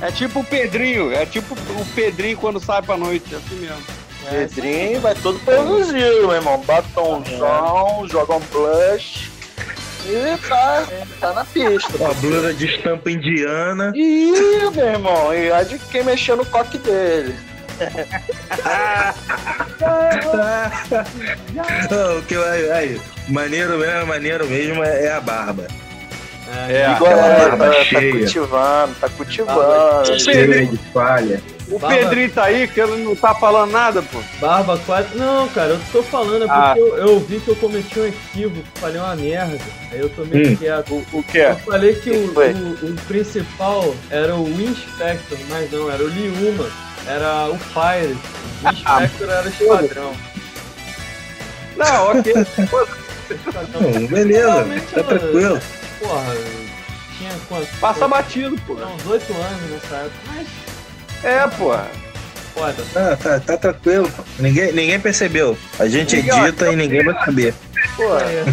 É 0.01 0.11
tipo 0.11 0.41
o 0.41 0.45
Pedrinho, 0.45 1.13
é 1.13 1.25
tipo 1.25 1.55
o 1.55 1.87
Pedrinho 1.95 2.37
quando 2.39 2.59
sai 2.59 2.83
pra 2.83 2.97
noite, 2.97 3.33
é 3.33 3.39
assim 3.39 3.55
mesmo. 3.55 3.85
É, 4.27 4.31
Pedrinho 4.31 5.01
vai 5.01 5.15
todo 5.15 5.39
produzido, 5.45 6.27
meu 6.27 6.33
irmão. 6.33 6.59
Batomzão, 6.63 8.05
joga 8.09 8.35
um 8.35 8.41
blush. 8.41 9.31
E 10.07 10.37
tá, 10.49 10.87
tá 11.21 11.33
na 11.33 11.45
pista. 11.45 11.97
Uma 11.99 12.13
blusa 12.15 12.53
de 12.53 12.67
estampa 12.67 13.11
indiana. 13.11 13.91
Ih, 13.95 14.71
meu 14.75 14.87
irmão, 14.87 15.33
e 15.35 15.51
a 15.51 15.63
de 15.63 15.79
quem 15.79 16.05
mexeu 16.05 16.37
no 16.37 16.45
coque 16.47 16.77
dele. 16.79 17.35
oh, 21.91 22.23
que, 22.23 22.37
aí, 22.37 22.71
aí, 22.71 23.01
maneiro 23.29 23.79
mesmo, 23.79 24.07
maneiro 24.07 24.47
mesmo 24.47 24.85
é, 24.85 25.07
é 25.07 25.13
a 25.13 25.21
barba. 25.21 25.67
É, 26.69 26.83
é 26.83 26.93
Igor, 26.93 27.09
é, 27.09 27.49
tá, 27.51 27.57
tá, 27.57 28.01
cultivando, 28.11 28.95
tá 29.01 29.09
cultivando. 29.09 30.13
O 30.13 30.25
Pedrinho, 30.25 30.73
de 30.73 30.79
falha. 30.93 31.43
O 31.69 31.79
Barba... 31.79 31.97
Pedrinho 31.97 32.31
tá 32.31 32.45
aí, 32.45 32.69
que 32.69 32.81
ele 32.81 33.05
não 33.05 33.17
tá 33.17 33.35
falando 33.35 33.73
nada, 33.73 34.03
pô. 34.03 34.21
Barba 34.41 34.79
quase. 34.85 35.17
Não, 35.17 35.49
cara, 35.49 35.71
eu 35.71 35.81
tô 35.91 36.03
falando, 36.03 36.45
é 36.45 36.47
ah. 36.49 36.75
porque 36.75 36.81
eu, 36.81 36.97
eu, 36.97 37.21
vi 37.21 37.41
que 37.41 37.49
eu 37.49 37.57
cometi 37.57 37.99
um 37.99 38.07
equívoco, 38.07 38.67
falei 38.75 39.01
uma 39.01 39.17
merda. 39.17 39.59
Aí 39.91 40.01
eu 40.01 40.11
tô 40.11 40.25
meio 40.25 40.53
hum. 40.53 40.57
quieto. 40.57 40.95
O, 40.95 41.19
o 41.19 41.23
que 41.23 41.39
é? 41.39 41.53
Eu 41.53 41.57
falei 41.57 41.95
que, 41.95 42.11
o, 42.11 42.35
o, 42.35 42.91
o, 42.91 42.95
principal 43.07 43.95
era 44.11 44.37
o 44.37 44.49
Inspector, 44.49 45.39
mas 45.49 45.71
não, 45.71 45.91
era 45.91 46.03
o 46.03 46.09
Liuma. 46.09 46.71
Era 47.07 47.49
o 47.49 47.59
Fire. 47.59 48.17
O 48.63 48.69
Inspector 48.71 49.31
era 49.31 49.47
o 49.47 49.49
esquadrão. 49.49 50.13
Não, 51.77 52.11
ok. 52.11 52.35
Não, 53.73 54.07
beleza, 54.07 54.65
tá 54.95 55.03
tranquilo 55.03 55.61
porra, 56.05 56.37
tinha 57.17 57.33
quanto? 57.49 57.81
Passa 57.81 58.07
batido, 58.07 58.57
pô. 58.67 58.75
Uns 58.75 59.07
8 59.07 59.33
anos 59.33 59.71
nessa 59.71 59.97
época, 59.97 60.17
mas. 60.27 60.49
É, 61.25 61.47
porra. 61.57 61.89
Foda. 62.55 62.85
Ah, 62.95 63.17
tá, 63.17 63.41
tá 63.41 63.57
tranquilo. 63.57 64.09
Ninguém, 64.39 64.73
ninguém 64.73 65.01
percebeu. 65.01 65.59
A 65.79 65.89
gente 65.89 66.17
ninguém, 66.17 66.39
edita 66.45 66.69
ó, 66.69 66.73
e 66.73 66.77
ninguém 66.77 67.05
vai 67.05 67.25
saber. 67.25 67.55
Pô, 67.97 68.17
é. 68.19 68.45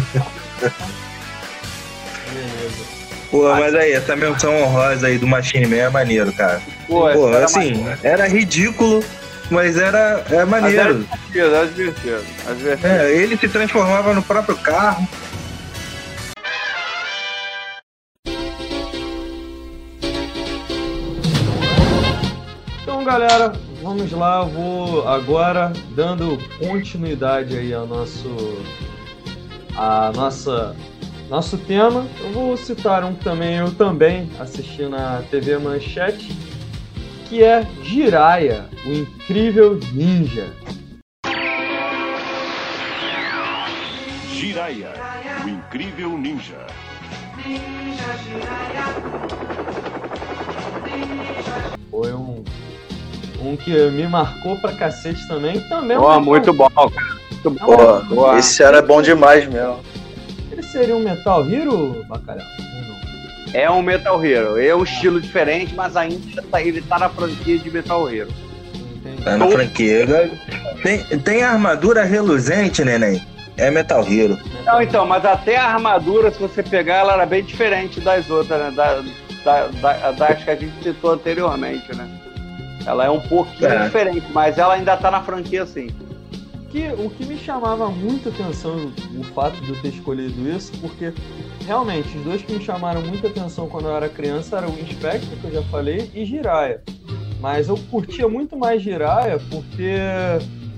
Pô, 3.30 3.48
mas 3.54 3.74
aí, 3.74 3.92
essa 3.92 4.14
menção 4.16 4.54
honrosa 4.62 5.06
aí 5.06 5.18
do 5.18 5.26
Machine 5.26 5.66
Man 5.66 5.76
é 5.76 5.88
maneiro, 5.88 6.32
cara. 6.32 6.60
Pô, 6.86 7.08
Pô 7.10 7.28
assim, 7.28 7.74
maneiro. 7.74 7.98
era 8.02 8.28
ridículo, 8.28 9.02
mas 9.50 9.78
era 9.78 10.22
é 10.30 10.44
maneiro. 10.44 11.06
Era 11.40 11.66
divertido, 11.66 12.26
era 12.46 12.54
divertido. 12.54 12.92
É, 12.92 13.10
ele 13.12 13.36
se 13.38 13.48
transformava 13.48 14.12
no 14.12 14.22
próprio 14.22 14.56
carro. 14.56 15.08
Galera, 23.12 23.52
vamos 23.82 24.10
lá. 24.12 24.42
Vou 24.42 25.06
agora 25.06 25.70
dando 25.94 26.38
continuidade 26.58 27.58
aí 27.58 27.74
ao 27.74 27.86
nosso 27.86 28.34
a 29.76 30.10
nossa 30.16 30.74
nosso 31.28 31.58
tema. 31.58 32.06
Eu 32.22 32.32
vou 32.32 32.56
citar 32.56 33.04
um 33.04 33.14
que 33.14 33.22
também 33.22 33.56
eu 33.56 33.70
também 33.74 34.30
assisti 34.40 34.86
na 34.86 35.22
TV 35.30 35.58
Manchete, 35.58 36.34
que 37.28 37.44
é 37.44 37.66
Jiraya, 37.82 38.64
o 38.86 38.92
incrível 38.94 39.78
ninja. 39.92 40.50
Jiraiya, 44.30 44.94
o 45.44 45.48
incrível 45.50 46.16
ninja. 46.16 46.66
Ninja 47.44 48.16
Jiraiya. 48.24 48.82
Foi 51.90 52.14
um, 52.14 52.42
um 53.42 53.56
que 53.56 53.70
me 53.90 54.06
marcou 54.06 54.56
pra 54.56 54.72
cacete 54.72 55.26
também. 55.26 55.60
Também 55.68 55.96
oh, 55.96 56.20
muito 56.20 56.52
bom, 56.52 56.68
cara. 56.70 56.90
Muito 57.30 57.50
bom. 57.50 58.04
Boa. 58.14 58.38
Esse 58.38 58.62
era 58.62 58.80
bom 58.80 59.02
demais 59.02 59.46
mesmo. 59.46 59.80
Ele 60.50 60.62
seria 60.62 60.96
um 60.96 61.00
Metal 61.00 61.44
Hero, 61.50 62.04
Bacalhau? 62.08 62.46
É 63.52 63.70
um 63.70 63.82
Metal 63.82 64.24
Hero. 64.24 64.60
É 64.60 64.74
um 64.74 64.82
estilo 64.82 65.20
diferente, 65.20 65.74
mas 65.74 65.96
ainda 65.96 66.42
tá, 66.42 66.62
ele 66.62 66.80
tá 66.80 66.98
na 66.98 67.08
franquia 67.08 67.58
de 67.58 67.70
Metal 67.70 68.08
Hero. 68.08 68.30
Tá 69.24 69.36
na 69.36 69.48
franquia. 69.48 70.30
Tem, 70.82 70.98
tem 71.18 71.42
armadura 71.42 72.04
reluzente, 72.04 72.84
neném? 72.84 73.20
É 73.56 73.70
Metal 73.70 74.02
Hero. 74.02 74.38
Não, 74.64 74.80
então, 74.80 75.06
mas 75.06 75.24
até 75.24 75.56
a 75.56 75.66
armadura, 75.66 76.30
se 76.30 76.38
você 76.38 76.62
pegar, 76.62 76.96
ela 76.96 77.14
era 77.14 77.26
bem 77.26 77.42
diferente 77.42 78.00
das 78.00 78.30
outras, 78.30 78.58
né? 78.58 78.70
Da, 78.70 79.02
da, 79.44 79.66
da, 79.66 80.10
das 80.12 80.44
que 80.44 80.50
a 80.50 80.56
gente 80.56 80.82
citou 80.82 81.12
anteriormente, 81.12 81.94
né? 81.94 82.08
Ela 82.86 83.06
é 83.06 83.10
um 83.10 83.20
pouquinho 83.20 83.70
é. 83.70 83.84
diferente, 83.84 84.26
mas 84.32 84.58
ela 84.58 84.74
ainda 84.74 84.96
tá 84.96 85.10
na 85.10 85.22
franquia 85.22 85.62
assim. 85.62 85.88
Que, 86.70 86.88
o 86.88 87.10
que 87.10 87.26
me 87.26 87.36
chamava 87.36 87.90
muita 87.90 88.30
atenção 88.30 88.90
o 89.18 89.22
fato 89.34 89.60
de 89.60 89.70
eu 89.70 89.82
ter 89.82 89.88
escolhido 89.88 90.48
isso, 90.48 90.72
porque 90.80 91.12
realmente 91.66 92.16
os 92.16 92.24
dois 92.24 92.42
que 92.42 92.54
me 92.54 92.64
chamaram 92.64 93.02
muita 93.02 93.28
atenção 93.28 93.68
quando 93.68 93.88
eu 93.88 93.96
era 93.96 94.08
criança 94.08 94.56
eram 94.56 94.70
o 94.70 94.80
Inspector, 94.80 95.38
que 95.38 95.44
eu 95.44 95.52
já 95.52 95.62
falei, 95.64 96.10
e 96.14 96.24
Jiraiya. 96.24 96.80
Mas 97.40 97.68
eu 97.68 97.76
curtia 97.90 98.26
muito 98.26 98.56
mais 98.56 98.80
Jiraiya 98.80 99.38
porque. 99.50 99.96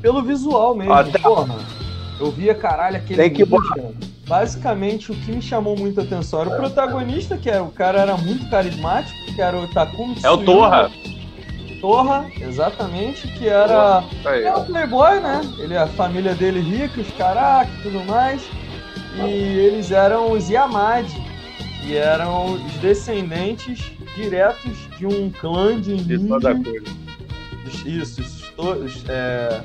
pelo 0.03 0.23
visual 0.23 0.75
mesmo. 0.75 0.93
Até... 0.93 1.19
Porra, 1.19 1.59
eu 2.19 2.31
via, 2.31 2.55
caralho, 2.55 2.97
aquele. 2.97 3.23
Tem 3.23 3.33
que 3.33 3.45
Basicamente, 4.27 5.13
o 5.13 5.15
que 5.15 5.33
me 5.33 5.43
chamou 5.43 5.77
muita 5.77 6.01
atenção 6.01 6.41
era 6.41 6.51
o 6.51 6.57
protagonista, 6.57 7.37
que 7.37 7.51
era 7.51 7.63
o 7.63 7.71
cara 7.71 8.01
era 8.01 8.17
muito 8.17 8.49
carismático, 8.49 9.15
que 9.35 9.41
era 9.41 9.57
o 9.57 9.69
Takumi 9.69 10.17
É 10.23 10.31
o 10.31 10.39
Torra. 10.39 10.91
Torra, 11.85 12.31
exatamente, 12.41 13.29
que 13.29 13.47
era, 13.47 14.03
era 14.25 14.57
o 14.57 14.65
playboy, 14.65 15.21
né? 15.21 15.43
Ele, 15.59 15.77
a 15.77 15.87
família 15.87 16.35
dele 16.35 16.59
rica, 16.59 16.99
os 16.99 17.11
caras 17.11 17.69
e 17.69 17.83
tudo 17.83 18.03
mais. 18.07 18.43
E 19.17 19.59
eles 19.59 19.91
eram 19.91 20.33
os 20.33 20.49
Yamadi, 20.49 21.15
que 21.83 21.95
eram 21.95 22.55
os 22.55 22.63
descendentes 22.81 23.93
diretos 24.17 24.89
de 24.97 25.07
um 25.07 25.31
clã 25.31 25.79
de. 25.79 25.97
De 25.97 26.19
toda 26.27 26.53
a 26.53 26.55
cor. 26.55 26.83
Isso, 27.85 28.51
todos. 28.57 29.05
É, 29.07 29.61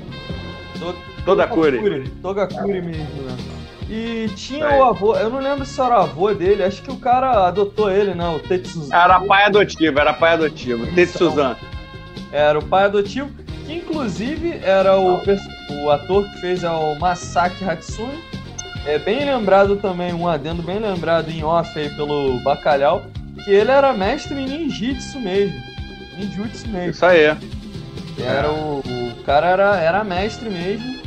to, 0.78 0.94
toda 1.24 1.46
cor. 1.46 1.72
Togakuri 2.20 2.82
mesmo, 2.82 3.22
né? 3.22 3.36
E 3.88 4.28
tinha 4.36 4.66
é. 4.66 4.78
o 4.78 4.84
avô, 4.84 5.16
eu 5.16 5.30
não 5.30 5.40
lembro 5.40 5.64
se 5.64 5.80
era 5.80 6.00
o 6.00 6.02
avô 6.02 6.34
dele, 6.34 6.64
acho 6.64 6.82
que 6.82 6.90
o 6.90 6.96
cara 6.96 7.46
adotou 7.46 7.90
ele, 7.90 8.14
né? 8.14 8.28
O 8.28 8.38
Tetsuzan. 8.38 8.94
Era 8.94 9.20
pai 9.20 9.46
adotivo, 9.46 9.98
era 9.98 10.12
pai 10.12 10.34
adotivo. 10.34 10.86
Tetsuzan. 10.94 11.56
Era 12.32 12.58
o 12.58 12.64
pai 12.64 12.84
adotivo, 12.84 13.30
que 13.66 13.74
inclusive 13.74 14.60
era 14.62 14.98
o, 14.98 15.20
o 15.82 15.90
ator 15.90 16.24
que 16.28 16.40
fez 16.40 16.62
o 16.64 16.94
Masaki 16.98 17.64
Hatsune. 17.64 18.22
É 18.86 18.98
bem 18.98 19.24
lembrado 19.24 19.76
também, 19.76 20.12
um 20.12 20.26
adendo 20.26 20.62
bem 20.62 20.78
lembrado 20.78 21.28
em 21.30 21.44
off 21.44 21.78
aí 21.78 21.90
pelo 21.90 22.40
Bacalhau, 22.40 23.02
que 23.44 23.50
ele 23.50 23.70
era 23.70 23.92
mestre 23.92 24.34
em 24.40 24.46
ninjitsu 24.46 25.20
mesmo. 25.20 25.60
Ninjutsu 26.16 26.68
mesmo. 26.68 26.90
Isso 26.90 27.04
aí. 27.04 27.36
Era 28.18 28.50
o, 28.50 28.80
o 28.80 29.22
cara 29.24 29.48
era, 29.48 29.76
era 29.80 30.04
mestre 30.04 30.48
mesmo. 30.48 31.00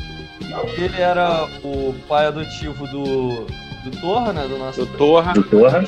Ele 0.78 1.02
era 1.02 1.46
o 1.64 1.96
pai 2.08 2.28
adotivo 2.28 2.86
do, 2.88 3.46
do 3.84 4.02
Torra, 4.02 4.34
né? 4.34 4.46
Do 4.48 4.58
nosso. 4.58 4.86
Do 4.86 4.98
Torra. 4.98 5.34
Do 5.34 5.44
Torra. 5.44 5.84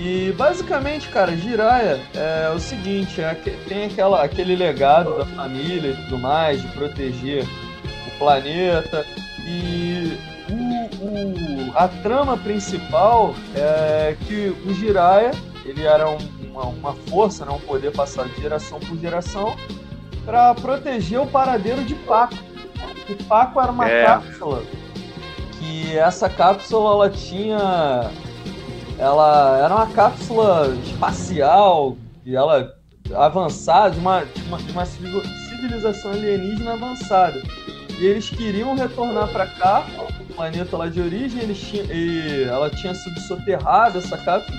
E 0.00 0.32
basicamente, 0.36 1.08
cara, 1.08 1.36
Jiraya 1.36 2.00
é 2.14 2.52
o 2.54 2.60
seguinte, 2.60 3.20
é, 3.20 3.34
tem 3.66 3.86
aquela, 3.86 4.22
aquele 4.22 4.54
legado 4.54 5.18
da 5.18 5.26
família 5.26 5.90
e 5.90 5.96
tudo 6.04 6.18
mais, 6.18 6.62
de 6.62 6.68
proteger 6.68 7.44
o 8.06 8.18
planeta. 8.18 9.04
E 9.44 10.16
o, 10.48 11.04
o, 11.04 11.76
a 11.76 11.88
trama 11.88 12.36
principal 12.36 13.34
é 13.56 14.16
que 14.24 14.54
o 14.64 14.72
Jiraya, 14.72 15.32
ele 15.64 15.84
era 15.84 16.08
um, 16.08 16.18
uma, 16.44 16.66
uma, 16.66 16.94
força, 17.10 17.44
né, 17.44 17.50
um 17.50 17.58
poder 17.58 17.90
passado 17.90 18.28
de 18.28 18.40
geração 18.40 18.78
por 18.78 18.96
geração, 18.98 19.56
para 20.24 20.54
proteger 20.54 21.20
o 21.20 21.26
paradeiro 21.26 21.82
de 21.82 21.96
Paco. 21.96 22.36
E 23.08 23.14
Paco 23.24 23.60
era 23.60 23.72
uma 23.72 23.88
é. 23.88 24.04
cápsula 24.04 24.62
que 25.58 25.98
essa 25.98 26.30
cápsula 26.30 26.92
ela 26.92 27.10
tinha 27.10 28.10
ela 28.98 29.58
era 29.64 29.74
uma 29.74 29.86
cápsula 29.86 30.76
espacial 30.84 31.96
e 32.26 32.34
ela 32.34 32.74
avançada, 33.14 33.90
de 33.90 34.00
uma, 34.00 34.24
de 34.24 34.42
uma, 34.42 34.58
de 34.58 34.72
uma 34.72 34.84
civilização 34.84 36.10
alienígena 36.12 36.72
avançada. 36.72 37.40
E 37.98 38.06
eles 38.06 38.28
queriam 38.28 38.74
retornar 38.76 39.28
para 39.28 39.46
cá, 39.46 39.86
o 40.20 40.34
planeta 40.34 40.76
lá 40.76 40.88
de 40.88 41.00
origem, 41.00 41.42
eles 41.42 41.58
tinham, 41.58 41.86
e 41.86 42.44
ela 42.44 42.70
tinha 42.70 42.94
sido 42.94 43.18
soterrada, 43.20 43.98
essa 43.98 44.16
cápsula, 44.18 44.58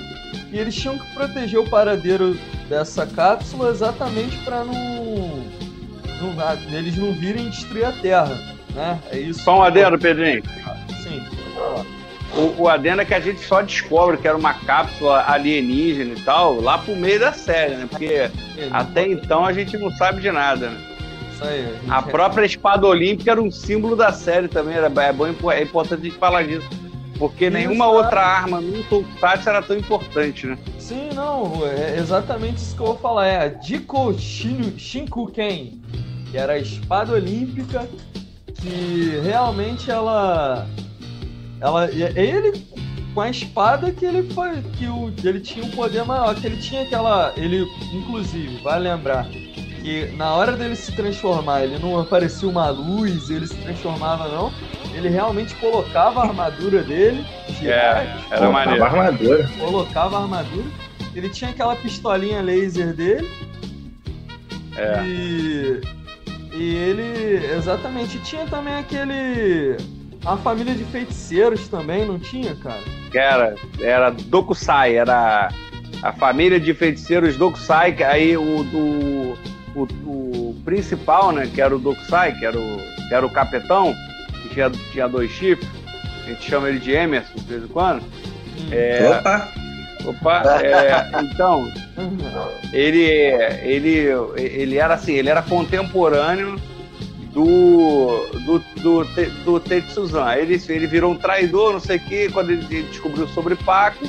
e 0.52 0.58
eles 0.58 0.76
tinham 0.76 0.98
que 0.98 1.14
proteger 1.14 1.60
o 1.60 1.70
paradeiro 1.70 2.38
dessa 2.68 3.06
cápsula 3.06 3.70
exatamente 3.70 4.38
para 4.38 4.64
não, 4.64 5.44
não, 6.22 6.78
eles 6.78 6.98
não 6.98 7.14
virem 7.14 7.50
destruir 7.50 7.86
a 7.86 7.92
Terra. 7.92 8.38
Né? 8.74 9.00
É 9.12 9.20
isso. 9.20 9.44
Só 9.44 9.60
um 9.60 9.64
adendo, 9.64 9.98
Pedrinho. 9.98 10.44
Sim, 11.02 11.24
o, 12.36 12.64
o 12.64 12.70
adendo 12.70 13.02
é 13.02 13.06
que 13.06 13.14
a 13.14 13.20
gente 13.20 13.40
só 13.42 13.62
descobre 13.62 14.18
que 14.18 14.28
era 14.28 14.38
uma 14.38 14.54
cápsula 14.54 15.24
alienígena 15.28 16.14
e 16.14 16.22
tal 16.22 16.62
lá 16.62 16.78
pro 16.78 16.96
meio 16.96 17.20
da 17.20 17.34
série, 17.34 17.76
né? 17.76 17.88
Porque 17.90 18.06
é, 18.06 18.32
até 18.72 19.08
então 19.08 19.46
a 19.46 19.54
gente 19.54 19.78
não 19.78 19.92
sabe 19.92 20.22
de 20.22 20.32
nada, 20.32 20.70
né? 20.70 20.82
Isso 21.34 21.44
aí. 21.44 21.80
A, 21.88 21.98
a 21.98 22.02
própria 22.02 22.46
espada 22.46 22.86
olímpica 22.86 23.32
era 23.32 23.42
um 23.42 23.50
símbolo 23.52 23.96
da 23.96 24.12
série 24.12 24.48
também, 24.48 24.76
era, 24.76 24.88
é, 24.88 25.14
bom, 25.14 25.28
é 25.52 25.64
importante 25.64 26.02
a 26.02 26.06
gente 26.06 26.18
falar 26.18 26.44
disso. 26.44 26.68
Porque 27.18 27.50
nenhuma 27.50 27.86
é. 27.86 27.88
outra 27.90 28.22
arma 28.22 28.62
no 28.62 28.82
Tokusatsu 28.84 29.50
era 29.50 29.62
tão 29.62 29.78
importante, 29.78 30.48
né? 30.48 30.58
Sim, 30.78 31.10
não, 31.14 31.68
é 31.68 31.98
exatamente 31.98 32.58
isso 32.58 32.74
que 32.74 32.82
eu 32.82 32.88
vou 32.88 32.98
falar. 32.98 33.28
É 33.28 33.38
a 33.38 33.62
Jiko 33.62 34.14
Shinkuken, 34.18 35.82
que 36.32 36.38
era 36.38 36.54
a 36.54 36.58
espada 36.58 37.12
olímpica, 37.12 37.90
que 38.56 39.20
realmente 39.22 39.92
ela 39.92 40.66
ela, 41.62 41.90
ele 41.92 42.66
com 43.14 43.22
a 43.22 43.30
espada 43.30 43.92
que 43.92 44.06
ele 44.06 44.32
foi 44.34 44.62
que 44.78 44.88
o, 44.88 45.12
ele 45.24 45.40
tinha 45.40 45.66
um 45.66 45.72
poder 45.72 46.06
maior, 46.06 46.36
que 46.36 46.46
ele 46.46 46.58
tinha 46.58 46.84
aquela, 46.84 47.34
ele 47.36 47.66
inclusive, 47.92 48.62
vai 48.62 48.80
lembrar 48.80 49.26
que 49.82 50.08
na 50.16 50.34
hora 50.34 50.54
dele 50.54 50.76
se 50.76 50.92
transformar, 50.92 51.64
ele 51.64 51.80
não 51.80 52.00
aparecia 52.00 52.48
uma 52.48 52.70
luz, 52.70 53.30
ele 53.30 53.48
se 53.48 53.56
transformava 53.56 54.28
não, 54.28 54.52
ele 54.94 55.10
realmente 55.10 55.56
colocava 55.56 56.22
a 56.22 56.28
armadura 56.28 56.84
dele, 56.84 57.26
é, 57.64 58.08
era 58.30 58.50
maneiro. 58.50 58.84
armadura. 58.84 59.50
Colocava 59.58 60.18
a 60.18 60.22
armadura. 60.22 60.68
Ele 61.16 61.30
tinha 61.30 61.50
aquela 61.50 61.76
pistolinha 61.76 62.42
laser 62.42 62.94
dele. 62.94 63.28
É. 64.78 65.04
E 65.04 65.82
e 66.60 66.76
ele 66.76 67.54
exatamente 67.56 68.20
tinha 68.20 68.46
também 68.46 68.76
aquele 68.76 69.78
a 70.34 70.38
família 70.38 70.76
de 70.76 70.84
feiticeiros 70.86 71.68
também, 71.68 72.06
não 72.06 72.20
tinha, 72.20 72.56
cara? 72.56 72.82
Era, 73.14 73.56
era 73.80 74.10
Dokusai, 74.12 74.96
era 74.96 75.50
a 76.04 76.14
família 76.14 76.60
de 76.60 76.74
feiticeiros 76.74 77.36
Dokusai, 77.36 77.94
que 77.94 78.04
aí 78.04 78.38
o, 78.38 78.64
do, 78.64 79.38
o, 79.76 79.88
o, 80.06 80.62
principal, 80.64 81.32
né, 81.32 81.50
que 81.54 81.62
era 81.62 81.76
o 81.76 81.80
Dokusai, 81.80 82.38
que 82.38 82.46
era 82.46 82.58
o, 82.58 82.78
que 83.08 83.14
era 83.14 83.26
o 83.26 83.30
capitão, 83.32 83.96
que 84.44 84.50
tinha, 84.50 84.70
tinha 84.70 85.08
dois 85.08 85.32
chifres, 85.32 85.70
a 86.24 86.30
gente 86.30 86.44
chama 86.44 86.70
ele 86.70 86.80
de 86.80 86.92
Emerson 86.92 87.36
de 87.36 87.46
vez 87.46 87.64
em 87.64 87.68
quando. 87.68 88.02
Hum. 88.04 88.70
É, 88.72 89.10
Opa! 89.20 89.50
Opa, 90.06 90.44
é, 90.62 91.22
então, 91.22 91.70
ele, 92.72 93.04
ele, 93.64 94.08
ele 94.38 94.78
era 94.78 94.94
assim, 94.94 95.14
ele 95.14 95.30
era 95.30 95.42
contemporâneo 95.42 96.56
do, 97.40 98.28
do, 98.40 98.60
do, 98.82 99.06
do 99.46 99.60
Tetsuzan. 99.62 100.36
Ele, 100.36 100.62
ele 100.68 100.88
virou 100.88 101.14
um 101.14 101.16
traidor, 101.16 101.74
não 101.74 101.80
sei 101.80 101.96
o 101.96 102.00
quê, 102.02 102.30
quando 102.32 102.52
ele 102.52 102.84
descobriu 102.84 103.28
sobre 103.30 103.56
Paco, 103.56 104.06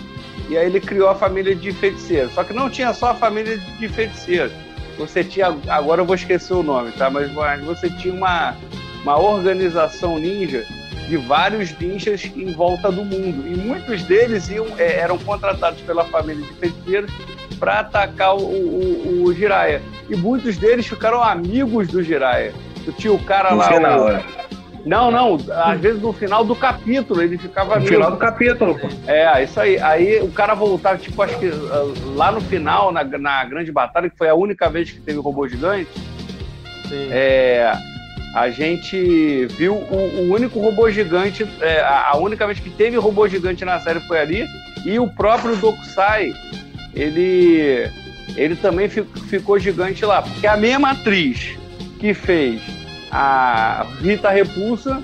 e 0.48 0.58
aí 0.58 0.66
ele 0.66 0.80
criou 0.80 1.08
a 1.08 1.14
família 1.14 1.54
de 1.54 1.72
feiticeiros. 1.72 2.32
Só 2.34 2.42
que 2.42 2.52
não 2.52 2.68
tinha 2.68 2.92
só 2.92 3.10
a 3.10 3.14
família 3.14 3.56
de 3.78 3.88
feiticeiros. 3.88 4.52
Você 4.98 5.22
tinha, 5.22 5.56
agora 5.68 6.02
eu 6.02 6.04
vou 6.04 6.16
esquecer 6.16 6.52
o 6.52 6.62
nome, 6.62 6.90
tá? 6.92 7.08
Mas, 7.08 7.32
mas 7.32 7.64
você 7.64 7.88
tinha 7.88 8.12
uma, 8.12 8.56
uma 9.02 9.18
organização 9.18 10.18
ninja 10.18 10.66
de 11.08 11.16
vários 11.16 11.76
ninjas 11.78 12.24
em 12.24 12.52
volta 12.52 12.90
do 12.90 13.04
mundo. 13.04 13.46
E 13.46 13.56
muitos 13.56 14.02
deles 14.02 14.48
iam, 14.48 14.66
é, 14.76 14.98
eram 14.98 15.18
contratados 15.18 15.80
pela 15.82 16.04
família 16.04 16.44
de 16.44 16.52
feiticeiros 16.54 17.10
para 17.60 17.80
atacar 17.80 18.34
o, 18.34 18.42
o, 18.42 19.24
o 19.24 19.34
Jiraiya. 19.34 19.82
E 20.08 20.16
muitos 20.16 20.56
deles 20.56 20.86
ficaram 20.86 21.22
amigos 21.22 21.88
do 21.88 22.02
Jiraiya. 22.02 22.52
Tinha 22.92 23.12
o 23.12 23.22
cara 23.24 23.50
no 23.50 23.56
lá. 23.58 23.72
Final, 23.72 24.00
o, 24.00 24.10
é. 24.10 24.24
Não, 24.84 25.10
não, 25.10 25.38
às 25.64 25.78
vezes 25.80 26.00
no 26.00 26.12
final 26.12 26.44
do 26.44 26.56
capítulo 26.56 27.22
ele 27.22 27.36
ficava. 27.36 27.78
No 27.78 27.86
final 27.86 28.10
do 28.10 28.16
capítulo, 28.16 28.78
pô. 28.78 28.88
É, 29.06 29.44
isso 29.44 29.60
aí. 29.60 29.78
Aí 29.78 30.20
o 30.20 30.30
cara 30.32 30.54
voltava, 30.54 30.96
tipo, 30.96 31.20
acho 31.22 31.38
que 31.38 31.46
uh, 31.46 32.14
lá 32.14 32.32
no 32.32 32.40
final, 32.40 32.90
na, 32.90 33.04
na 33.04 33.44
grande 33.44 33.70
batalha, 33.70 34.08
que 34.08 34.16
foi 34.16 34.28
a 34.28 34.34
única 34.34 34.68
vez 34.70 34.90
que 34.90 35.00
teve 35.00 35.18
robô 35.18 35.46
gigante. 35.46 35.90
Sim. 36.88 37.08
É, 37.10 37.72
a 38.34 38.48
gente 38.48 39.46
viu 39.46 39.74
o, 39.74 40.28
o 40.28 40.32
único 40.32 40.60
robô 40.60 40.90
gigante, 40.90 41.46
é, 41.60 41.80
a 41.82 42.16
única 42.16 42.46
vez 42.46 42.58
que 42.58 42.70
teve 42.70 42.96
robô 42.96 43.28
gigante 43.28 43.64
na 43.64 43.78
série 43.80 44.00
foi 44.00 44.18
ali, 44.18 44.46
e 44.84 44.98
o 44.98 45.08
próprio 45.08 45.56
Dokusai, 45.56 46.32
ele, 46.94 47.88
ele 48.36 48.56
também 48.56 48.88
ficou 48.88 49.58
gigante 49.58 50.04
lá, 50.04 50.22
porque 50.22 50.46
a 50.46 50.56
mesma 50.56 50.92
atriz 50.92 51.58
que 51.98 52.14
fez 52.14 52.79
a 53.10 53.86
Rita 54.00 54.30
Repulsa 54.30 55.02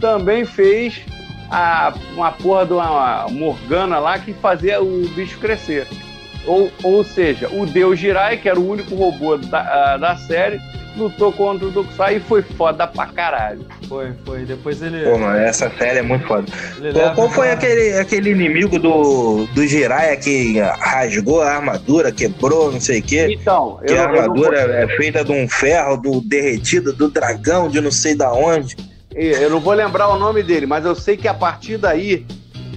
também 0.00 0.44
fez 0.44 1.02
a, 1.50 1.94
uma 2.14 2.32
porra 2.32 2.66
de 2.66 2.72
uma 2.72 3.26
Morgana 3.30 3.98
lá 3.98 4.18
que 4.18 4.32
fazia 4.34 4.82
o 4.82 5.08
bicho 5.10 5.38
crescer. 5.38 5.86
Ou, 6.46 6.70
ou 6.82 7.02
seja, 7.02 7.48
o 7.48 7.64
Deus 7.64 7.98
Jirai, 7.98 8.36
que 8.36 8.48
era 8.48 8.60
o 8.60 8.68
único 8.68 8.94
robô 8.94 9.36
da, 9.38 9.96
da 9.96 10.16
série, 10.16 10.60
lutou 10.96 11.32
contra 11.32 11.66
o 11.66 11.70
Dokusai 11.70 12.16
e 12.16 12.20
foi 12.20 12.42
foda 12.42 12.86
pra 12.86 13.06
caralho. 13.06 13.66
Foi, 13.88 14.12
foi. 14.24 14.44
Depois 14.44 14.80
ele. 14.82 15.04
Pô, 15.04 15.18
mano, 15.18 15.36
essa 15.36 15.70
série 15.78 15.98
é 15.98 16.02
muito 16.02 16.26
foda. 16.26 16.46
Pô, 16.92 17.14
qual 17.14 17.30
foi 17.30 17.50
aquele, 17.50 17.98
aquele 17.98 18.30
inimigo 18.30 18.78
do, 18.78 19.46
do 19.46 19.66
Jiraiya 19.66 20.16
que 20.16 20.58
rasgou 20.60 21.42
a 21.42 21.56
armadura, 21.56 22.12
quebrou, 22.12 22.72
não 22.72 22.80
sei 22.80 23.00
o 23.00 23.02
quê? 23.02 23.36
Então, 23.38 23.78
que 23.86 23.94
a 23.94 24.04
armadura 24.04 24.58
é 24.58 24.86
feita 24.96 25.24
de 25.24 25.32
um 25.32 25.48
ferro 25.48 25.96
do 25.96 26.20
derretido 26.20 26.92
do 26.92 27.10
dragão 27.10 27.68
de 27.68 27.80
não 27.80 27.90
sei 27.90 28.14
da 28.14 28.32
onde. 28.32 28.76
Eu 29.14 29.48
não 29.48 29.60
vou 29.60 29.72
lembrar 29.72 30.08
o 30.08 30.18
nome 30.18 30.42
dele, 30.42 30.66
mas 30.66 30.84
eu 30.84 30.94
sei 30.94 31.16
que 31.16 31.28
a 31.28 31.34
partir 31.34 31.78
daí, 31.78 32.26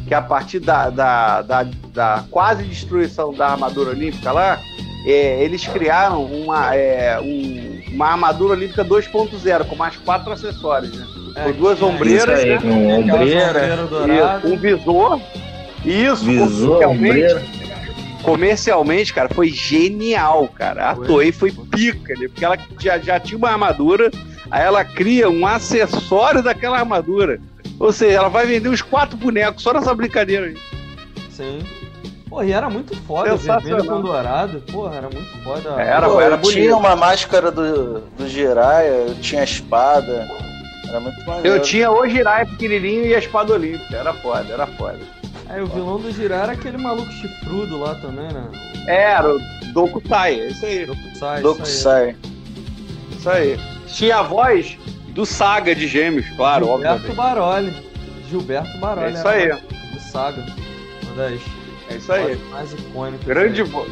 que 0.07 0.13
a 0.13 0.21
partir 0.21 0.59
da, 0.59 0.89
da, 0.89 1.41
da, 1.41 1.67
da 1.93 2.23
quase 2.29 2.63
destruição 2.63 3.33
da 3.33 3.49
armadura 3.49 3.89
olímpica 3.89 4.31
lá, 4.31 4.59
é, 5.07 5.43
eles 5.43 5.65
criaram 5.65 6.23
uma, 6.25 6.75
é, 6.75 7.19
um, 7.19 7.76
uma 7.91 8.07
armadura 8.07 8.53
olímpica 8.53 8.83
2.0 8.83 9.65
com 9.65 9.75
mais 9.75 9.95
quatro 9.97 10.31
acessórios, 10.31 10.93
né? 10.93 11.05
É, 11.35 11.43
com 11.43 11.51
duas 11.53 11.81
ombreiras, 11.81 12.39
aí, 12.39 12.49
né? 12.49 12.59
Com 12.59 12.99
ombreira, 12.99 13.79
um 14.43 14.57
visor. 14.57 15.21
Isso, 15.85 16.25
visor, 16.25 16.83
comercialmente, 16.83 17.57
comercialmente, 18.23 19.13
cara, 19.13 19.29
foi 19.29 19.49
genial, 19.49 20.47
cara. 20.47 20.89
A 20.89 20.95
Toei 20.95 21.31
foi 21.31 21.51
pica, 21.51 22.13
né? 22.19 22.27
porque 22.27 22.43
ela 22.43 22.57
já, 22.79 22.97
já 22.97 23.19
tinha 23.19 23.37
uma 23.37 23.49
armadura, 23.49 24.11
aí 24.49 24.65
ela 24.65 24.83
cria 24.83 25.29
um 25.29 25.45
acessório 25.45 26.41
daquela 26.41 26.79
armadura. 26.79 27.39
Ou 27.79 27.91
seja, 27.91 28.17
ela 28.17 28.29
vai 28.29 28.45
vender 28.47 28.69
os 28.69 28.81
quatro 28.81 29.15
bonecos 29.15 29.61
só 29.61 29.71
nessa 29.71 29.93
brincadeira 29.93 30.47
aí. 30.47 30.57
Sim. 31.29 31.59
Pô, 32.29 32.43
e 32.43 32.51
era 32.51 32.69
muito 32.69 32.95
foda, 33.03 33.35
vermelho 33.35 33.85
com 33.85 34.01
dourado. 34.01 34.59
Porra, 34.61 34.95
era 34.95 35.09
muito 35.09 35.43
foda. 35.43 35.69
Era, 35.81 36.09
Pô, 36.09 36.19
era 36.19 36.37
bonito. 36.37 36.59
Tinha 36.59 36.75
uma 36.75 36.95
máscara 36.95 37.51
do, 37.51 38.01
do 38.01 38.27
Jiraiya, 38.27 39.07
eu 39.07 39.15
tinha 39.15 39.41
a 39.41 39.43
espada. 39.45 40.27
Era 40.87 40.99
muito 40.99 41.25
maneiro. 41.25 41.47
Eu 41.47 41.61
tinha 41.61 41.89
o 41.91 42.07
Jiraiya 42.07 42.45
pequenininho 42.45 43.05
e 43.05 43.15
a 43.15 43.19
espada 43.19 43.53
olímpica. 43.53 43.95
Era 43.95 44.13
foda, 44.13 44.53
era 44.53 44.67
foda. 44.67 44.99
Aí 45.49 45.61
o 45.61 45.67
vilão 45.67 45.99
do 45.99 46.11
Jiraiya 46.11 46.43
era 46.43 46.51
aquele 46.51 46.77
maluco 46.77 47.09
chifrudo 47.11 47.79
lá 47.79 47.95
também, 47.95 48.27
né? 48.27 48.49
Era, 48.87 49.33
o 49.33 49.39
Dokutai, 49.73 50.39
é 50.39 50.47
isso 50.47 50.65
aí. 50.65 50.85
Dokutai, 50.85 51.41
Dokutai. 51.41 52.15
Isso 53.11 53.29
aí. 53.29 53.59
Tinha 53.87 54.17
a 54.17 54.21
voz 54.21 54.77
do 55.09 55.25
Saga 55.25 55.73
de 55.73 55.87
Gêmeos, 55.87 56.27
claro, 56.35 56.65
Gilberto 56.65 57.13
Baroli. 57.13 57.73
Gilberto 58.29 58.77
Baroli. 58.79 59.07
É 59.07 59.17
isso 59.17 59.27
aí. 59.27 59.49
Do 59.93 59.99
Saga. 59.99 60.45
Uma 61.03 61.15
das 61.15 61.41
é 61.89 61.95
isso 61.95 62.11
aí. 62.11 62.35
Mais 62.49 62.73
icônico. 62.73 63.25
Grande 63.25 63.63
voz. 63.63 63.91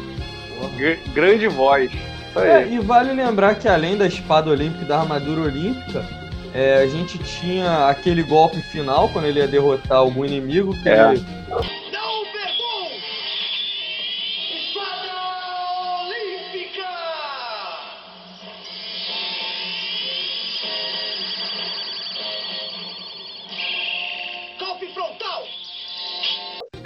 Grande 1.14 1.48
voz. 1.48 1.90
É, 2.36 2.68
e 2.68 2.78
vale 2.78 3.12
lembrar 3.12 3.54
que 3.54 3.66
além 3.66 3.96
da 3.96 4.06
espada 4.06 4.50
olímpica 4.50 4.84
e 4.84 4.88
da 4.88 5.00
armadura 5.00 5.42
olímpica, 5.42 6.04
é, 6.52 6.82
a 6.82 6.86
gente 6.86 7.18
tinha 7.18 7.88
aquele 7.88 8.22
golpe 8.22 8.60
final 8.60 9.08
quando 9.08 9.26
ele 9.26 9.40
ia 9.40 9.48
derrotar 9.48 9.98
algum 9.98 10.24
inimigo 10.24 10.74
que 10.82 10.88
é. 10.88 11.12
ele 11.12 11.24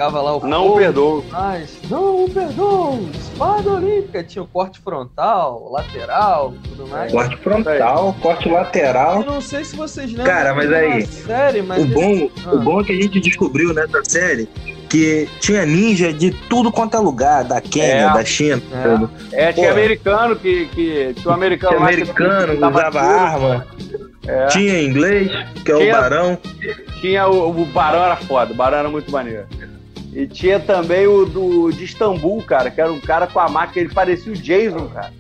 ficava 0.01 0.23
lá 0.23 0.37
o 0.37 0.47
Não 0.47 0.77
perdoo. 0.77 1.25
Mas 1.31 1.79
não 1.91 2.27
perdoo. 2.31 3.11
Espada 3.13 3.71
olímpica. 3.71 4.25
Tinha 4.25 4.43
o 4.43 4.47
corte 4.47 4.81
frontal, 4.81 5.71
lateral, 5.71 6.55
tudo 6.71 6.87
mais. 6.89 7.13
Corte 7.13 7.37
frontal, 7.37 8.17
corte 8.23 8.49
lateral. 8.49 9.21
Eu 9.21 9.27
não 9.27 9.41
sei 9.43 9.63
se 9.63 9.77
vocês 9.77 10.11
lembram. 10.11 10.25
Cara, 10.25 10.55
mas 10.55 10.73
aí. 10.73 11.07
Série, 11.07 11.61
mas 11.61 11.83
o, 11.83 11.87
bom, 11.87 12.31
ah. 12.47 12.55
o 12.55 12.59
bom 12.61 12.81
é 12.81 12.85
que 12.85 12.93
a 12.93 13.03
gente 13.03 13.21
descobriu 13.21 13.75
nessa 13.75 14.03
série 14.05 14.49
que 14.89 15.29
tinha 15.39 15.65
ninja 15.67 16.13
de 16.13 16.31
tudo 16.31 16.73
quanto 16.73 16.97
é 16.97 17.01
lugar, 17.01 17.45
da 17.45 17.61
Quênia, 17.61 18.09
é, 18.09 18.13
da 18.13 18.25
China. 18.25 18.61
É, 19.33 19.45
é 19.45 19.53
tinha 19.53 19.71
americano 19.71 20.35
que, 20.35 20.67
que, 20.67 21.15
que 21.15 21.29
o 21.29 21.31
americano, 21.31 21.77
tinha 21.77 21.89
americano 21.89 22.57
que 22.57 22.65
usava 22.65 23.01
arma. 23.01 23.67
É. 24.27 24.47
Tinha 24.47 24.83
inglês, 24.83 25.31
que 25.65 25.71
é 25.71 25.77
tinha, 25.77 25.97
o 25.97 26.01
Barão. 26.01 26.39
Tinha 27.01 27.29
o, 27.29 27.51
o 27.51 27.65
Barão 27.67 28.03
era 28.03 28.17
foda, 28.17 28.53
o 28.53 28.57
Barão 28.57 28.79
era 28.79 28.89
muito 28.89 29.13
maneiro. 29.13 29.47
E 30.13 30.27
tinha 30.27 30.59
também 30.59 31.07
o 31.07 31.25
do, 31.25 31.71
de 31.71 31.85
Istambul, 31.85 32.43
cara, 32.43 32.71
que 32.71 32.81
era 32.81 32.93
um 32.93 33.01
cara 33.01 33.27
com 33.27 33.39
a 33.39 33.49
máquina, 33.49 33.85
ele 33.85 33.95
parecia 33.95 34.33
o 34.33 34.37
Jason, 34.37 34.89
cara. 34.89 35.13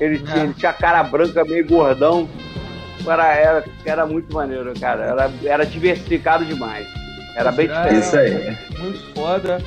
Ele 0.00 0.18
tinha, 0.18 0.36
é. 0.36 0.42
ele 0.44 0.54
tinha 0.54 0.72
cara 0.72 1.02
branca, 1.02 1.44
meio 1.44 1.66
gordão. 1.66 2.28
Era, 3.06 3.34
era, 3.34 3.64
era 3.84 4.06
muito 4.06 4.32
maneiro, 4.34 4.72
cara. 4.78 5.04
Era, 5.04 5.32
era 5.44 5.66
diversificado 5.66 6.44
demais. 6.44 6.86
Era 7.36 7.52
bem 7.52 7.68
diferente. 7.68 8.00
Isso 8.00 8.16
aí. 8.16 8.56
Muito 8.78 9.14
foda. 9.14 9.62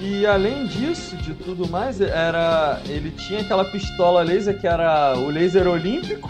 E 0.00 0.24
além 0.24 0.66
disso, 0.66 1.16
de 1.16 1.34
tudo 1.34 1.68
mais, 1.68 2.00
era 2.00 2.80
ele 2.88 3.10
tinha 3.10 3.40
aquela 3.40 3.64
pistola 3.64 4.22
laser 4.22 4.58
que 4.58 4.66
era 4.66 5.14
o 5.16 5.28
laser 5.28 5.66
olímpico 5.66 6.28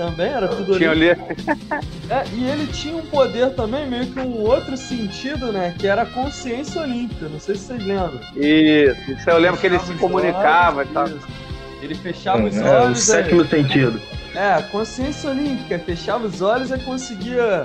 também, 0.00 0.32
era 0.32 0.48
tudo 0.48 0.78
tinha 0.78 0.90
ali. 0.90 1.08
é, 2.08 2.24
e 2.32 2.44
ele 2.48 2.66
tinha 2.68 2.96
um 2.96 3.04
poder 3.04 3.50
também, 3.50 3.86
meio 3.86 4.06
que 4.06 4.18
um 4.18 4.40
outro 4.40 4.74
sentido, 4.74 5.52
né? 5.52 5.74
Que 5.78 5.86
era 5.86 6.02
a 6.02 6.06
consciência 6.06 6.80
olímpica. 6.80 7.28
Não 7.28 7.38
sei 7.38 7.54
se 7.54 7.66
vocês 7.66 7.84
lembram. 7.84 8.18
Isso, 8.34 9.12
isso 9.12 9.30
eu 9.30 9.38
lembro 9.38 9.60
que 9.60 9.66
ele 9.66 9.78
se 9.80 9.92
comunicava 9.94 10.84
e 10.84 10.88
tal. 10.88 11.06
Ele 11.82 11.94
fechava 11.94 12.44
os 12.44 12.56
é, 12.56 12.60
olhos. 12.62 12.88
É, 12.88 12.90
o 12.90 12.96
sétimo 12.96 13.44
sentido. 13.44 14.00
É, 14.34 14.62
consciência 14.70 15.30
olímpica. 15.30 15.78
Fechava 15.78 16.26
os 16.26 16.40
olhos 16.40 16.70
e 16.70 16.78
conseguia. 16.78 17.64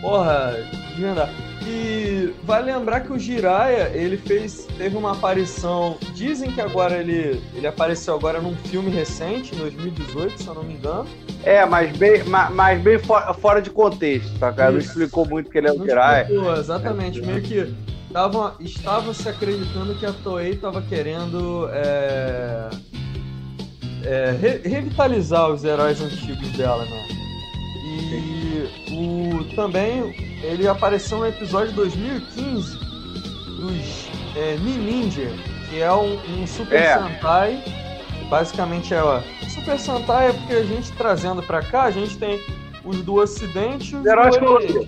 Porra, 0.00 0.56
desvendar. 0.90 1.28
E 1.68 2.32
vale 2.44 2.72
lembrar 2.72 3.00
que 3.00 3.12
o 3.12 3.18
Jiraya, 3.18 3.90
ele 3.92 4.16
fez, 4.16 4.68
teve 4.78 4.96
uma 4.96 5.12
aparição, 5.12 5.98
dizem 6.14 6.52
que 6.52 6.60
agora 6.60 6.98
ele, 6.98 7.42
ele 7.54 7.66
apareceu 7.66 8.14
agora 8.14 8.40
num 8.40 8.54
filme 8.54 8.88
recente, 8.88 9.52
em 9.52 9.58
2018, 9.58 10.42
se 10.42 10.46
eu 10.46 10.54
não 10.54 10.62
me 10.62 10.74
engano. 10.74 11.08
É, 11.42 11.66
mas 11.66 11.96
bem, 11.96 12.22
mas 12.24 12.80
bem 12.80 12.98
fora 13.40 13.60
de 13.60 13.70
contexto, 13.70 14.38
tá, 14.38 14.52
cara? 14.52 14.70
Não 14.70 14.78
explicou 14.78 15.26
muito 15.26 15.50
que 15.50 15.58
ele 15.58 15.66
é 15.66 15.72
o 15.72 15.84
Jiraya. 15.84 16.28
Exatamente, 16.56 17.20
meio 17.20 17.42
que 17.42 17.74
tava, 18.12 18.54
estava 18.60 19.12
se 19.12 19.28
acreditando 19.28 19.96
que 19.96 20.06
a 20.06 20.12
Toei 20.12 20.52
estava 20.52 20.80
querendo 20.82 21.68
é, 21.72 22.70
é, 24.04 24.30
re, 24.40 24.68
revitalizar 24.68 25.50
os 25.50 25.64
heróis 25.64 26.00
antigos 26.00 26.48
dela, 26.52 26.84
né? 26.84 27.15
O, 28.96 29.44
também 29.54 30.14
ele 30.42 30.66
apareceu 30.66 31.18
no 31.18 31.26
episódio 31.26 31.74
2015 31.74 32.78
dos 32.78 34.08
é, 34.34 34.56
Ninja, 34.56 35.30
que 35.68 35.80
é 35.80 35.92
um, 35.92 36.18
um 36.40 36.46
Super 36.46 36.80
é. 36.80 36.98
Sentai. 36.98 37.62
Basicamente 38.30 38.94
é, 38.94 39.02
ó, 39.02 39.20
Super 39.48 39.78
Sentai 39.78 40.30
é 40.30 40.32
porque 40.32 40.54
a 40.54 40.64
gente 40.64 40.90
trazendo 40.92 41.42
pra 41.42 41.60
cá, 41.62 41.84
a 41.84 41.90
gente 41.90 42.16
tem 42.16 42.40
os 42.84 43.02
do 43.02 43.14
Ocidente 43.16 43.94
e 43.94 43.96
os 43.96 44.06
heróis 44.06 44.36
coloridos. 44.38 44.86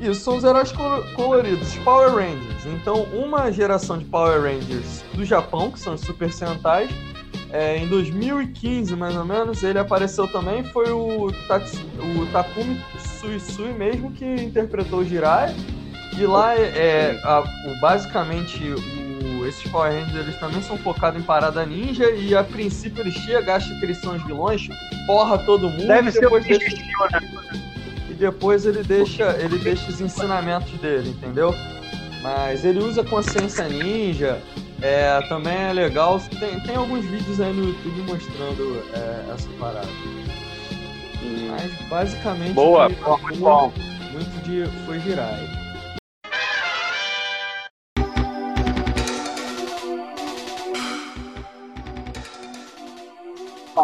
Isso, 0.00 0.20
são 0.20 0.36
os 0.36 0.42
heróis 0.42 0.72
coloridos, 1.14 1.76
Power 1.84 2.12
Rangers. 2.12 2.66
Então, 2.66 3.04
uma 3.14 3.52
geração 3.52 3.96
de 3.96 4.04
Power 4.06 4.42
Rangers 4.42 5.04
do 5.14 5.24
Japão, 5.24 5.70
que 5.70 5.78
são 5.78 5.94
os 5.94 6.00
Super 6.00 6.32
Sentais, 6.32 6.90
é, 7.52 7.76
em 7.76 7.86
2015, 7.86 8.96
mais 8.96 9.14
ou 9.14 9.24
menos, 9.24 9.62
ele 9.62 9.78
apareceu 9.78 10.26
também, 10.26 10.64
foi 10.64 10.90
o, 10.90 11.26
o 11.26 12.26
Takumi 12.32 12.80
Suisui 13.20 13.72
mesmo 13.74 14.10
que 14.12 14.24
interpretou 14.24 15.00
o 15.00 15.04
Jirai. 15.04 15.54
E 16.18 16.26
lá, 16.26 16.54
é, 16.54 16.62
é 16.62 17.20
a, 17.22 17.40
o, 17.40 17.80
basicamente, 17.80 18.62
o, 18.64 19.46
esses 19.46 19.70
Power 19.70 19.92
Rangers 19.92 20.26
eles 20.26 20.40
também 20.40 20.62
são 20.62 20.78
focados 20.78 21.20
em 21.20 21.24
parada 21.24 21.64
ninja 21.66 22.10
e 22.10 22.34
a 22.34 22.42
princípio 22.42 23.02
eles 23.02 23.14
chegam, 23.14 23.54
acham 23.54 23.78
que 23.78 23.84
eles 23.84 23.98
são 23.98 24.16
os 24.16 24.22
vilões, 24.24 24.68
porra 25.06 25.36
todo 25.38 25.68
mundo. 25.68 25.86
Deve 25.86 26.10
ser 26.10 26.26
o 26.26 26.40
deles... 26.40 26.74
né? 26.74 27.62
depois 28.22 28.64
ele 28.64 28.84
deixa, 28.84 29.36
ele 29.40 29.58
deixa 29.58 29.90
os 29.90 30.00
ensinamentos 30.00 30.72
dele, 30.78 31.10
entendeu? 31.10 31.52
Mas 32.22 32.64
ele 32.64 32.78
usa 32.78 33.02
consciência 33.02 33.68
ninja, 33.68 34.40
é, 34.82 35.20
também 35.28 35.56
é 35.56 35.72
legal. 35.72 36.20
Tem, 36.40 36.58
tem 36.60 36.76
alguns 36.76 37.04
vídeos 37.04 37.40
aí 37.40 37.52
no 37.52 37.68
YouTube 37.68 38.02
mostrando 38.02 38.82
é, 38.94 39.32
essa 39.32 39.48
parada. 39.58 39.86
Hum. 41.22 41.48
Mas 41.50 41.72
basicamente. 41.88 42.52
Boa, 42.52 42.88
muito 42.88 43.36
bom. 43.38 43.72
Muito 44.12 44.44
de 44.44 44.66
foi 44.84 44.98
Jirai. 45.00 45.48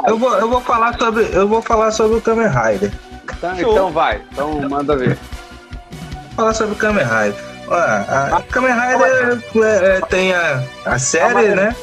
Eu 0.07 0.19
vou, 0.19 0.37
eu 0.37 0.49
vou 0.49 0.61
falar 0.61 0.99
sobre. 0.99 1.29
Eu 1.33 1.49
vou 1.49 1.63
falar 1.63 1.91
sobre 1.93 2.19
o 2.19 2.21
Kamen 2.21 2.49
Rider. 2.49 2.93
Tá, 3.41 3.55
então 3.59 3.91
vai, 3.93 4.23
então 4.33 4.69
manda 4.69 4.97
ver. 4.97 5.17
Vou 5.17 6.35
falar 6.37 6.55
sobre 6.55 6.75
o 6.75 6.77
Kamen 6.77 7.05
Rider. 7.05 7.48
A, 7.71 8.43
Kamen 8.51 8.73
Rider 8.73 9.43
é, 9.57 9.97
é, 9.97 10.01
tem 10.03 10.33
a, 10.33 10.63
a 10.85 10.99
série, 10.99 11.35
Calma 11.35 11.55
né? 11.55 11.77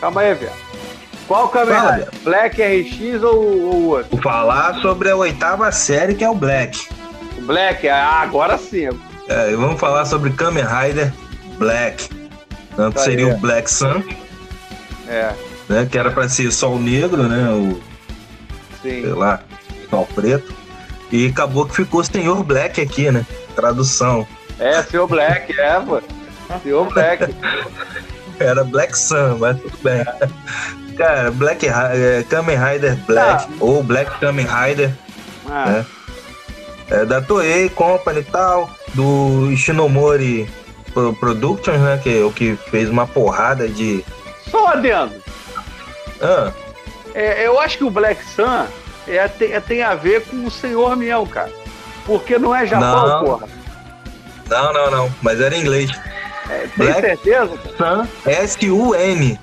Calma 0.00 0.20
aí, 0.22 0.34
velho. 0.34 0.52
Qual 1.28 1.48
Kamen 1.48 1.74
Fala, 1.74 1.92
Rider? 1.92 2.08
Black 2.24 2.62
RX 2.62 3.22
ou 3.22 3.36
o 3.36 3.86
outro? 3.88 4.08
Vou 4.10 4.22
falar 4.22 4.74
sobre 4.80 5.10
a 5.10 5.16
oitava 5.16 5.70
série 5.70 6.14
que 6.14 6.24
é 6.24 6.28
o 6.30 6.34
Black. 6.34 6.88
O 7.38 7.42
Black, 7.42 7.88
ah, 7.88 8.20
agora 8.22 8.58
sim. 8.58 8.88
É, 9.28 9.52
e 9.52 9.54
vamos 9.56 9.78
falar 9.78 10.04
sobre 10.06 10.30
Kamen 10.32 10.64
Rider 10.64 11.12
Black. 11.56 12.08
Né, 12.76 12.88
que 12.88 12.94
Tá 12.94 13.00
seria 13.02 13.26
aí. 13.26 13.32
o 13.32 13.36
Black 13.38 13.70
Sun, 13.70 14.02
É, 15.06 15.32
né? 15.68 15.86
Que 15.90 15.98
era 15.98 16.10
pra 16.10 16.28
ser 16.28 16.50
Sol 16.50 16.78
Negro, 16.78 17.22
né? 17.24 17.48
O, 17.50 17.80
sei 18.82 19.02
sim. 19.02 19.08
lá, 19.12 19.40
Sol 19.88 20.08
Preto. 20.14 20.52
E 21.12 21.26
acabou 21.28 21.66
que 21.66 21.74
ficou 21.76 22.02
Senhor 22.02 22.42
Black 22.42 22.80
aqui, 22.80 23.10
né? 23.10 23.24
Tradução. 23.54 24.26
É, 24.60 24.82
seu 24.82 25.06
Black, 25.08 25.58
é, 25.58 25.80
pô. 25.80 26.00
Seu 26.62 26.84
Black. 26.86 27.34
Era 28.38 28.62
Black 28.64 28.96
Sun, 28.98 29.38
mas 29.38 29.58
tudo 29.60 29.76
bem. 29.82 30.04
Cara, 30.96 31.30
Black 31.30 31.66
é, 31.66 32.24
Kamen 32.28 32.56
Rider 32.56 32.96
Black, 33.06 33.48
ou 33.60 33.82
Black 33.82 34.18
Kamen 34.20 34.46
Rider, 34.46 34.90
Ah, 35.48 35.84
é 36.90 37.04
da 37.04 37.20
Toei 37.22 37.68
Company 37.70 38.20
e 38.20 38.24
tal, 38.24 38.68
do 38.94 39.54
Shinomori 39.56 40.48
Pro- 40.92 41.14
Productions, 41.14 41.80
né? 41.80 41.98
Que 42.02 42.20
é 42.20 42.24
o 42.24 42.32
que 42.32 42.56
fez 42.70 42.88
uma 42.90 43.06
porrada 43.06 43.68
de. 43.68 44.04
Só 44.50 44.68
adendo. 44.68 45.14
Ah, 46.20 46.50
É, 47.14 47.46
eu 47.46 47.58
acho 47.60 47.78
que 47.78 47.84
o 47.84 47.90
Black 47.90 48.22
Sun 48.24 48.66
é, 49.08 49.26
tem, 49.28 49.52
é- 49.52 49.60
tem 49.60 49.82
a 49.82 49.94
ver 49.94 50.22
com 50.26 50.44
o 50.46 50.50
senhor 50.50 50.96
mesmo, 50.96 51.26
cara. 51.26 51.50
Porque 52.04 52.38
não 52.38 52.54
é 52.54 52.66
Japão, 52.66 53.06
Não. 53.08 53.24
porra. 53.24 53.48
Não, 54.50 54.72
não, 54.72 54.90
não, 54.90 55.14
mas 55.22 55.40
era 55.40 55.54
em 55.56 55.60
inglês. 55.60 55.90
É, 56.48 56.58
tem 56.58 56.70
Black- 56.76 57.00
certeza? 57.00 57.50
Sun, 57.78 58.06
S-U-N. 58.26 59.38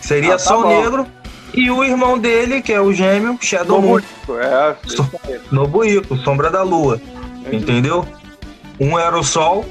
Seria 0.00 0.30
Ah, 0.34 0.38
tá 0.38 0.38
Sol 0.38 0.62
bom. 0.62 0.68
Negro. 0.82 1.06
E 1.52 1.70
o 1.70 1.84
irmão 1.84 2.18
dele, 2.18 2.60
que 2.62 2.72
é 2.72 2.80
o 2.80 2.92
gêmeo, 2.92 3.36
Shadow 3.40 3.80
Moon, 3.82 4.00
Nobuiko, 4.26 4.38
É, 4.40 4.76
So- 4.86 5.10
Nobuiko, 5.50 6.16
Sombra 6.18 6.48
da 6.50 6.62
Lua. 6.62 7.00
Entendeu? 7.52 8.06
Um 8.78 8.98
era 8.98 9.18
o 9.18 9.22
Sol. 9.24 9.64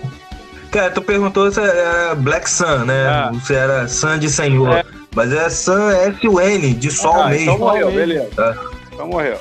Cara, 0.71 0.91
tu 0.91 1.01
perguntou 1.01 1.49
se 1.51 1.59
era 1.59 2.13
Black 2.15 2.49
Sun, 2.49 2.85
né? 2.85 3.07
Ah. 3.07 3.31
Se 3.43 3.55
era 3.55 3.87
Sun 3.87 4.19
de 4.19 4.29
Senhor. 4.29 4.71
É. 4.73 4.83
Mas 5.15 5.31
é 5.33 5.49
Sun 5.49 5.89
S-U-N, 5.89 6.73
de 6.73 6.91
Sol 6.91 7.21
ah, 7.23 7.29
mesmo. 7.29 7.43
Então 7.53 7.57
morreu, 7.59 7.91
beleza. 7.91 8.57
Então 8.93 9.07
morreu. 9.07 9.37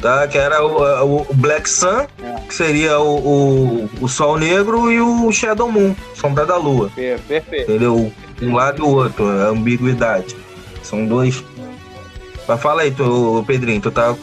Tá? 0.00 0.28
Que 0.28 0.36
era 0.36 0.62
o, 0.62 1.22
o 1.22 1.34
Black 1.34 1.68
Sun, 1.68 2.06
que 2.46 2.54
seria 2.54 2.98
o, 3.00 3.16
o, 3.18 3.90
o 4.02 4.08
Sol 4.08 4.36
Negro, 4.38 4.90
e 4.92 5.00
o 5.00 5.32
Shadow 5.32 5.70
Moon, 5.72 5.94
Sombra 6.14 6.44
da 6.44 6.56
Lua. 6.56 6.90
Per- 6.94 7.18
Perfeito. 7.20 7.70
Entendeu? 7.70 8.12
Um 8.42 8.54
lado 8.54 8.82
e 8.82 8.84
o 8.84 8.88
outro, 8.88 9.30
é 9.30 9.44
ambiguidade. 9.48 10.36
São 10.82 11.06
dois. 11.06 11.42
Mas 12.46 12.60
fala 12.60 12.82
aí, 12.82 12.90
tu, 12.90 13.42
Pedrinho, 13.46 13.80
tu 13.80 13.90
tá 13.90 14.14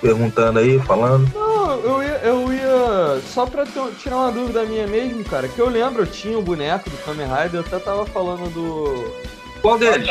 perguntando 0.00 0.60
aí, 0.60 0.78
falando. 0.78 1.28
Não, 1.34 1.72
eu 1.80 2.02
ia, 2.02 2.20
eu 2.22 2.52
ia. 2.52 3.20
Só 3.34 3.44
pra 3.46 3.66
ter- 3.66 3.90
tirar 4.00 4.16
uma 4.16 4.30
dúvida 4.32 4.62
minha 4.64 4.86
mesmo, 4.86 5.24
cara, 5.24 5.48
que 5.48 5.58
eu 5.58 5.68
lembro, 5.68 6.02
eu 6.02 6.06
tinha 6.06 6.38
o 6.38 6.42
boneco 6.42 6.88
do 6.88 6.96
Kamen 6.98 7.26
Rider, 7.26 7.54
eu 7.54 7.60
até 7.60 7.78
tava 7.80 8.06
falando 8.06 8.48
do. 8.54 9.12
Qual 9.60 9.76
deles? 9.76 10.06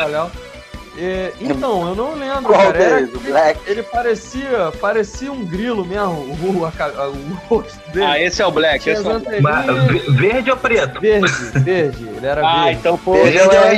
É, 0.98 1.34
então, 1.42 1.90
eu 1.90 1.96
não 1.96 2.14
lembro, 2.16 2.44
Qual 2.54 2.58
cara. 2.60 2.78
Era 2.82 3.08
Black? 3.08 3.60
Ele 3.68 3.84
parecia, 3.84 4.72
parecia 4.80 5.32
um 5.32 5.44
grilo 5.46 5.86
mesmo, 5.86 6.38
o, 6.62 6.66
a 6.66 7.08
o 7.08 7.34
rosto 7.48 7.80
dele. 7.92 8.06
Ah, 8.06 8.20
esse 8.22 8.42
é 8.42 8.46
o 8.46 8.52
Black. 8.52 8.90
Esse 8.90 9.06
é 9.06 9.12
o... 9.12 10.14
Verde 10.14 10.52
ou 10.52 10.58
preto? 10.58 11.00
Verde, 11.02 11.28
verde, 11.60 12.08
ele 12.16 12.26
era 12.26 12.42
Ah, 12.48 12.64
verde. 12.66 12.80
então 12.80 12.98
foi 12.98 13.24
Verde 13.24 13.56
é 13.56 13.62
o 13.62 13.76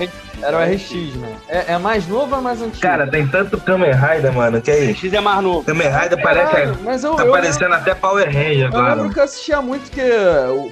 RX. 0.00 0.10
Era 0.42 0.58
o 0.58 0.62
RX, 0.62 0.90
né? 1.16 1.36
É, 1.48 1.72
é 1.72 1.78
mais 1.78 2.06
novo 2.06 2.32
ou 2.34 2.38
é 2.40 2.42
mais 2.42 2.60
antigo? 2.60 2.80
Cara, 2.82 3.06
tem 3.06 3.26
tanto 3.26 3.58
Kamen 3.58 3.92
Rider, 3.92 4.32
mano, 4.34 4.60
que 4.60 4.70
aí. 4.70 4.94
X 4.94 5.10
é 5.12 5.20
mais 5.20 5.42
novo. 5.42 5.64
Kamen 5.64 5.88
Rider 5.88 6.22
parece. 6.22 6.52
Caralho, 6.52 6.78
mas 6.84 7.04
eu, 7.04 7.14
Tá 7.14 7.24
eu 7.24 7.32
parecendo 7.32 7.74
até 7.74 7.94
Power 7.94 8.26
Ranger 8.26 8.60
Eu 8.60 8.66
agora. 8.68 8.94
lembro 8.96 9.12
que 9.14 9.18
eu 9.18 9.24
assistia 9.24 9.62
muito 9.62 9.90
que, 9.90 10.02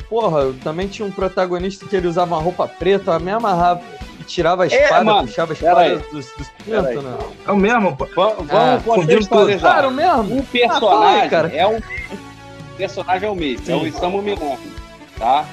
porra, 0.08 0.52
também 0.62 0.86
tinha 0.86 1.06
um 1.06 1.10
protagonista 1.10 1.86
que 1.86 1.96
ele 1.96 2.06
usava 2.06 2.34
uma 2.34 2.42
roupa 2.42 2.68
preta, 2.68 3.12
eu 3.12 3.20
me 3.20 3.30
amarrava 3.30 3.80
e 4.24 4.26
tirava 4.26 4.64
a 4.64 4.66
É, 4.66 4.82
espada, 4.82 5.04
mano, 5.04 5.26
puxava 5.28 5.52
a 5.52 5.54
espada 5.54 5.96
dos, 6.10 6.26
dos 6.36 6.48
pintos, 6.64 7.02
né? 7.04 7.18
É 7.46 7.52
o 7.52 7.56
mesmo, 7.56 7.96
pô. 7.96 8.06
Vamos, 8.14 8.50
Ah, 8.50 8.80
vamos 8.84 8.84
fundiu 8.84 9.18
contextualizar. 9.18 9.72
Claro, 9.72 9.90
mesmo? 9.90 10.36
O 10.36 10.40
Ah, 10.40 10.44
personagem 10.50 10.80
fala 10.80 11.22
aí, 11.22 11.28
cara. 11.30 11.52
é 11.54 11.66
um 11.66 11.76
o 11.78 12.76
personagem 12.76 13.28
é 13.28 13.30
o 13.30 13.36
mesmo, 13.36 13.70
é 13.70 13.76
o 13.76 13.80
Sim. 13.80 13.86
Isamu 13.86 14.20
Minami, 14.22 14.72
tá? 15.18 15.44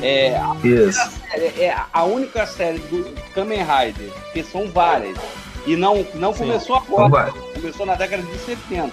É, 0.00 0.36
a, 0.36 0.56
Isso. 0.66 1.10
série- 1.30 1.60
é 1.60 1.76
a 1.92 2.04
única 2.04 2.46
série 2.46 2.78
do 2.78 3.12
Kamen 3.34 3.58
Rider, 3.60 4.10
que 4.32 4.42
são 4.42 4.66
várias. 4.68 5.18
E 5.66 5.76
não, 5.76 6.06
não 6.14 6.32
Sim. 6.32 6.38
começou 6.46 6.76
agora, 6.76 7.32
começou 7.54 7.84
na 7.84 7.94
década 7.94 8.22
de 8.22 8.38
70. 8.38 8.90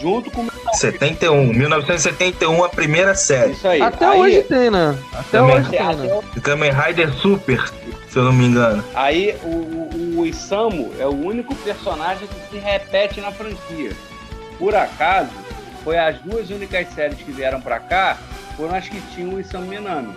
Junto 0.00 0.30
com 0.30 0.46
71. 0.72 1.52
1971, 1.52 2.64
a 2.64 2.68
primeira 2.70 3.14
série. 3.14 3.52
isso 3.52 3.66
aí. 3.68 3.82
Até 3.82 4.06
aí, 4.06 4.20
hoje 4.20 4.42
tem, 4.44 4.70
né? 4.70 4.96
Até 5.12 5.38
Também. 5.38 5.56
hoje 5.56 5.70
tem, 5.70 5.78
até 5.80 5.94
né? 5.96 6.20
Kamen 6.42 6.70
Rider 6.72 7.12
Super, 7.16 7.62
se 8.10 8.18
eu 8.18 8.24
não 8.24 8.32
me 8.32 8.44
engano. 8.44 8.84
Aí 8.94 9.36
o, 9.42 9.48
o, 9.48 10.20
o 10.20 10.26
Isamu 10.26 10.92
é 10.98 11.06
o 11.06 11.14
único 11.14 11.54
personagem 11.56 12.26
que 12.26 12.50
se 12.50 12.58
repete 12.58 13.20
na 13.20 13.30
franquia. 13.30 13.92
Por 14.58 14.74
acaso, 14.74 15.30
foi 15.84 15.96
as 15.96 16.18
duas 16.18 16.50
únicas 16.50 16.88
séries 16.88 17.18
que 17.18 17.30
vieram 17.30 17.60
pra 17.60 17.78
cá, 17.78 18.18
foram 18.56 18.74
as 18.74 18.88
que 18.88 19.00
tinham 19.14 19.34
o 19.34 19.40
Isamu 19.40 19.66
Minami. 19.66 20.14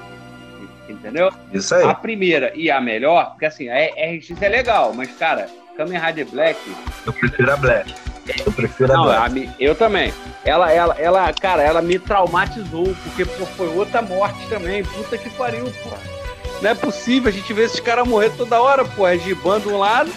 Entendeu? 0.89 1.31
Isso 1.53 1.73
aí. 1.75 1.83
A 1.85 1.93
primeira 1.93 2.51
e 2.55 2.69
a 2.69 2.81
melhor, 2.81 3.31
porque 3.31 3.45
assim, 3.45 3.69
a 3.69 3.75
RX 3.77 4.41
é 4.41 4.49
legal, 4.49 4.93
mas 4.93 5.09
cara, 5.11 5.47
Kamen 5.77 5.99
Rider 5.99 6.27
Black. 6.27 6.59
Eu 7.05 7.13
prefiro 7.13 7.51
a 7.51 7.57
Black. 7.57 7.93
Eu 8.45 8.51
prefiro 8.51 8.91
a 8.91 8.95
Não, 8.97 9.03
Black. 9.03 9.49
a 9.49 9.63
eu 9.63 9.75
também. 9.75 10.13
Ela, 10.43 10.71
ela, 10.71 10.95
ela, 10.99 11.33
cara, 11.33 11.61
ela 11.61 11.81
me 11.81 11.97
traumatizou, 11.99 12.95
porque 13.03 13.25
pô, 13.25 13.45
foi 13.45 13.67
outra 13.69 14.01
morte 14.01 14.47
também. 14.49 14.83
Puta 14.83 15.17
que 15.17 15.29
pariu, 15.31 15.65
pô. 15.83 16.12
Não 16.63 16.69
é 16.69 16.73
possível, 16.73 17.27
a 17.27 17.31
gente 17.33 17.51
vê 17.51 17.63
esses 17.63 17.81
caras 17.81 18.07
morrer 18.07 18.31
toda 18.37 18.61
hora, 18.61 18.85
pô. 18.85 19.05
É 19.05 19.17
gibando 19.17 19.69
um 19.69 19.77
lado, 19.77 20.09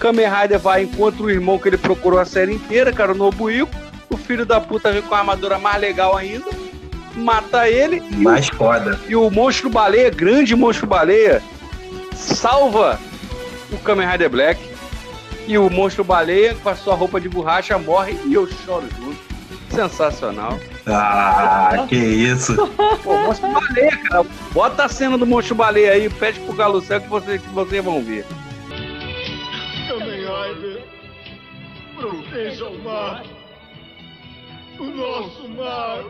Kamen 0.00 0.26
Rider 0.26 0.58
vai 0.58 0.84
encontra 0.84 1.22
o 1.22 1.30
irmão 1.30 1.58
que 1.58 1.68
ele 1.68 1.76
procurou 1.76 2.18
a 2.18 2.24
série 2.24 2.54
inteira, 2.54 2.90
cara, 2.90 3.12
o 3.12 3.14
Nobuiko. 3.14 3.70
O 4.08 4.16
filho 4.16 4.46
da 4.46 4.58
puta 4.58 4.90
vem 4.90 5.02
com 5.02 5.14
a 5.14 5.18
armadura 5.18 5.58
mais 5.58 5.78
legal 5.78 6.16
ainda, 6.16 6.50
mata 7.14 7.68
ele. 7.68 8.02
e 8.10 8.16
o 8.16 8.20
Mais 8.20 8.48
foda. 8.48 8.98
e 9.06 9.14
o 9.14 9.30
monstro 9.30 9.68
baleia, 9.68 10.08
grande 10.08 10.56
monstro 10.56 10.86
baleia, 10.86 11.42
salva 12.14 12.98
o 13.70 13.76
Kamen 13.76 14.08
Rider 14.08 14.30
Black. 14.30 14.60
E 15.46 15.58
o 15.58 15.68
monstro 15.68 16.02
baleia, 16.02 16.56
com 16.62 16.70
a 16.70 16.74
sua 16.74 16.94
roupa 16.94 17.20
de 17.20 17.28
borracha, 17.28 17.76
morre 17.76 18.18
e 18.24 18.32
eu 18.32 18.46
choro 18.46 18.86
junto. 18.98 19.31
Sensacional. 19.74 20.58
Ah, 20.86 21.86
que 21.88 21.96
isso. 21.96 22.54
Pô, 23.02 23.16
monstro 23.18 23.50
baleia, 23.50 23.96
cara. 24.08 24.26
Bota 24.52 24.84
a 24.84 24.88
cena 24.88 25.16
do 25.16 25.26
monstro 25.26 25.54
baleia 25.54 25.92
aí, 25.92 26.10
pede 26.10 26.40
pro 26.40 26.54
Galo 26.54 26.80
Céu 26.80 27.00
que 27.00 27.08
vocês, 27.08 27.40
que 27.40 27.48
vocês 27.48 27.84
vão 27.84 28.02
ver. 28.02 28.26
Rider, 30.32 30.84
proteja 31.96 32.66
o 32.66 32.78
mar. 32.84 33.24
O 34.78 34.84
nosso 34.84 35.48
mar. 35.50 36.04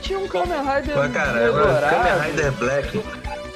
Tinha 0.00 0.18
um 0.18 0.26
Kamen 0.28 0.58
Rider 0.58 1.10
cara, 1.12 1.50
dourado. 1.52 1.80
Kamen 1.96 2.20
Rider 2.30 2.52
Black. 2.52 3.00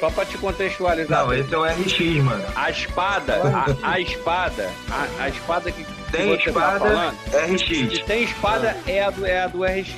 Só 0.00 0.10
pra 0.10 0.24
te 0.24 0.36
contextualizar. 0.38 1.24
Não, 1.26 1.32
esse 1.32 1.54
é 1.54 1.58
o 1.58 1.64
RX, 1.64 2.00
mano. 2.24 2.44
A 2.56 2.70
espada, 2.70 3.34
a, 3.82 3.92
a 3.92 4.00
espada, 4.00 4.68
a, 4.90 5.22
a 5.24 5.28
espada 5.28 5.70
que, 5.70 5.84
que 5.84 6.12
Tem 6.12 6.30
você 6.30 6.36
tá 6.44 6.50
espada 6.50 6.78
falando, 6.80 7.14
RX. 7.52 7.62
que 7.62 8.04
tem 8.04 8.22
espada 8.24 8.76
é 8.86 9.02
a 9.04 9.10
do, 9.10 9.24
é 9.24 9.40
a 9.42 9.46
do 9.46 9.62
RX. 9.62 9.90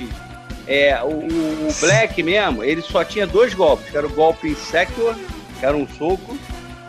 É, 0.67 0.99
o, 1.03 1.07
o 1.09 1.73
Black 1.79 2.21
mesmo, 2.21 2.63
ele 2.63 2.81
só 2.83 3.03
tinha 3.03 3.25
dois 3.25 3.53
golpes, 3.55 3.89
que 3.89 3.97
era 3.97 4.05
o 4.05 4.09
golpe 4.11 4.47
Insector, 4.49 5.15
que 5.59 5.65
era 5.65 5.75
um 5.75 5.87
soco, 5.87 6.37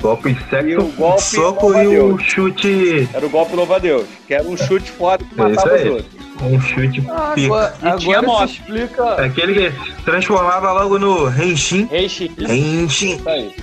Golpe 0.00 0.30
E 0.32 0.50
secto, 0.50 0.82
o 0.84 0.92
golpe 0.92 1.22
soco 1.22 1.74
e 1.74 1.98
o 1.98 2.18
chute. 2.18 3.08
era 3.14 3.24
o 3.24 3.30
golpe 3.30 3.56
louva-a-Deus, 3.56 4.06
que 4.26 4.34
era 4.34 4.44
um 4.44 4.54
chute 4.56 4.90
foda 4.92 5.24
que 5.24 5.40
É 5.40 5.42
matava 5.42 5.74
os 5.74 5.80
aí. 5.80 5.88
outros. 5.88 6.15
Um 6.42 6.60
chute 6.60 7.04
ah, 7.08 7.32
pica. 7.34 7.46
Agora, 7.46 7.74
agora 7.82 8.22
moto. 8.22 8.50
explica. 8.50 9.14
Aquele 9.14 9.54
que 9.70 10.02
transformava 10.02 10.72
logo 10.72 10.98
no 10.98 11.28
Henshin. 11.28 11.88
Henshin. 11.90 12.30
Henshin. 12.38 13.20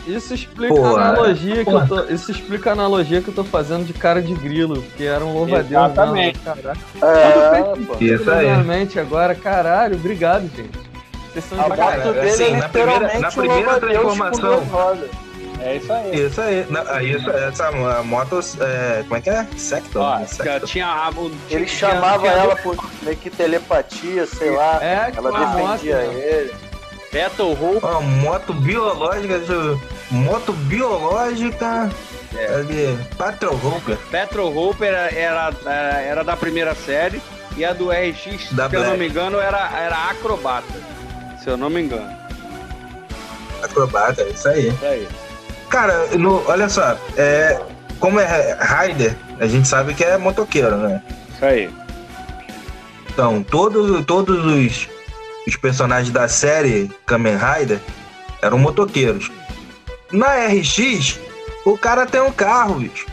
Isso 0.08 0.34
explica 0.34 0.74
a 0.74 1.10
analogia 1.10 1.64
que 1.64 1.72
eu 1.72 1.88
tô. 1.88 2.04
Isso 2.06 2.32
explica 2.32 2.70
a 2.72 2.74
analogia 2.74 3.22
que 3.22 3.28
eu 3.28 3.34
tô 3.34 3.44
fazendo 3.44 3.86
de 3.86 3.94
cara 3.94 4.22
de 4.22 4.34
grilo, 4.34 4.82
que 4.98 5.06
era 5.06 5.24
um 5.24 5.34
louva-a-Deus. 5.34 5.92
Exatamente. 5.92 6.40
Não, 6.46 7.08
é, 7.08 8.04
isso 8.04 8.32
aí. 8.32 8.46
Realmente 8.46 9.00
agora, 9.00 9.36
caralho, 9.36 9.96
obrigado, 9.96 10.50
gente. 10.56 10.84
Vocês 11.32 11.46
são 11.46 11.60
a 11.60 11.70
de 11.70 11.76
caralho. 11.76 12.14
Dele 12.14 12.30
assim, 12.30 12.58
na 12.58 12.70
primeira, 12.70 13.20
na 13.20 13.32
primeira 13.32 13.80
transformação. 13.80 14.64
É 15.64 15.78
isso 15.78 15.94
aí. 15.94 16.26
Isso 16.26 16.42
aí. 16.42 16.66
Não, 16.70 17.02
isso, 17.02 17.30
essa 17.30 17.72
moto, 18.04 18.40
é, 18.60 19.04
como 19.04 19.16
é 19.16 19.22
que 19.22 19.30
é? 19.30 19.48
Sector. 19.56 20.02
Ó, 20.02 20.20
né? 20.20 20.28
Sector. 20.28 20.68
Tinha, 20.68 21.10
ele 21.50 21.68
chamava 21.68 22.28
ela 22.28 22.56
por 22.58 22.76
meio 23.02 23.18
que 23.18 23.30
telepatia, 23.30 24.26
sei 24.26 24.52
lá. 24.52 24.84
É, 24.84 25.12
ela 25.16 25.32
defendia 25.32 26.02
moto, 26.04 26.14
ele. 26.18 26.54
Battle 27.14 27.52
Hope. 27.52 27.86
Ó, 27.86 28.02
moto 28.02 28.54
biológica, 28.54 29.40
moto 30.12 30.52
biológica. 30.52 31.90
É. 32.36 32.56
Ali, 32.56 33.00
Patrol 33.16 33.54
Hooper. 33.54 33.98
Patrol 34.12 34.52
Hooper 34.56 34.88
era, 34.88 35.12
era, 35.16 36.02
era, 36.02 36.24
da 36.24 36.36
primeira 36.36 36.74
série 36.74 37.22
e 37.56 37.64
a 37.64 37.74
do 37.74 37.92
RX, 37.92 38.52
da 38.52 38.64
se 38.64 38.72
Black. 38.72 38.76
eu 38.76 38.84
não 38.84 38.98
me 38.98 39.08
engano, 39.08 39.40
era, 39.40 39.70
era 39.80 40.10
Acrobata. 40.10 40.74
Se 41.42 41.48
eu 41.48 41.56
não 41.56 41.70
me 41.70 41.82
engano. 41.82 42.12
Acrobata, 43.62 44.24
isso 44.24 44.48
aí. 44.50 44.70
Isso 44.70 44.86
aí. 44.86 45.08
Cara, 45.74 46.06
no, 46.20 46.48
olha 46.48 46.70
só, 46.70 46.96
é, 47.18 47.60
como 48.00 48.20
é 48.20 48.56
Rider, 48.62 49.18
a 49.40 49.48
gente 49.48 49.68
sabe 49.68 49.96
que 49.96 50.04
é 50.04 50.20
motoqueiro, 50.20 50.78
né? 50.78 51.02
Isso 51.34 51.44
aí. 51.44 51.70
Então, 53.10 53.42
todo, 53.42 54.04
todos 54.04 54.46
os, 54.46 54.88
os 55.48 55.58
personagens 55.58 56.14
da 56.14 56.28
série 56.28 56.92
Kamen 57.08 57.38
Rider 57.38 57.80
eram 58.40 58.60
motoqueiros. 58.60 59.32
Na 60.12 60.46
RX, 60.46 61.20
o 61.66 61.76
cara 61.76 62.06
tem 62.06 62.22
um 62.22 62.32
carro, 62.32 62.76
bicho. 62.76 63.08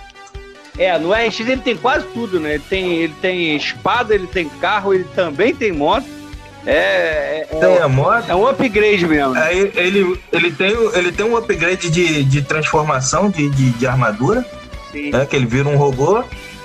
É, 0.76 0.98
no 0.98 1.14
RX 1.14 1.40
ele 1.40 1.62
tem 1.62 1.78
quase 1.78 2.06
tudo, 2.08 2.38
né? 2.38 2.56
Ele 2.56 2.64
tem, 2.68 2.92
ele 2.98 3.14
tem 3.22 3.56
espada, 3.56 4.14
ele 4.14 4.26
tem 4.26 4.50
carro, 4.60 4.92
ele 4.92 5.04
também 5.14 5.54
tem 5.54 5.72
moto. 5.72 6.19
É, 6.66 7.46
é, 7.50 7.56
tem 7.58 7.78
a 7.78 7.88
moto? 7.88 8.28
É 8.28 8.34
um 8.34 8.46
upgrade 8.46 9.06
mesmo. 9.06 9.34
Aí 9.34 9.72
ele, 9.74 10.20
ele, 10.32 10.50
tem, 10.52 10.70
ele 10.94 11.12
tem 11.12 11.26
um 11.26 11.36
upgrade 11.36 11.90
de, 11.90 12.24
de 12.24 12.42
transformação 12.42 13.30
de, 13.30 13.48
de, 13.50 13.70
de 13.70 13.86
armadura. 13.86 14.44
Sim. 14.92 15.10
Né, 15.10 15.24
que 15.24 15.36
ele 15.36 15.46
vira 15.46 15.68
um 15.68 15.76
robô. 15.76 16.22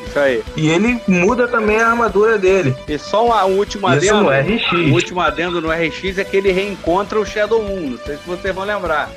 Isso 0.08 0.20
aí. 0.20 0.44
E 0.56 0.70
ele 0.70 1.00
muda 1.08 1.48
também 1.48 1.80
a 1.80 1.90
armadura 1.90 2.38
dele. 2.38 2.76
E 2.88 2.98
só 2.98 3.26
um, 3.26 3.54
um 3.54 3.58
último 3.58 3.88
Isso 3.94 4.14
adendo. 4.14 4.24
no 4.24 4.30
RX. 4.30 4.72
O 4.72 4.94
último 4.94 5.22
adendo 5.22 5.62
no 5.62 5.70
RX 5.70 6.18
é 6.18 6.24
que 6.24 6.38
ele 6.38 6.52
reencontra 6.52 7.20
o 7.20 7.26
Shadow 7.26 7.62
Moon. 7.62 7.92
Não 7.92 8.00
sei 8.00 8.18
se 8.18 8.24
vocês 8.26 8.54
vão 8.54 8.66
lembrar. 8.66 9.10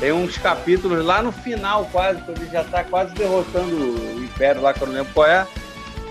Tem 0.00 0.12
uns 0.12 0.36
capítulos 0.36 1.04
lá 1.04 1.22
no 1.22 1.32
final, 1.32 1.88
quase, 1.90 2.20
quando 2.20 2.42
ele 2.42 2.50
já 2.50 2.64
tá 2.64 2.84
quase 2.84 3.14
derrotando 3.14 3.74
o 3.74 4.22
Império 4.22 4.60
lá, 4.60 4.74
que 4.74 4.82
eu 4.82 4.86
não 4.88 4.94
lembro 4.94 5.12
qual 5.14 5.26
é. 5.26 5.46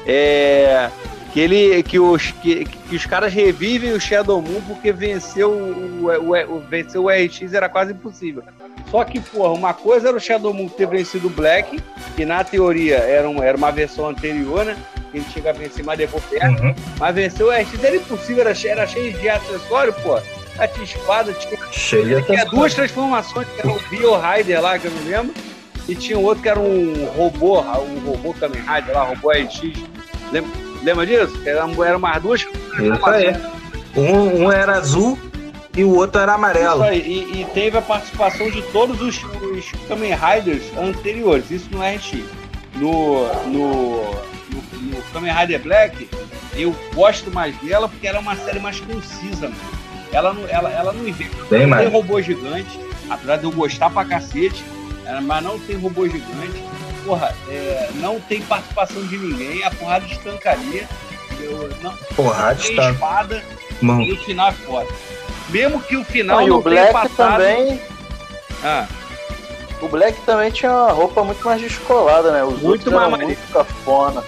É 0.07 0.89
que 1.35 1.41
ele 1.41 1.83
que 1.83 1.99
os 1.99 2.31
que, 2.31 2.63
que 2.63 2.95
os 2.95 3.05
caras 3.05 3.33
revivem 3.33 3.91
o 3.91 3.99
Shadow 3.99 4.41
Moon 4.41 4.61
porque 4.65 4.93
venceu 4.93 5.51
o, 5.51 6.05
o, 6.05 6.55
o, 6.55 6.59
venceu 6.61 7.03
o 7.03 7.09
RX 7.09 7.53
era 7.53 7.67
quase 7.67 7.91
impossível. 7.91 8.41
Só 8.89 9.03
que, 9.03 9.19
porra, 9.19 9.49
uma 9.49 9.73
coisa 9.73 10.07
era 10.07 10.15
o 10.15 10.19
Shadow 10.19 10.53
Moon 10.53 10.69
ter 10.69 10.87
vencido 10.87 11.27
o 11.27 11.29
Black, 11.29 11.83
que 12.15 12.23
na 12.23 12.41
teoria 12.45 12.99
era, 12.99 13.29
um, 13.29 13.43
era 13.43 13.57
uma 13.57 13.69
versão 13.69 14.07
anterior, 14.07 14.63
né? 14.63 14.77
Que 15.11 15.17
ele 15.17 15.25
chega 15.33 15.49
a 15.49 15.53
vencer, 15.53 15.83
mas 15.83 15.97
depois 15.97 16.23
perto. 16.23 16.63
Uhum. 16.63 16.75
Mas 16.97 17.15
venceu 17.15 17.47
o 17.47 17.51
RX 17.51 17.83
era 17.83 17.97
impossível, 17.97 18.47
era, 18.47 18.53
era 18.65 18.87
cheio 18.87 19.11
de 19.11 19.27
acessório, 19.27 19.91
pô. 19.91 20.17
Tinha 20.73 20.85
espada, 20.85 21.33
tinha. 21.33 21.59
Cheio 21.69 22.25
tinha 22.27 22.45
duas 22.45 22.73
transformações, 22.73 23.45
que 23.49 23.59
era 23.59 23.73
o 23.73 23.79
Bio 23.89 24.13
Rider 24.17 24.61
lá, 24.61 24.79
que 24.79 24.85
eu 24.87 24.91
não 24.91 25.03
lembro. 25.03 25.33
E 25.85 25.95
tinha 25.95 26.17
outro 26.17 26.41
que 26.41 26.47
era 26.47 26.61
um 26.61 27.07
robô, 27.07 27.59
um 27.59 27.99
robô 28.05 28.33
Kamen 28.35 28.61
Rider 28.61 28.95
lá, 28.95 29.03
robô 29.03 29.31
RX. 29.31 29.59
Lembra? 30.31 30.64
Lembra 30.85 31.03
disso? 31.03 31.41
Era, 31.43 31.65
era 31.83 31.97
mais 31.97 32.21
duas. 32.21 32.45
Aí. 33.03 33.35
Um, 33.97 34.43
um 34.43 34.51
era 34.51 34.77
azul 34.77 35.17
e 35.75 35.83
o 35.83 35.95
outro 35.95 36.21
era 36.21 36.33
amarelo. 36.33 36.83
Isso 36.83 36.83
aí. 36.83 36.99
E, 37.01 37.41
e 37.41 37.45
teve 37.53 37.75
a 37.75 37.81
participação 37.81 38.51
de 38.51 38.61
todos 38.71 39.01
os, 39.01 39.23
os 39.23 39.71
Kamen 39.87 40.13
Riders 40.13 40.63
anteriores. 40.77 41.49
Isso 41.49 41.67
no 41.71 41.79
RX. 41.79 42.23
No, 42.75 43.25
no, 43.45 44.11
no, 44.11 44.61
no 44.81 45.01
Kamen 45.11 45.33
Rider 45.33 45.63
Black, 45.63 46.07
eu 46.53 46.75
gosto 46.93 47.31
mais 47.31 47.57
dela 47.57 47.89
porque 47.89 48.05
ela 48.05 48.17
é 48.19 48.21
uma 48.21 48.35
série 48.35 48.59
mais 48.59 48.79
concisa, 48.79 49.49
mano. 49.49 49.85
Ela 50.11 50.33
não, 50.33 50.47
ela, 50.47 50.71
ela 50.71 50.93
não 50.93 51.07
inventa. 51.07 51.35
Tem 51.49 51.65
não 51.65 51.77
tem 51.77 51.87
robô 51.87 52.21
gigante, 52.21 52.79
apesar 53.09 53.37
de 53.37 53.45
eu 53.45 53.51
gostar 53.51 53.89
pra 53.89 54.05
cacete, 54.05 54.63
mas 55.23 55.43
não 55.43 55.57
tem 55.57 55.77
robô 55.77 56.07
gigante 56.07 56.63
porra, 57.05 57.33
é, 57.47 57.89
não 57.95 58.19
tem 58.19 58.41
participação 58.41 59.05
de 59.05 59.17
ninguém, 59.17 59.63
a 59.63 59.71
porrada 59.71 60.05
estancaria. 60.05 60.89
Eu, 61.39 61.69
não, 61.81 61.95
porrada 62.15 62.55
tem 62.55 62.71
está... 62.71 62.91
espada 62.91 63.43
Mão. 63.81 64.01
e 64.01 64.11
o 64.11 64.17
final 64.17 64.49
é 64.49 64.51
foda. 64.51 64.89
Mesmo 65.49 65.79
que 65.81 65.95
o 65.95 66.03
final 66.03 66.41
não, 66.41 66.47
não 66.47 66.57
o 66.57 66.61
Black 66.61 66.91
passado... 66.91 67.37
também. 67.37 67.79
Ah. 68.63 68.87
O 69.81 69.87
Black 69.87 70.19
também 70.21 70.51
tinha 70.51 70.71
uma 70.71 70.91
roupa 70.91 71.23
muito 71.23 71.45
mais 71.45 71.61
descolada, 71.61 72.31
né? 72.31 72.43
Os 72.43 72.61
muito 72.61 72.91
mais 72.91 73.09
muito 73.09 73.51
cafona. 73.51 74.23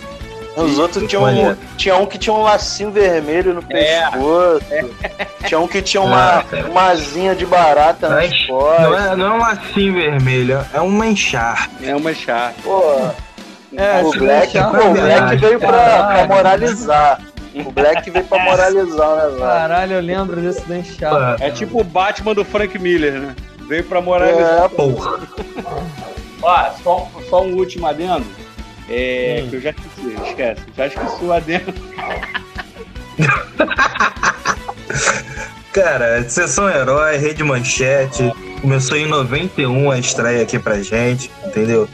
Os 0.63 0.79
outros 0.79 1.07
tinham 1.07 1.23
um, 1.23 1.55
tinha 1.77 1.95
um 1.95 2.05
que 2.05 2.17
tinha 2.17 2.33
um 2.33 2.41
lacinho 2.41 2.91
vermelho 2.91 3.53
no 3.53 3.63
é. 3.69 4.01
pescoço. 4.01 4.65
É. 4.71 5.27
Tinha 5.47 5.59
um 5.59 5.67
que 5.67 5.81
tinha 5.81 6.01
uma, 6.01 6.39
ah, 6.39 6.45
uma 6.69 6.89
asinha 6.89 7.35
de 7.35 7.45
barata 7.45 8.09
nas 8.09 8.45
costas. 8.45 8.81
Não 8.81 8.97
é, 8.97 9.15
não 9.15 9.25
é 9.27 9.31
um 9.35 9.37
lacinho 9.37 9.93
vermelho, 9.93 10.65
é 10.73 10.81
um 10.81 10.89
manchar. 10.89 11.69
É 11.81 11.95
um 11.95 11.99
manchar. 11.99 12.53
Pô, 12.63 12.81
é, 13.75 14.01
o 14.03 14.11
Black, 14.11 14.53
pô, 14.53 14.89
o 14.89 14.93
Black 14.93 15.35
veio 15.37 15.59
pra, 15.59 16.07
pra, 16.07 16.27
moralizar. 16.27 17.21
O 17.53 17.71
Black 17.71 18.09
veio 18.09 18.25
pra 18.25 18.43
moralizar, 18.43 19.29
né, 19.29 19.39
Caralho, 19.39 19.93
eu 19.93 20.01
lembro 20.01 20.41
desse 20.41 20.67
manchar. 20.67 21.35
É 21.39 21.51
tipo 21.51 21.81
o 21.81 21.83
Batman 21.83 22.33
do 22.33 22.43
Frank 22.43 22.77
Miller, 22.79 23.13
né? 23.13 23.35
Veio 23.67 23.83
pra 23.83 24.01
moralizar. 24.01 24.65
É, 24.65 24.67
porra. 24.69 25.19
Ó, 26.41 26.69
só, 26.83 27.11
só 27.29 27.43
um 27.43 27.55
último 27.55 27.85
adendo 27.85 28.25
é, 28.89 29.41
hum. 29.43 29.49
que 29.49 29.55
eu 29.55 29.61
já 29.61 29.69
esqueci, 29.71 30.15
esquece. 30.27 30.61
Já 30.75 30.87
esqueci 30.87 31.25
o 31.25 31.33
adendo. 31.33 31.73
Cara, 35.73 36.27
Sessão 36.27 36.69
Herói, 36.69 37.17
Rede 37.17 37.43
Manchete, 37.43 38.33
começou 38.61 38.97
em 38.97 39.05
91 39.05 39.91
a 39.91 39.99
estreia 39.99 40.41
aqui 40.41 40.57
pra 40.57 40.81
gente, 40.81 41.29
entendeu? 41.45 41.87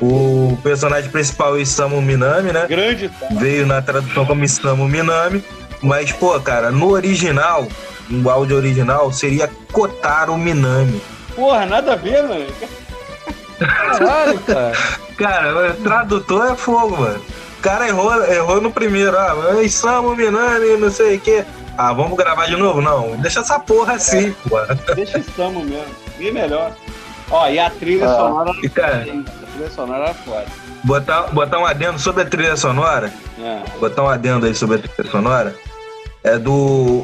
O 0.00 0.58
personagem 0.62 1.10
principal, 1.10 1.58
Isamu 1.58 2.02
Minami, 2.02 2.52
né? 2.52 2.66
Grande. 2.68 3.08
Tá? 3.08 3.28
Veio 3.38 3.66
na 3.66 3.80
tradução 3.80 4.26
como 4.26 4.44
Isamu 4.44 4.86
Minami, 4.88 5.42
mas, 5.80 6.12
pô, 6.12 6.38
cara, 6.40 6.70
no 6.70 6.90
original, 6.90 7.66
no 8.10 8.28
áudio 8.28 8.56
original, 8.56 9.12
seria 9.12 9.48
Kotaro 9.72 10.36
Minami. 10.36 11.00
Porra, 11.34 11.64
nada 11.64 11.94
a 11.94 11.96
ver, 11.96 12.22
mano. 12.24 12.46
Caralho, 13.66 14.38
cara. 14.46 14.72
Cara, 15.16 15.70
o 15.70 15.74
tradutor 15.82 16.52
é 16.52 16.56
fogo, 16.56 16.96
mano. 16.96 17.20
O 17.58 17.62
cara 17.62 17.86
errou, 17.86 18.24
errou 18.24 18.60
no 18.60 18.72
primeiro, 18.72 19.16
ah, 19.16 19.62
Isamu 19.62 20.16
Minami, 20.16 20.76
não 20.78 20.90
sei 20.90 21.16
o 21.16 21.20
quê. 21.20 21.44
Ah, 21.78 21.92
vamos 21.92 22.16
gravar 22.16 22.46
de 22.46 22.56
novo? 22.56 22.80
Não, 22.80 23.16
deixa 23.16 23.40
essa 23.40 23.58
porra 23.58 23.94
assim, 23.94 24.30
é. 24.30 24.48
pô. 24.48 24.94
Deixa 24.94 25.18
Isamu 25.18 25.62
mesmo, 25.64 25.94
bem 26.18 26.32
melhor. 26.32 26.72
Ó, 27.30 27.48
e 27.48 27.58
a 27.58 27.70
trilha 27.70 28.06
ah, 28.06 28.16
sonora. 28.16 28.52
E 28.62 28.68
cara, 28.68 28.96
a 28.96 29.46
trilha 29.52 29.70
sonora 29.70 30.10
é 30.10 30.14
foda. 30.14 30.46
Botar, 30.84 31.22
botar 31.28 31.58
um 31.58 31.66
adendo 31.66 31.98
sobre 31.98 32.22
a 32.22 32.26
trilha 32.26 32.56
sonora. 32.56 33.12
É. 33.38 33.62
Botar 33.78 34.02
um 34.02 34.08
adendo 34.08 34.46
aí 34.46 34.54
sobre 34.54 34.76
a 34.76 34.78
trilha 34.80 35.10
sonora. 35.10 35.54
É 36.24 36.38
do. 36.38 36.52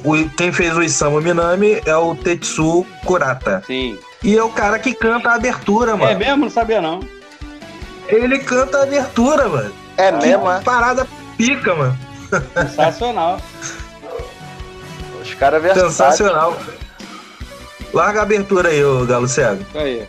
O, 0.04 0.30
quem 0.36 0.52
fez 0.52 0.76
o 0.76 0.82
Isamu 0.82 1.20
Minami 1.20 1.80
é 1.86 1.96
o 1.96 2.14
Tetsu 2.14 2.86
Kurata. 3.04 3.62
Sim. 3.66 3.98
E 4.22 4.36
é 4.36 4.42
o 4.42 4.50
cara 4.50 4.78
que 4.78 4.94
canta 4.94 5.30
a 5.30 5.34
abertura, 5.34 5.96
mano. 5.96 6.10
É 6.10 6.14
mesmo? 6.14 6.44
Não 6.44 6.50
sabia, 6.50 6.80
não. 6.80 7.00
Ele 8.08 8.38
canta 8.38 8.78
a 8.78 8.82
abertura, 8.82 9.48
mano. 9.48 9.72
É 9.96 10.10
mesmo, 10.12 10.50
é? 10.50 10.60
Parada 10.60 11.06
pica, 11.36 11.74
mano. 11.74 11.98
Sensacional. 12.68 13.40
Os 15.22 15.34
caras 15.34 15.62
versáteis. 15.62 15.92
Sensacional. 15.92 16.56
Larga 17.92 18.20
a 18.20 18.22
abertura 18.22 18.68
aí, 18.70 18.84
ô 18.84 19.04
Galo 19.06 19.28
Cego. 19.28 19.64
Aí. 19.74 20.06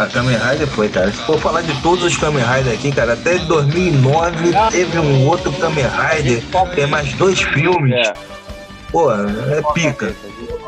A 0.00 0.06
Kamen 0.06 0.34
Rider 0.34 0.66
foi, 0.66 0.88
cara. 0.88 1.12
Se 1.12 1.18
for 1.24 1.38
falar 1.38 1.60
de 1.60 1.78
todos 1.82 2.02
os 2.02 2.16
Kamen 2.16 2.42
Rider 2.42 2.72
aqui, 2.72 2.90
cara, 2.90 3.12
até 3.12 3.36
2009 3.36 4.50
teve 4.70 4.98
um 4.98 5.28
outro 5.28 5.52
Kamen 5.52 5.84
Rider, 5.84 6.42
tem 6.74 6.86
mais 6.86 7.12
dois 7.12 7.38
filmes. 7.42 8.08
É. 8.08 8.14
Pô, 8.90 9.12
é 9.12 9.62
pica. 9.74 10.16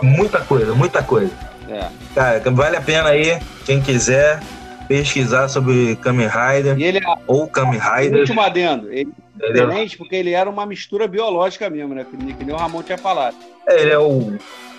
Muita 0.02 0.40
coisa, 0.40 0.74
muita 0.74 1.02
coisa. 1.02 1.32
É. 1.66 1.88
Cara, 2.14 2.42
vale 2.50 2.76
a 2.76 2.82
pena 2.82 3.08
aí, 3.08 3.40
quem 3.64 3.80
quiser 3.80 4.38
pesquisar 4.86 5.48
sobre 5.48 5.96
Kamen 5.96 6.28
Rider 6.28 6.78
e 6.78 6.84
ele 6.84 6.98
é, 6.98 7.14
ou 7.26 7.48
Kamen 7.48 7.80
Rider. 7.80 8.20
Último 8.20 8.42
adendo, 8.42 8.92
ele 8.92 9.10
é 9.40 9.50
diferente 9.50 9.96
porque 9.96 10.14
ele 10.14 10.32
era 10.32 10.50
uma 10.50 10.66
mistura 10.66 11.08
biológica 11.08 11.70
mesmo, 11.70 11.94
né? 11.94 12.04
Que, 12.04 12.34
que 12.34 12.44
nem 12.44 12.54
o 12.54 12.58
Ramon 12.58 12.82
tinha 12.82 12.98
falado. 12.98 13.36
É, 13.66 13.80
ele 13.80 13.92
é 13.92 13.98
o, 13.98 14.36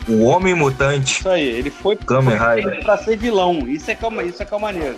o 0.08 0.24
Homem 0.26 0.54
Mutante. 0.54 1.20
Isso 1.20 1.30
aí, 1.30 1.48
ele 1.48 1.70
foi, 1.70 1.96
Kamen 1.96 2.38
Rider. 2.38 2.84
pra 2.84 2.98
ser 2.98 3.18
vilão. 3.18 3.68
Isso 3.68 3.90
é 3.90 3.96
que 3.96 4.06
é, 4.06 4.24
isso 4.26 4.42
é, 4.42 4.46
que 4.46 4.54
é 4.54 4.60
maneiro. 4.60 4.98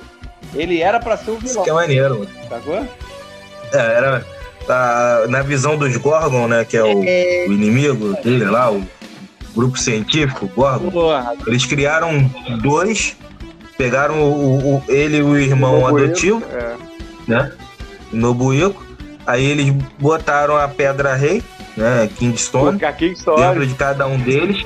Ele 0.53 0.81
era 0.81 0.99
pra 0.99 1.17
ser 1.17 1.31
o 1.31 1.37
vilão. 1.37 1.45
Isso 1.45 1.63
que 1.63 1.69
é 1.69 1.73
maneiro, 1.73 2.19
mano. 2.19 2.29
Sacou? 2.49 2.87
É, 3.73 3.77
era. 3.77 4.25
Tá, 4.65 5.25
na 5.29 5.43
visão 5.43 5.77
dos 5.77 5.95
Gorgon, 5.97 6.47
né? 6.47 6.65
Que 6.65 6.77
é 6.77 6.83
o, 6.83 7.03
é... 7.05 7.45
o 7.47 7.53
inimigo 7.53 8.13
dele 8.23 8.45
lá, 8.45 8.71
o 8.71 8.83
grupo 9.55 9.77
científico, 9.77 10.49
Gorgon. 10.55 10.89
Porra. 10.89 11.33
Eles 11.45 11.65
criaram 11.65 12.29
dois, 12.63 13.15
pegaram 13.77 14.23
o, 14.23 14.77
o 14.77 14.83
ele 14.87 15.17
e 15.17 15.21
o 15.21 15.37
irmão 15.37 15.81
Nobuico, 15.81 16.03
adotivo, 16.03 16.43
é. 16.51 16.75
né? 17.27 17.51
Nobuico. 18.11 18.83
Aí 19.27 19.45
eles 19.45 19.71
botaram 19.99 20.57
a 20.57 20.67
Pedra 20.67 21.13
Rei, 21.15 21.43
né? 21.77 22.09
Kingstone, 22.17 22.79
Kingstone. 22.97 23.41
dentro 23.41 23.67
de 23.67 23.75
cada 23.75 24.07
um 24.07 24.17
deles. 24.17 24.63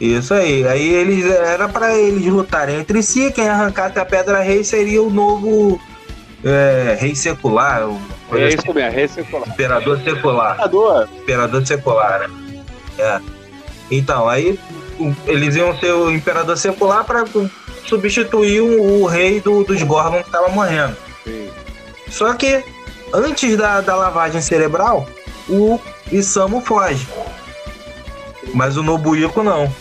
Isso 0.00 0.34
aí. 0.34 0.66
Aí 0.66 0.94
eles 0.94 1.24
era 1.24 1.68
para 1.68 1.96
eles 1.96 2.26
lutarem 2.26 2.80
entre 2.80 3.02
si. 3.02 3.30
Quem 3.32 3.48
arrancasse 3.48 3.98
a 3.98 4.04
Pedra 4.04 4.40
Rei 4.40 4.62
seria 4.62 5.02
o 5.02 5.10
novo 5.10 5.80
é, 6.44 6.96
rei 7.00 7.14
secular. 7.14 7.82
É 8.32 8.48
isso 8.48 8.72
mesmo, 8.72 8.90
rei 8.92 9.08
secular. 9.08 9.48
Imperador 9.48 10.00
secular. 10.02 10.54
Imperador. 10.54 11.08
Imperador 11.16 11.66
secular, 11.66 12.28
né? 12.28 12.64
É. 12.98 13.20
Então, 13.90 14.28
aí 14.28 14.58
eles 15.26 15.56
iam 15.56 15.76
ser 15.78 15.92
o 15.92 16.10
imperador 16.10 16.56
secular 16.56 17.04
para 17.04 17.24
substituir 17.86 18.60
o, 18.60 19.02
o, 19.02 19.06
rei 19.06 19.40
do, 19.40 19.64
dos 19.64 19.82
Gorgon 19.82 20.20
que 20.22 20.28
estava 20.28 20.48
morrendo. 20.48 20.96
Sim. 21.24 21.50
Só 22.08 22.32
que 22.34 22.64
antes 23.12 23.56
da, 23.56 23.80
da 23.80 23.94
lavagem 23.94 24.40
cerebral, 24.40 25.08
o 25.48 25.80
Isamu 26.10 26.60
foge. 26.60 27.06
Mas 28.54 28.76
o 28.76 28.82
Nobuiko 28.82 29.42
não. 29.42 29.72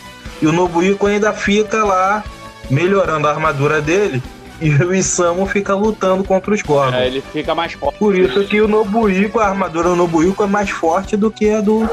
E 0.42 0.48
o 0.48 0.52
Nobuiko 0.52 1.08
ainda 1.08 1.34
fica 1.34 1.84
lá 1.84 2.24
melhorando 2.70 3.28
a 3.28 3.32
armadura 3.32 3.82
dele 3.82 4.22
e 4.62 4.70
o 4.70 4.94
Isamu 4.94 5.46
fica 5.46 5.76
lutando 5.76 6.24
contra 6.24 6.54
os 6.54 6.62
Gorgon. 6.62 6.96
É, 6.96 7.08
ele 7.08 7.22
fica 7.22 7.54
mais 7.54 7.74
forte. 7.74 7.98
Por 8.00 8.18
isso 8.18 8.44
que 8.46 8.62
o 8.62 8.68
Nobuiko, 8.68 9.40
a 9.40 9.48
armadura 9.48 9.90
do 9.90 9.96
Nobuiko 9.96 10.44
é 10.44 10.48
mais 10.48 10.70
forte 10.70 11.18
do 11.18 11.30
que 11.30 11.50
a 11.50 11.62
do. 11.62 11.90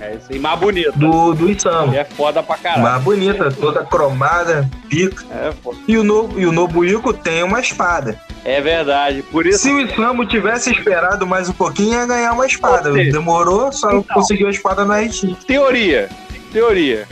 É 0.00 0.18
aí, 0.30 0.38
mais 0.38 0.58
bonita. 0.58 0.92
Do, 0.92 1.34
do 1.34 1.50
Isamu. 1.50 1.94
E 1.94 1.96
é 1.96 2.04
foda 2.04 2.42
pra 2.42 2.56
caralho. 2.56 2.82
Mais 2.82 3.02
bonita, 3.02 3.50
toda 3.50 3.84
cromada, 3.84 4.68
pica. 4.88 5.24
É 5.30 5.52
foda. 5.62 5.78
E 5.86 5.96
o, 5.96 6.04
no, 6.04 6.30
e 6.38 6.46
o 6.46 6.52
Nobuiko 6.52 7.12
tem 7.12 7.42
uma 7.42 7.60
espada. 7.60 8.18
É 8.44 8.60
verdade, 8.60 9.22
por 9.22 9.46
isso. 9.46 9.60
Se 9.60 9.70
o 9.70 9.80
Isamu 9.80 10.26
tivesse 10.26 10.70
esperado 10.70 11.26
mais 11.26 11.48
um 11.48 11.52
pouquinho, 11.52 11.94
ia 11.94 12.06
ganhar 12.06 12.32
uma 12.32 12.46
espada. 12.46 12.92
Demorou, 12.92 13.72
só 13.72 13.88
então, 13.88 14.02
conseguiu 14.14 14.48
a 14.48 14.50
espada 14.50 14.84
na 14.84 15.00
RX. 15.00 15.22
Teoria, 15.46 16.10
teoria. 16.52 17.06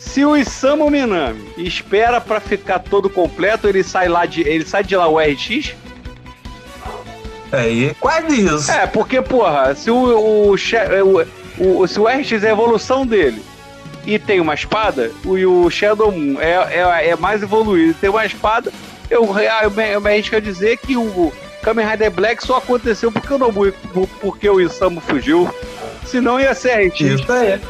Se 0.00 0.24
o 0.24 0.34
Isamu 0.34 0.90
Minami 0.90 1.52
espera 1.58 2.20
para 2.20 2.40
ficar 2.40 2.78
todo 2.78 3.10
completo, 3.10 3.68
ele 3.68 3.84
sai 3.84 4.08
lá 4.08 4.24
de. 4.24 4.40
Ele 4.40 4.64
sai 4.64 4.82
de 4.82 4.96
lá 4.96 5.06
o 5.06 5.18
RX? 5.18 5.74
É, 7.52 7.94
quase 8.00 8.46
isso. 8.46 8.70
É, 8.72 8.86
porque, 8.86 9.20
porra, 9.20 9.74
se 9.74 9.90
o, 9.90 9.94
o, 9.94 10.54
o, 10.54 11.80
o, 11.82 11.86
se 11.86 12.00
o 12.00 12.06
RX 12.06 12.42
é 12.42 12.48
a 12.48 12.52
evolução 12.52 13.06
dele 13.06 13.42
e 14.06 14.18
tem 14.18 14.40
uma 14.40 14.54
espada, 14.54 15.12
o, 15.24 15.34
o 15.34 15.70
Shadow 15.70 16.10
Moon 16.10 16.40
é, 16.40 16.78
é, 16.78 17.08
é 17.10 17.16
mais 17.16 17.42
evoluído 17.42 17.90
e 17.90 17.94
tem 17.94 18.08
uma 18.08 18.24
espada, 18.24 18.72
eu, 19.10 19.24
eu, 19.38 19.82
eu 19.84 20.00
me 20.00 20.10
arrisco 20.10 20.34
a 20.34 20.40
dizer 20.40 20.78
que 20.78 20.96
o 20.96 21.32
Kamen 21.62 21.86
Rider 21.86 22.10
Black 22.10 22.42
só 22.44 22.56
aconteceu 22.56 23.12
porque 23.12 23.32
eu 23.32 23.38
não 23.38 23.52
porque 24.20 24.48
o 24.48 24.60
Isamu 24.60 25.00
fugiu. 25.00 25.52
Senão 26.06 26.40
ia 26.40 26.54
ser 26.54 26.88
RX. 26.88 27.00
Isso 27.00 27.32
aí. 27.32 27.60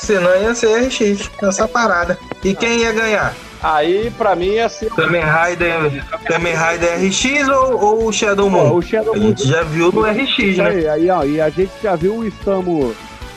Senão 0.00 0.34
ia 0.34 0.54
ser 0.54 0.86
RX, 0.86 1.30
essa 1.42 1.68
parada. 1.68 2.18
E 2.42 2.54
quem 2.54 2.80
ia 2.80 2.92
ganhar? 2.92 3.34
Aí, 3.62 4.10
pra 4.16 4.34
mim, 4.34 4.52
ia 4.52 4.68
ser. 4.68 4.88
Kamen 4.90 5.22
Rider, 5.22 6.02
Kamen 6.26 6.54
Rider 6.54 6.98
RX 6.98 7.48
ou, 7.48 7.78
ou 7.78 8.06
o 8.06 8.12
Shadow 8.12 8.48
Moon? 8.48 8.74
o 8.74 8.80
Shadow 8.80 9.12
a 9.14 9.18
gente 9.18 9.46
já 9.46 9.62
viu 9.62 9.92
no 9.92 10.02
RX, 10.02 10.56
né? 10.56 10.66
Aí, 10.66 10.88
aí, 10.88 11.10
ó, 11.10 11.24
e 11.24 11.40
a 11.40 11.50
gente 11.50 11.72
já 11.82 11.94
viu 11.96 12.16
o 12.16 12.26
Stamo 12.26 12.94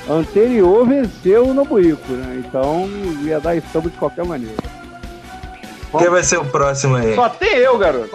anterior 0.10 0.88
venceu 0.88 1.48
o 1.48 1.54
Nobuico, 1.54 2.12
né? 2.14 2.42
Então 2.46 2.90
ia 3.24 3.40
dar 3.42 3.58
Stamo 3.58 3.90
de 3.90 3.98
qualquer 3.98 4.26
maneira. 4.26 4.56
Quem 5.98 6.10
vai 6.10 6.24
ser 6.24 6.40
o 6.40 6.46
próximo 6.46 6.96
aí? 6.96 7.14
Só 7.14 7.28
tem 7.30 7.58
eu, 7.58 7.78
garoto. 7.78 8.10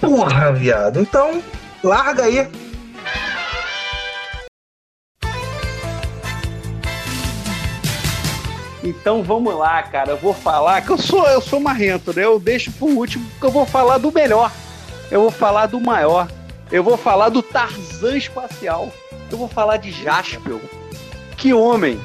Porra, 0.00 0.52
viado. 0.52 1.00
Então, 1.00 1.40
larga 1.82 2.24
aí. 2.24 2.48
Então 8.84 9.22
vamos 9.22 9.54
lá, 9.56 9.82
cara. 9.82 10.10
Eu 10.10 10.16
vou 10.18 10.34
falar 10.34 10.82
que 10.82 10.90
eu 10.90 10.98
sou 10.98 11.26
eu 11.26 11.40
sou 11.40 11.58
marrento, 11.58 12.14
né? 12.14 12.24
Eu 12.24 12.38
deixo 12.38 12.70
por 12.72 12.90
último 12.90 13.24
porque 13.30 13.46
eu 13.46 13.50
vou 13.50 13.64
falar 13.64 13.96
do 13.96 14.12
melhor. 14.12 14.52
Eu 15.10 15.22
vou 15.22 15.30
falar 15.30 15.66
do 15.66 15.80
maior. 15.80 16.28
Eu 16.70 16.84
vou 16.84 16.96
falar 16.96 17.30
do 17.30 17.42
Tarzan 17.42 18.16
espacial. 18.16 18.92
Eu 19.30 19.38
vou 19.38 19.48
falar 19.48 19.78
de 19.78 19.90
Jaspel. 19.90 20.60
Que 21.36 21.54
homem! 21.54 21.98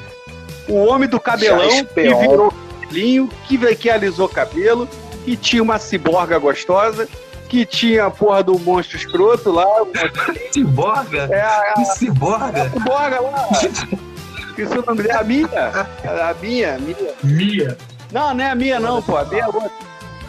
O 0.66 0.76
homem 0.86 1.08
do 1.08 1.20
cabelão 1.20 1.70
Jaspel. 1.70 2.18
que 2.18 2.28
virou 2.28 2.54
cabelinho, 2.80 3.28
que, 3.46 3.76
que 3.76 3.90
alisou 3.90 4.28
cabelo, 4.28 4.88
que 5.24 5.36
tinha 5.36 5.62
uma 5.62 5.78
ciborga 5.78 6.38
gostosa, 6.38 7.08
que 7.48 7.66
tinha 7.66 8.06
a 8.06 8.10
porra 8.10 8.42
do 8.42 8.58
monstro 8.58 8.96
escroto 8.96 9.50
lá. 9.50 9.66
ciborga? 10.52 11.28
É, 11.30 11.42
a, 11.42 11.84
ciborga? 11.84 12.62
A 12.62 12.70
ciborga 12.70 13.20
lá. 13.20 13.48
esqueci 14.62 14.78
o 14.78 14.84
nome 14.86 15.02
dela. 15.02 15.20
A 15.20 15.24
Mia. 15.24 15.48
A 16.30 16.34
Mia, 16.34 16.78
Mia. 16.78 17.14
Mia. 17.22 17.78
Não, 18.12 18.34
não 18.34 18.44
é 18.44 18.50
a 18.50 18.54
Mia, 18.54 18.80
não, 18.80 19.00
pô. 19.00 19.16
A 19.16 19.24
Mia 19.24 19.42
é 19.42 19.46
outra. 19.46 19.70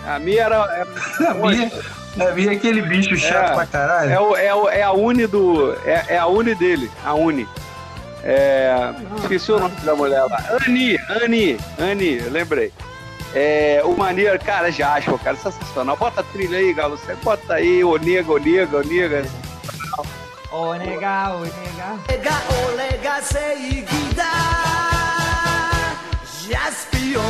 A 0.05 0.19
Mia 0.19 0.43
era. 0.43 0.55
era 0.55 1.31
a 1.31 1.33
Mia. 1.33 1.71
A 2.19 2.31
Mia 2.31 2.51
é 2.51 2.55
aquele 2.55 2.81
bicho 2.81 3.15
chato 3.17 3.51
é, 3.51 3.55
pra 3.55 3.65
caralho. 3.65 4.11
É, 4.11 4.19
o, 4.19 4.35
é, 4.35 4.55
o, 4.55 4.69
é 4.69 4.83
a 4.83 4.91
Uni 4.91 5.27
do. 5.27 5.73
É, 5.85 6.05
é 6.09 6.17
a 6.17 6.27
Uni 6.27 6.53
dele. 6.55 6.91
A 7.03 7.13
Uni. 7.13 7.47
É, 8.23 8.93
esqueci 9.19 9.51
o 9.51 9.59
nome 9.59 9.75
da 9.77 9.95
mulher 9.95 10.23
lá. 10.23 10.43
Ani, 10.65 10.97
Ani, 11.23 11.57
Ani, 11.79 12.19
lembrei. 12.19 12.71
É, 13.33 13.81
o 13.83 13.95
maneiro, 13.97 14.37
cara, 14.39 14.71
Jasper, 14.71 15.17
cara, 15.17 15.37
sensacional. 15.37 15.97
Bota 15.97 16.21
a 16.21 16.23
trilha 16.23 16.57
aí, 16.57 16.73
Galo. 16.73 16.97
Você 16.97 17.15
bota 17.15 17.55
aí, 17.55 17.83
Onega, 20.51 21.29
Onega, 21.29 21.33
Onega. 21.33 21.51
Onega, 22.09 22.09
Onega. 22.09 22.41
Onega, 22.67 22.71
Onega, 22.73 23.21
seguida. 23.21 24.23
Jaspion. 26.45 27.21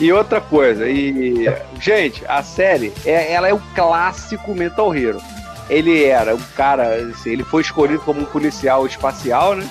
E 0.00 0.12
outra 0.12 0.40
coisa, 0.40 0.88
e 0.88 1.46
gente, 1.80 2.24
a 2.28 2.44
série, 2.44 2.92
é, 3.04 3.32
ela 3.32 3.48
é 3.48 3.54
um 3.54 3.60
clássico 3.74 4.54
Mental 4.54 4.94
Hero. 4.94 5.20
Ele 5.68 6.04
era 6.04 6.34
um 6.34 6.42
cara, 6.56 6.94
assim, 6.94 7.30
ele 7.30 7.42
foi 7.42 7.62
escolhido 7.62 8.00
como 8.02 8.20
um 8.20 8.24
policial 8.24 8.86
espacial, 8.86 9.56
né? 9.56 9.68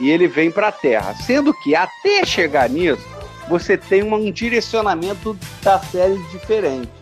E 0.00 0.10
ele 0.10 0.26
vem 0.26 0.50
para 0.50 0.68
a 0.68 0.72
Terra, 0.72 1.14
sendo 1.14 1.52
que 1.52 1.74
até 1.74 2.24
chegar 2.24 2.70
nisso, 2.70 3.06
você 3.46 3.76
tem 3.76 4.02
um 4.02 4.30
direcionamento 4.30 5.36
da 5.62 5.78
série 5.78 6.16
diferente 6.28 7.01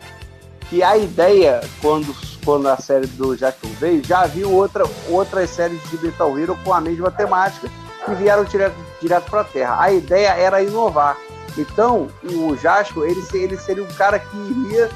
que 0.71 0.85
a 0.85 0.97
ideia, 0.97 1.61
quando, 1.83 2.15
quando 2.45 2.69
a 2.69 2.77
série 2.77 3.09
do 3.09 3.37
Jackson 3.37 3.69
veio, 3.81 4.03
já 4.05 4.21
havia 4.21 4.47
outra, 4.47 4.85
outras 5.09 5.51
séries 5.51 5.83
de 5.91 5.99
Metal 5.99 6.39
Hero 6.39 6.57
com 6.65 6.73
a 6.73 6.81
mesma 6.81 7.11
temática 7.11 7.69
que 8.07 8.15
vieram 8.15 8.45
direto, 8.45 8.77
direto 9.03 9.29
para 9.29 9.41
a 9.41 9.45
Terra. 9.45 9.83
A 9.83 9.93
ideia 9.93 10.29
era 10.29 10.63
inovar. 10.63 11.19
Então, 11.59 12.09
o 12.23 12.57
Jasco, 12.57 13.05
ele, 13.05 13.21
ele 13.35 13.57
seria 13.57 13.83
um 13.83 13.93
cara 13.95 14.21
que 14.21 14.37
iria 14.37 14.89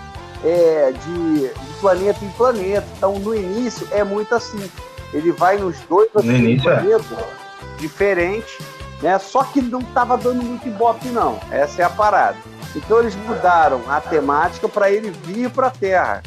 é, 0.44 0.92
de, 0.92 1.48
de, 1.48 1.74
planeta 1.80 2.24
em 2.24 2.30
planeta. 2.30 2.86
Então, 2.96 3.18
no 3.18 3.34
início, 3.34 3.86
é 3.90 4.04
muito 4.04 4.32
assim. 4.32 4.70
Ele 5.12 5.32
vai 5.32 5.58
nos 5.58 5.76
dois 5.88 6.08
ou 6.14 6.22
três 6.22 6.62
planetas 6.62 7.12
é. 7.12 7.76
diferentes, 7.78 8.58
né? 9.02 9.18
Só 9.18 9.42
que 9.42 9.60
não 9.60 9.80
estava 9.80 10.16
dando 10.16 10.42
muito 10.42 10.66
ibope, 10.68 11.08
não. 11.08 11.40
Essa 11.50 11.82
é 11.82 11.84
a 11.84 11.90
parada. 11.90 12.36
Então 12.74 13.00
eles 13.00 13.14
mudaram 13.14 13.82
a 13.88 14.00
temática 14.00 14.68
para 14.68 14.90
ele 14.90 15.10
vir 15.10 15.50
para 15.50 15.68
a 15.68 15.70
Terra. 15.70 16.22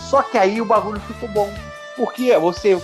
Só 0.00 0.22
que 0.22 0.38
aí 0.38 0.60
o 0.60 0.64
bagulho 0.64 1.00
ficou 1.00 1.28
bom. 1.28 1.52
Porque 1.96 2.36
você 2.38 2.80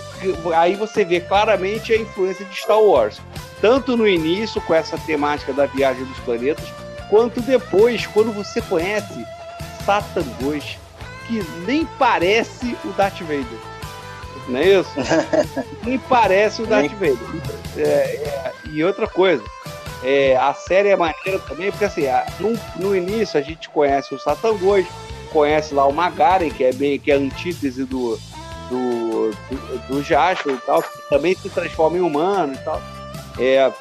aí 0.55 0.75
você 0.75 1.03
vê 1.03 1.19
claramente 1.19 1.91
a 1.91 1.97
influência 1.97 2.45
de 2.45 2.55
Star 2.55 2.79
Wars, 2.79 3.19
tanto 3.59 3.97
no 3.97 4.07
início 4.07 4.61
com 4.61 4.73
essa 4.73 4.97
temática 4.97 5.51
da 5.51 5.65
viagem 5.65 6.05
dos 6.05 6.17
planetas, 6.19 6.65
quanto 7.09 7.41
depois 7.41 8.07
quando 8.07 8.31
você 8.31 8.61
conhece 8.61 9.25
Satan 9.85 10.23
2, 10.39 10.77
que 11.27 11.43
nem 11.67 11.85
parece 11.99 12.77
o 12.85 12.89
Darth 12.93 13.19
Vader. 13.19 13.45
não 14.47 14.59
é 14.59 14.79
isso? 14.79 14.91
Me 15.83 15.97
parece 15.97 16.61
o 16.61 16.65
Darth 16.65 16.91
Vader. 16.91 17.17
É, 17.77 17.81
é, 17.81 18.53
e 18.69 18.81
outra 18.81 19.07
coisa, 19.07 19.43
é, 20.03 20.35
a 20.35 20.53
série 20.53 20.89
é 20.89 20.95
maneira 20.95 21.39
também, 21.47 21.69
porque 21.69 21.85
assim, 21.85 22.07
a, 22.07 22.25
no, 22.39 22.57
no, 22.77 22.95
início 22.95 23.39
a 23.39 23.43
gente 23.43 23.69
conhece 23.69 24.15
o 24.15 24.19
Satan 24.19 24.57
Ghost, 24.57 24.91
conhece 25.31 25.73
lá 25.73 25.85
o 25.85 25.93
Magaren, 25.93 26.49
que 26.49 26.63
é 26.63 26.73
bem 26.73 26.99
que 26.99 27.11
é 27.11 27.15
a 27.15 27.17
antítese 27.17 27.85
do, 27.85 28.17
do, 28.69 29.31
do, 29.31 29.87
do 29.87 30.03
Jasper 30.03 30.55
e 30.55 30.57
tal, 30.57 30.81
que 30.81 31.09
também 31.09 31.35
se 31.35 31.49
transforma 31.49 31.97
em 31.97 32.01
humano 32.01 32.53
e 32.53 32.57
tal. 32.57 32.81
É, 33.37 33.71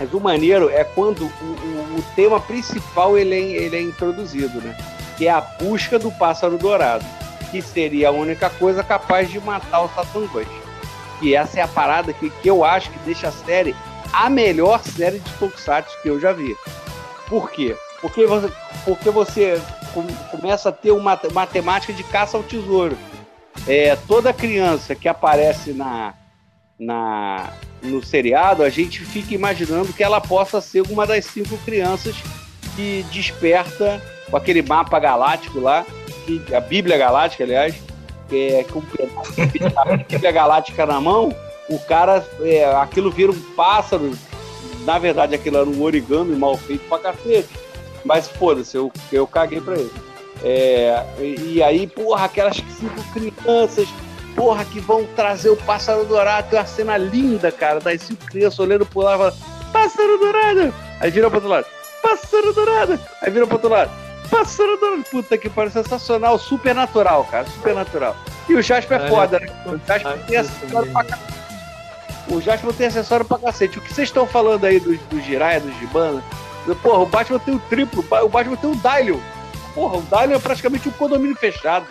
mas 0.00 0.12
o 0.12 0.20
maneiro 0.20 0.68
é 0.68 0.82
quando 0.82 1.22
o, 1.22 1.26
o, 1.26 1.98
o 1.98 2.04
tema 2.16 2.40
principal 2.40 3.16
ele 3.16 3.34
é, 3.34 3.38
ele 3.38 3.76
é 3.76 3.82
introduzido, 3.82 4.60
né? 4.60 4.76
Que 5.16 5.28
é 5.28 5.30
a 5.30 5.40
busca 5.40 5.96
do 5.96 6.10
pássaro 6.10 6.58
dourado, 6.58 7.04
que 7.52 7.62
seria 7.62 8.08
a 8.08 8.12
única 8.12 8.50
coisa 8.50 8.82
capaz 8.82 9.30
de 9.30 9.38
matar 9.38 9.82
o 9.82 9.88
Satan 9.90 10.26
Ghost. 10.26 10.50
E 11.20 11.36
essa 11.36 11.60
é 11.60 11.62
a 11.62 11.68
parada 11.68 12.12
que, 12.12 12.28
que 12.30 12.50
eu 12.50 12.64
acho 12.64 12.90
que 12.90 12.98
deixa 13.00 13.28
a 13.28 13.32
série 13.32 13.76
a 14.12 14.28
melhor 14.28 14.82
série 14.82 15.18
de 15.18 15.30
Tokusatsu 15.32 15.96
que 16.02 16.08
eu 16.08 16.20
já 16.20 16.32
vi. 16.32 16.56
Por 17.28 17.50
quê? 17.50 17.76
Porque 18.00 18.26
você, 18.26 18.52
porque 18.84 19.10
você 19.10 19.60
começa 20.30 20.68
a 20.68 20.72
ter 20.72 20.90
uma 20.90 21.18
matemática 21.32 21.92
de 21.92 22.04
caça 22.04 22.36
ao 22.36 22.42
tesouro. 22.42 22.96
É, 23.66 23.96
toda 24.08 24.32
criança 24.32 24.94
que 24.94 25.08
aparece 25.08 25.72
na, 25.72 26.14
na, 26.78 27.52
no 27.82 28.04
seriado, 28.04 28.62
a 28.62 28.68
gente 28.68 29.04
fica 29.04 29.34
imaginando 29.34 29.92
que 29.92 30.02
ela 30.02 30.20
possa 30.20 30.60
ser 30.60 30.82
uma 30.90 31.06
das 31.06 31.24
cinco 31.26 31.56
crianças 31.58 32.16
que 32.74 33.04
desperta 33.12 34.02
com 34.30 34.36
aquele 34.36 34.62
mapa 34.62 34.98
galáctico 34.98 35.60
lá, 35.60 35.86
que, 36.26 36.54
a 36.54 36.60
Bíblia 36.60 36.96
Galáctica, 36.96 37.44
aliás, 37.44 37.74
que 38.28 38.48
é 38.48 38.64
com 38.64 38.80
a 39.76 39.96
Bíblia 39.96 40.32
Galáctica 40.32 40.86
na 40.86 41.00
mão, 41.00 41.34
o 41.74 41.78
cara, 41.80 42.24
é, 42.40 42.64
aquilo 42.74 43.10
vira 43.10 43.32
um 43.32 43.40
pássaro. 43.54 44.12
Na 44.84 44.98
verdade, 44.98 45.34
aquilo 45.34 45.58
era 45.58 45.68
um 45.68 45.82
origami 45.82 46.34
mal 46.36 46.56
feito 46.56 46.88
pra 46.88 46.98
cacete. 46.98 47.48
Mas 48.04 48.28
foda-se, 48.28 48.76
eu, 48.76 48.92
eu 49.12 49.26
caguei 49.26 49.60
pra 49.60 49.74
ele. 49.74 49.92
É, 50.42 51.04
e, 51.20 51.54
e, 51.54 51.62
aí, 51.62 51.86
porra, 51.86 52.24
aquelas 52.24 52.56
cinco 52.56 53.02
crianças, 53.12 53.88
porra, 54.34 54.64
que 54.64 54.80
vão 54.80 55.06
trazer 55.14 55.50
o 55.50 55.56
pássaro 55.56 56.04
dourado. 56.04 56.50
Tem 56.50 56.58
uma 56.58 56.66
cena 56.66 56.96
linda, 56.96 57.52
cara, 57.52 57.78
das 57.78 58.02
cinco 58.02 58.24
crianças 58.26 58.58
olhando 58.58 58.84
pro 58.84 59.02
lado 59.02 59.14
e 59.14 59.18
falando: 59.18 59.70
Pássaro 59.72 60.18
dourado! 60.18 60.74
Aí 61.00 61.10
vira 61.10 61.28
pro 61.28 61.36
outro 61.36 61.50
lado: 61.50 61.66
Pássaro 62.02 62.52
dourado! 62.52 63.00
Aí 63.22 63.30
vira 63.30 63.46
pro 63.46 63.54
outro 63.54 63.70
lado: 63.70 63.90
Pássaro 64.28 64.76
dourado! 64.78 65.04
Puta 65.04 65.38
que 65.38 65.48
pariu, 65.48 65.70
sensacional, 65.70 66.36
super 66.38 66.74
natural, 66.74 67.24
cara, 67.30 67.46
super 67.46 67.74
natural. 67.74 68.16
E 68.48 68.54
o 68.54 68.62
Jasper 68.62 69.00
é 69.00 69.08
foda, 69.08 69.38
né? 69.38 69.46
O 69.66 69.78
Jasper 69.86 70.18
tem 70.26 70.36
essa 70.36 70.52
pra 70.66 71.04
o 72.28 72.40
Jasper 72.40 72.72
tem 72.72 72.86
acessório 72.86 73.24
pra 73.24 73.38
cacete. 73.38 73.78
O 73.78 73.80
que 73.80 73.92
vocês 73.92 74.08
estão 74.08 74.26
falando 74.26 74.64
aí 74.64 74.78
dos 74.78 74.98
do 75.02 75.20
Jiraiya, 75.20 75.60
dos 75.60 75.74
Gibana? 75.78 76.22
Porra, 76.82 76.98
o 76.98 77.06
Batman 77.06 77.38
tem 77.40 77.54
o 77.54 77.58
triplo, 77.58 78.04
o 78.22 78.28
Batman 78.28 78.56
tem 78.56 78.70
o 78.70 78.76
Dylion. 78.76 79.18
Porra, 79.74 79.98
o 79.98 80.02
Dylion 80.02 80.36
é 80.36 80.38
praticamente 80.38 80.88
um 80.88 80.92
condomínio 80.92 81.36
fechado. 81.36 81.86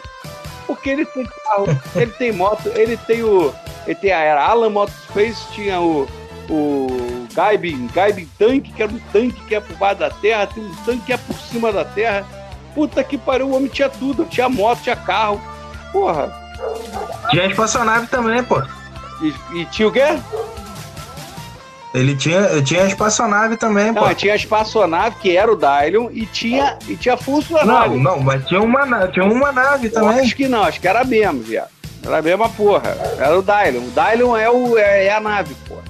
Porque 0.66 0.90
ele 0.90 1.06
tem 1.06 1.26
carro, 1.26 1.66
ele 1.96 2.12
tem 2.12 2.32
moto, 2.32 2.72
ele 2.76 2.96
tem 2.96 3.24
o. 3.24 3.54
Ele 3.86 3.96
tem 3.96 4.12
a 4.14 4.20
era 4.20 4.46
Alan 4.46 4.70
Motospace, 4.70 5.52
tinha 5.52 5.82
o. 5.82 6.08
O 6.50 7.28
Gaibin, 7.34 7.88
Gaibin 7.94 8.28
Tank, 8.38 8.74
que 8.74 8.84
era 8.84 8.92
um 8.92 9.00
tanque 9.14 9.40
que 9.46 9.56
é 9.56 9.62
por 9.62 9.78
baixo 9.78 10.00
da 10.00 10.10
terra, 10.10 10.48
tem 10.48 10.62
um 10.62 10.76
tanque 10.84 11.06
que 11.06 11.14
é 11.14 11.18
por 11.18 11.36
cima 11.36 11.72
da 11.72 11.86
terra. 11.86 12.26
Puta 12.76 13.04
que 13.04 13.18
pariu, 13.18 13.48
o 13.48 13.56
homem 13.56 13.70
tinha 13.70 13.88
tudo, 13.88 14.26
tinha 14.26 14.50
moto, 14.50 14.82
tinha 14.82 14.96
carro. 14.96 15.42
Porra. 15.94 16.34
Tinha 17.30 17.46
espaçonave 17.46 18.08
também, 18.08 18.44
pô. 18.44 18.62
E, 19.22 19.60
e 19.60 19.66
tinha 19.66 19.88
o 19.88 19.92
quê? 19.92 20.20
Ele 21.94 22.16
tinha, 22.16 22.62
tinha 22.62 22.84
a 22.84 22.88
espaçonave 22.88 23.58
também, 23.58 23.92
não, 23.92 24.08
pô. 24.08 24.16
tinha 24.16 24.32
a 24.32 24.36
espaçonave, 24.36 25.18
que 25.18 25.36
era 25.36 25.52
o 25.52 25.58
Dylion, 25.58 26.10
e 26.12 26.26
tinha, 26.26 26.78
e 26.88 26.96
tinha 26.96 27.18
funcionário. 27.18 27.98
Não, 27.98 28.16
não, 28.16 28.20
mas 28.22 28.46
tinha 28.46 28.62
uma, 28.62 29.08
tinha 29.10 29.26
uma 29.26 29.52
nave 29.52 29.90
também. 29.90 30.22
acho 30.22 30.36
que 30.36 30.48
não, 30.48 30.64
acho 30.64 30.80
que 30.80 30.88
era 30.88 31.04
mesmo, 31.04 31.42
viado. 31.42 31.70
Era 32.04 32.20
a 32.20 32.22
mesma 32.22 32.48
porra. 32.50 32.96
Era 33.18 33.38
o 33.38 33.44
Dylion. 33.44 33.82
O 33.82 33.92
Dylion 33.92 34.38
é, 34.38 34.50
o, 34.50 34.78
é, 34.78 35.06
é 35.08 35.14
a 35.14 35.20
nave, 35.20 35.54
porra. 35.68 35.84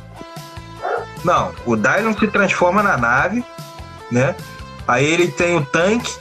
Não, 1.24 1.52
o 1.68 1.76
Dylion 1.76 2.14
se 2.18 2.28
transforma 2.28 2.82
na 2.82 2.98
nave, 2.98 3.46
né? 4.12 4.36
Aí 4.88 5.06
ele 5.06 5.28
tem 5.28 5.56
o 5.56 5.64
tanque, 5.64 6.12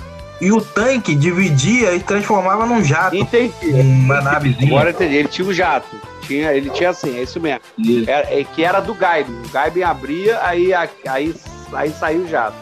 e 0.42 0.52
o 0.52 0.60
tanque 0.60 1.14
dividia 1.14 1.94
e 1.94 2.00
transformava 2.00 2.66
num 2.66 2.84
jato. 2.84 3.16
Entendi. 3.16 3.54
Uma 3.62 4.20
navezinha. 4.20 4.70
Agora 4.70 4.90
entendi. 4.90 5.16
Ele 5.16 5.28
tinha 5.28 5.46
o 5.46 5.50
um 5.50 5.54
jato 5.54 6.10
tinha, 6.30 6.52
ele 6.52 6.70
tinha 6.70 6.90
assim, 6.90 7.18
é 7.18 7.22
isso 7.22 7.40
mesmo. 7.40 7.60
Isso. 7.76 8.08
É, 8.08 8.40
é, 8.40 8.44
que 8.44 8.64
era 8.64 8.78
do 8.78 8.94
Gaibin. 8.94 9.42
O 9.44 9.48
Gaibin 9.48 9.82
abria, 9.82 10.38
aí, 10.42 10.72
aí, 10.72 11.34
aí 11.72 11.90
saiu 11.90 12.22
o 12.22 12.28
jato. 12.28 12.56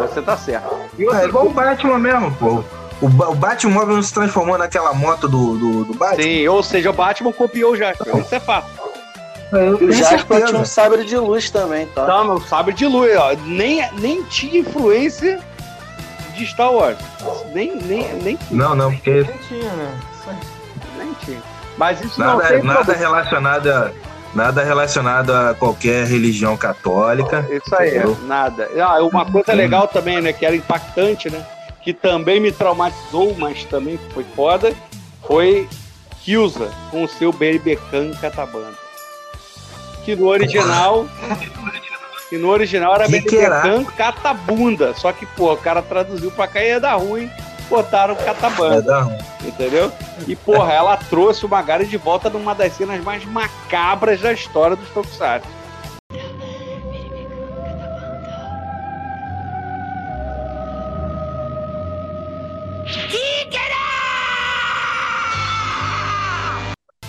Você 0.00 0.22
tá 0.22 0.36
certo. 0.38 0.74
É 0.98 1.24
igual 1.26 1.46
o 1.46 1.50
Batman 1.50 1.98
mesmo, 1.98 2.34
pô. 2.36 2.64
O, 3.02 3.06
o 3.06 3.34
Batmóvel 3.34 3.96
não 3.96 4.02
se 4.02 4.14
transformou 4.14 4.56
naquela 4.56 4.94
moto 4.94 5.28
do, 5.28 5.58
do, 5.58 5.84
do 5.84 5.94
Batman? 5.94 6.22
Sim, 6.22 6.48
ou 6.48 6.62
seja, 6.62 6.88
o 6.88 6.92
Batman 6.94 7.32
copiou 7.32 7.72
o 7.72 7.76
Jasper. 7.76 8.16
Isso 8.16 8.34
é 8.34 8.40
fato. 8.40 8.70
É, 9.52 9.68
o 9.68 9.92
Jasper 9.92 10.46
tinha 10.46 10.60
um 10.60 10.64
sabre 10.64 11.04
de 11.04 11.18
luz 11.18 11.50
também, 11.50 11.86
tá? 11.88 12.06
Não, 12.06 12.24
meu 12.24 12.40
sabre 12.40 12.72
de 12.72 12.86
luz, 12.86 13.14
ó. 13.14 13.34
Nem, 13.44 13.86
nem 13.98 14.22
tinha 14.22 14.60
influência 14.60 15.40
de 16.34 16.46
Star 16.46 16.72
Wars. 16.72 16.96
Nem, 17.52 17.76
nem, 17.76 18.14
nem 18.14 18.36
tinha. 18.36 18.58
Não, 18.58 18.74
não, 18.74 18.90
porque. 18.90 19.10
Nem 19.10 19.38
tinha, 19.48 19.72
né? 19.72 20.00
Nem 20.96 21.12
tinha. 21.22 21.51
Mas 21.76 22.00
isso 22.00 22.20
nada, 22.20 22.42
não 22.42 22.48
tem 22.48 22.62
nada 22.62 22.92
relacionado 22.92 23.66
a, 23.68 23.90
nada 24.34 24.62
relacionado 24.62 25.30
a 25.30 25.54
qualquer 25.54 26.06
religião 26.06 26.56
católica. 26.56 27.46
Isso 27.50 27.74
aí, 27.74 27.90
entendeu? 27.90 28.18
nada. 28.22 28.68
Ah, 28.78 29.02
uma 29.02 29.24
coisa 29.24 29.52
legal 29.52 29.88
também, 29.88 30.20
né, 30.20 30.32
que 30.32 30.44
era 30.44 30.56
impactante, 30.56 31.30
né, 31.30 31.44
que 31.82 31.92
também 31.92 32.40
me 32.40 32.52
traumatizou, 32.52 33.34
mas 33.36 33.64
também 33.64 33.98
foi 34.12 34.24
foda, 34.36 34.72
foi 35.26 35.68
Kyusa 36.22 36.70
com 36.90 37.04
o 37.04 37.08
seu 37.08 37.32
Berbecan 37.32 38.12
Catabanda. 38.20 38.82
Que 40.04 40.16
no 40.16 40.26
original 40.26 41.06
que 42.28 42.38
no 42.38 42.48
original 42.48 42.94
era 42.94 43.08
Berbecan 43.08 43.84
Catabunda, 43.96 44.94
só 44.94 45.12
que 45.12 45.26
pô, 45.26 45.52
o 45.52 45.56
cara 45.56 45.82
traduziu 45.82 46.30
pra 46.30 46.48
cá 46.48 46.62
e 46.62 46.68
ia 46.68 46.80
dar 46.80 46.94
ruim 46.94 47.30
botaram 47.72 48.14
catabanda. 48.14 49.08
É 49.42 49.48
entendeu? 49.48 49.90
E, 50.28 50.36
porra, 50.36 50.74
ela 50.74 50.94
trouxe 50.94 51.46
o 51.46 51.48
Magari 51.48 51.86
de 51.86 51.96
volta 51.96 52.28
numa 52.28 52.54
das 52.54 52.74
cenas 52.74 53.02
mais 53.02 53.24
macabras 53.24 54.20
da 54.20 54.30
história 54.30 54.76
dos 54.76 54.90
Tokusatsu. 54.90 55.48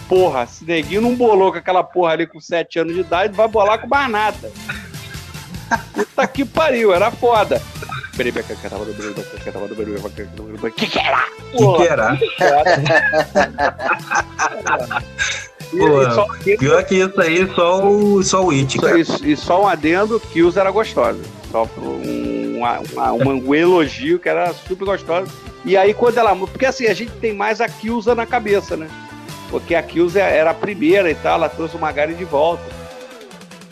Porra, 0.08 0.46
se 0.46 0.64
neguinho 0.64 1.02
não 1.02 1.16
bolou 1.16 1.52
com 1.52 1.58
aquela 1.58 1.84
porra 1.84 2.14
ali 2.14 2.28
com 2.28 2.40
7 2.40 2.80
anos 2.80 2.94
de 2.94 3.02
idade, 3.02 3.36
vai 3.36 3.48
bolar 3.48 3.80
com 3.80 3.88
mais 3.88 4.10
nada. 4.10 4.52
Puta 5.94 6.28
que 6.28 6.46
pariu, 6.46 6.94
era 6.94 7.10
foda. 7.10 7.62
Que 10.72 10.88
que 10.88 11.00
era? 11.00 11.26
Que 11.52 11.76
que 11.76 11.84
era? 11.84 12.18
Pô, 15.78 16.58
pior 16.58 16.84
que 16.84 16.96
isso 16.96 17.20
aí, 17.20 17.50
só 17.56 17.88
o, 17.88 18.24
só 18.24 18.46
o 18.46 18.52
It, 18.52 18.78
cara. 18.78 19.00
E, 19.00 19.36
só 19.36 19.64
um 19.64 19.68
adendo, 19.68 20.20
que 20.20 20.44
usa 20.44 20.62
era 20.62 20.70
gostosa. 20.70 21.20
Só 21.52 21.68
um, 21.78 22.58
uma, 22.58 22.80
uma, 22.80 23.14
um 23.14 23.56
elogio 23.56 24.20
que 24.20 24.30
era 24.30 24.54
super 24.54 24.86
gostosa. 24.86 25.32
E 25.66 25.76
aí 25.76 25.94
quando 25.94 26.18
ela... 26.18 26.36
Porque 26.36 26.66
assim, 26.66 26.86
a 26.86 26.94
gente 26.94 27.12
tem 27.14 27.34
mais 27.34 27.60
a 27.60 27.68
Kyusa 27.68 28.14
na 28.14 28.26
cabeça, 28.26 28.78
né? 28.78 28.88
Porque 29.50 29.74
a 29.74 29.82
Kyusa 29.82 30.22
era 30.22 30.52
a 30.52 30.54
primeira 30.54 31.10
e 31.10 31.16
tal, 31.16 31.36
ela 31.36 31.50
trouxe 31.50 31.76
o 31.76 31.80
Magari 31.80 32.14
de 32.14 32.26
volta. 32.26 32.64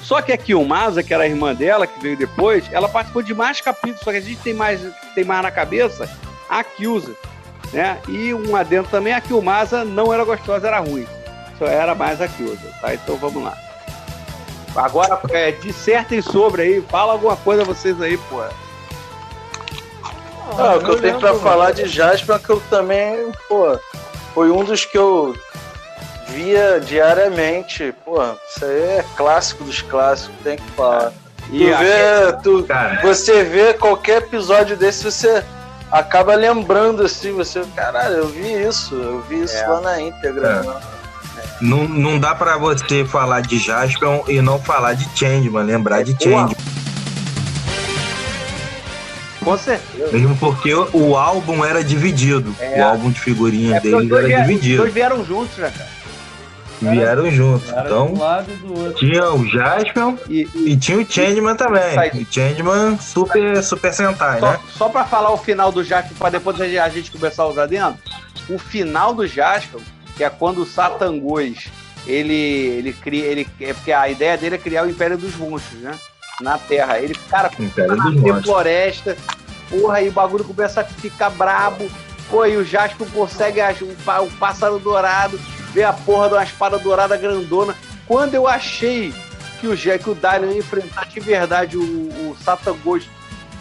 Só 0.01 0.21
que 0.21 0.31
a 0.31 0.37
Kilmasa, 0.37 1.03
que 1.03 1.13
era 1.13 1.23
a 1.23 1.27
irmã 1.27 1.53
dela, 1.53 1.85
que 1.85 1.99
veio 2.01 2.17
depois, 2.17 2.65
ela 2.71 2.89
participou 2.89 3.21
de 3.21 3.33
mais 3.33 3.61
capítulos, 3.61 4.01
só 4.01 4.11
que 4.11 4.17
a 4.17 4.21
gente 4.21 4.41
tem 4.41 4.53
mais, 4.53 4.81
tem 5.13 5.23
mais 5.23 5.43
na 5.43 5.51
cabeça 5.51 6.09
a 6.49 6.63
Kyusa. 6.63 7.15
Né? 7.71 7.97
E 8.09 8.33
um 8.33 8.55
adendo 8.55 8.89
também, 8.89 9.13
a 9.13 9.21
Kilmasa 9.21 9.85
não 9.85 10.13
era 10.13 10.25
gostosa, 10.25 10.67
era 10.67 10.79
ruim. 10.79 11.07
Só 11.57 11.65
era 11.65 11.95
mais 11.95 12.19
a 12.19 12.27
Kyusa, 12.27 12.67
tá? 12.81 12.93
Então 12.93 13.15
vamos 13.15 13.43
lá. 13.43 13.57
Agora, 14.75 15.19
é, 15.29 15.51
dissertem 15.51 16.21
sobre 16.21 16.61
aí, 16.61 16.81
fala 16.81 17.13
alguma 17.13 17.37
coisa 17.37 17.63
vocês 17.63 18.01
aí, 18.01 18.17
pô. 18.17 18.41
Ah, 20.57 20.75
o 20.75 20.83
que 20.83 20.89
eu 20.89 21.01
tenho 21.01 21.19
pra 21.19 21.35
falar 21.35 21.71
de 21.71 21.87
Jasper 21.87 22.35
é 22.35 22.39
que 22.39 22.49
eu 22.49 22.61
também, 22.69 23.31
pô, 23.47 23.79
foi 24.33 24.51
um 24.51 24.63
dos 24.63 24.83
que 24.85 24.97
eu 24.97 25.35
via 26.29 26.79
diariamente. 26.79 27.93
Pô, 28.05 28.21
isso 28.49 28.65
aí 28.65 28.81
é 28.99 29.05
clássico 29.15 29.63
dos 29.63 29.81
clássicos, 29.81 30.35
tem 30.43 30.57
que 30.57 30.71
falar. 30.71 31.11
E 31.51 31.69
tu 31.69 31.77
vê, 31.77 32.33
tu, 32.43 32.67
você 33.01 33.43
vê 33.43 33.73
qualquer 33.73 34.19
episódio 34.19 34.77
desse, 34.77 35.03
você 35.03 35.43
acaba 35.91 36.33
lembrando 36.35 37.03
assim, 37.03 37.33
você, 37.33 37.61
caralho, 37.75 38.15
eu 38.15 38.27
vi 38.27 38.63
isso, 38.63 38.95
eu 38.95 39.21
vi 39.21 39.43
isso 39.43 39.57
é. 39.57 39.67
lá 39.67 39.81
na 39.81 40.01
íntegra. 40.01 40.65
É. 40.87 41.01
Não, 41.61 41.87
não 41.87 42.19
dá 42.19 42.33
pra 42.33 42.57
você 42.57 43.05
falar 43.05 43.41
de 43.41 43.59
Jaspion 43.59 44.21
e 44.27 44.41
não 44.41 44.59
falar 44.59 44.93
de 44.93 45.07
Changeman, 45.17 45.63
lembrar 45.63 46.03
de 46.03 46.11
Changeman. 46.11 46.55
Com 49.43 49.57
certeza. 49.57 50.11
Mesmo 50.11 50.37
porque 50.37 50.73
o, 50.73 51.17
álbum 51.17 51.65
era 51.65 51.83
dividido. 51.83 52.55
É. 52.59 52.79
O 52.79 52.85
álbum 52.85 53.11
de 53.11 53.19
figurinha 53.19 53.77
é 53.77 53.79
deles 53.79 54.11
era 54.11 54.27
vieram, 54.27 54.45
dividido. 54.45 54.75
Os 54.75 54.81
dois 54.81 54.93
vieram 54.93 55.25
juntos, 55.25 55.57
né, 55.57 55.71
cara? 55.75 55.90
Vieram 56.81 57.29
juntos. 57.29 57.69
então, 57.69 58.13
um 58.13 58.91
tinha 58.93 59.31
o 59.31 59.45
Jaspion 59.47 60.17
e, 60.27 60.49
e, 60.55 60.71
e, 60.71 60.77
tinha 60.77 60.97
o 60.97 61.05
Changeman 61.07 61.55
também. 61.55 61.97
O 62.13 62.25
Changeman 62.31 62.97
super, 62.97 63.63
super 63.63 63.93
Sentai, 63.93 64.39
só, 64.39 64.51
né? 64.51 64.59
Só 64.69 64.89
pra 64.89 65.05
falar 65.05 65.31
o 65.31 65.37
final 65.37 65.71
do 65.71 65.83
Jaspion, 65.83 66.15
pra 66.17 66.29
depois 66.29 66.59
a 66.59 66.89
gente 66.89 67.11
começar 67.11 67.43
a 67.43 67.47
usar 67.47 67.67
dentro. 67.67 67.99
O 68.49 68.57
final 68.57 69.13
do 69.13 69.27
Jaspion, 69.27 69.79
que 70.17 70.23
é 70.23 70.29
quando 70.29 70.63
o 70.63 70.65
Satangos 70.65 71.69
ele, 72.07 72.33
ele 72.33 72.93
cria. 72.93 73.25
Ele, 73.25 73.47
é 73.59 73.73
porque 73.73 73.91
a 73.91 74.09
ideia 74.09 74.37
dele 74.37 74.55
é 74.55 74.57
criar 74.57 74.85
o 74.85 74.89
Império 74.89 75.17
dos 75.17 75.35
Monstros, 75.35 75.81
né? 75.81 75.97
Na 76.41 76.57
Terra. 76.57 76.99
Ele, 76.99 77.15
cara, 77.29 77.51
Império 77.59 77.95
na 77.95 78.41
floresta, 78.41 79.15
porra, 79.69 79.97
aí 79.97 80.09
o 80.09 80.11
bagulho 80.11 80.43
começa 80.43 80.81
a 80.81 80.83
ficar 80.83 81.29
brabo. 81.29 81.89
Pô, 82.29 82.45
e 82.45 82.55
o 82.55 82.63
Jasper 82.63 83.07
consegue 83.09 83.59
o, 83.81 84.23
o 84.23 84.31
pássaro 84.39 84.79
dourado, 84.79 85.39
ver 85.73 85.83
a 85.83 85.93
porra 85.93 86.27
de 86.27 86.35
uma 86.35 86.43
espada 86.43 86.77
dourada 86.77 87.17
grandona. 87.17 87.75
Quando 88.07 88.35
eu 88.35 88.47
achei 88.47 89.13
que 89.59 89.67
o, 89.67 89.77
que 89.77 90.09
o 90.09 90.15
Dalian 90.15 90.51
ia 90.51 90.59
enfrentar 90.59 91.05
de 91.05 91.19
verdade 91.19 91.77
o, 91.77 91.81
o 91.81 92.37
Satangos 92.43 93.07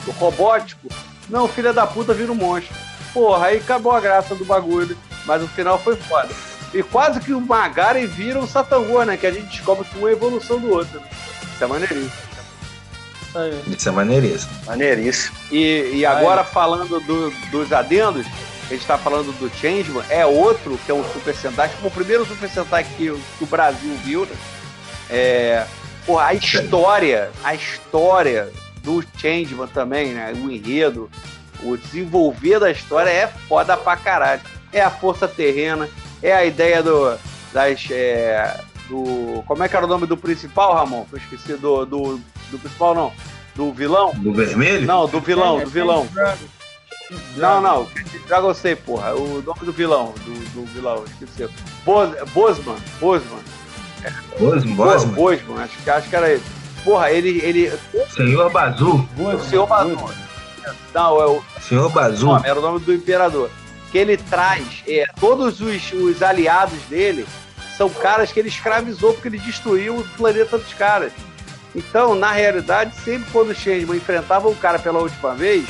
o 0.07 0.11
robótico, 0.13 0.89
não, 1.29 1.47
filha 1.47 1.73
da 1.73 1.87
puta 1.87 2.15
vira 2.15 2.33
um 2.33 2.35
monstro. 2.35 2.75
Porra, 3.13 3.47
aí 3.47 3.59
acabou 3.59 3.93
a 3.93 4.01
graça 4.01 4.35
do 4.35 4.45
bagulho. 4.45 4.97
Mas 5.27 5.43
o 5.43 5.49
final 5.49 5.79
foi 5.79 5.97
foda. 5.97 6.31
E 6.73 6.83
quase 6.83 7.21
que 7.21 7.33
o 7.33 7.41
Magari 7.41 8.07
vira 8.07 8.39
o 8.39 8.47
Satangô, 8.47 9.03
né? 9.05 9.17
Que 9.17 9.27
a 9.27 9.31
gente 9.31 9.49
descobre 9.49 9.85
que 9.85 9.99
uma 9.99 10.09
é 10.09 10.13
evolução 10.13 10.59
do 10.59 10.71
outro. 10.71 11.01
Né? 11.01 11.07
Isso 11.55 11.65
é 11.65 11.67
maneiríssimo. 11.67 12.31
Isso 13.67 13.89
é 13.89 13.93
maneiríssimo. 13.93 14.53
Maneiríssimo. 14.67 15.37
E, 15.53 15.91
e 15.95 16.07
agora 16.07 16.43
falando 16.43 17.01
do, 17.01 17.31
dos 17.51 17.73
adendos, 17.73 18.27
a 18.71 18.77
gente 18.77 18.87
tá 18.87 18.97
falando 18.97 19.37
do 19.39 19.51
Changeman, 19.57 20.05
é 20.09 20.25
outro 20.25 20.79
que 20.85 20.93
é 20.93 20.95
um 20.95 21.03
Super 21.13 21.35
Sentai, 21.35 21.69
tipo 21.69 21.89
o 21.89 21.91
primeiro 21.91 22.25
Super 22.25 22.49
Sentai 22.49 22.85
que, 22.85 23.13
que 23.39 23.45
o 23.45 23.47
Brasil 23.47 23.93
viu, 24.05 24.25
né? 24.25 24.37
É, 25.11 25.67
porra, 26.07 26.27
a 26.27 26.35
história, 26.35 27.31
a 27.43 27.53
história 27.53 28.49
do 28.83 29.05
Changeman 29.19 29.67
também, 29.67 30.13
né? 30.13 30.33
O 30.37 30.49
enredo, 30.49 31.11
o 31.63 31.77
desenvolver 31.77 32.61
da 32.61 32.71
história 32.71 33.11
é 33.11 33.27
foda 33.27 33.77
pra 33.77 33.97
caralho. 33.97 34.43
É 34.73 34.81
a 34.81 34.91
força 34.91 35.27
terrena, 35.27 35.89
é 36.23 36.33
a 36.33 36.45
ideia 36.45 36.81
do. 36.81 37.19
Das, 37.53 37.89
é, 37.91 38.61
do. 38.89 39.43
Como 39.47 39.65
é 39.65 39.69
que 39.69 39.75
era 39.75 39.85
o 39.85 39.89
nome 39.89 40.07
do 40.07 40.17
principal, 40.17 40.75
Ramon? 40.75 41.07
Eu 41.11 41.19
esqueci 41.19 41.55
do, 41.55 41.85
do, 41.85 42.21
do 42.51 42.59
principal, 42.59 42.95
não. 42.95 43.13
Do 43.57 43.73
vilão? 43.73 44.13
Do 44.15 44.33
vermelho? 44.33 44.87
Não, 44.87 45.09
do 45.09 45.21
vilão, 45.21 45.59
do 45.59 45.69
vilão. 45.69 46.09
Não, 47.37 47.61
não, 47.61 47.89
já 48.29 48.41
gostei, 48.41 48.77
porra. 48.77 49.15
O 49.15 49.43
nome 49.43 49.61
do 49.63 49.73
vilão, 49.73 50.15
do, 50.25 50.33
do 50.55 50.67
vilão, 50.73 51.05
esqueci. 51.05 51.53
Bosman, 51.85 52.25
Bosman. 52.33 52.77
Bosman, 54.39 54.75
Bosman. 54.75 55.15
Bosman, 55.15 55.63
acho, 55.63 55.91
acho 55.91 56.09
que 56.09 56.17
era 56.17 56.31
ele. 56.31 56.43
Porra, 56.85 57.11
ele. 57.11 57.41
ele... 57.43 57.73
Senhor 58.15 58.51
Bazu. 58.51 59.09
O 59.19 59.39
Senhor 59.45 59.67
Bazu. 59.67 59.97
Não, 60.95 61.21
é 61.21 61.27
o. 61.27 61.43
Senhor 61.61 61.91
Bazu. 61.91 62.27
Não, 62.27 62.45
era 62.45 62.59
o 62.59 62.63
nome 62.63 62.81
do 62.81 62.95
imperador 62.95 63.51
que 63.91 63.99
ele 63.99 64.17
traz 64.17 64.83
é, 64.87 65.05
todos 65.19 65.61
os, 65.61 65.93
os 65.93 66.23
aliados 66.23 66.79
dele 66.89 67.27
são 67.77 67.89
caras 67.89 68.31
que 68.31 68.39
ele 68.39 68.49
escravizou 68.49 69.13
porque 69.15 69.29
ele 69.29 69.39
destruiu 69.39 69.99
o 69.99 70.09
planeta 70.17 70.59
dos 70.59 70.73
caras. 70.75 71.13
Então, 71.75 72.15
na 72.15 72.31
realidade, 72.31 72.95
sempre 72.97 73.31
quando 73.33 73.51
o 73.51 73.55
Changeman 73.55 73.97
enfrentava 73.97 74.49
um 74.49 74.55
cara 74.55 74.79
pela 74.79 75.01
última 75.01 75.35
vez, 75.35 75.67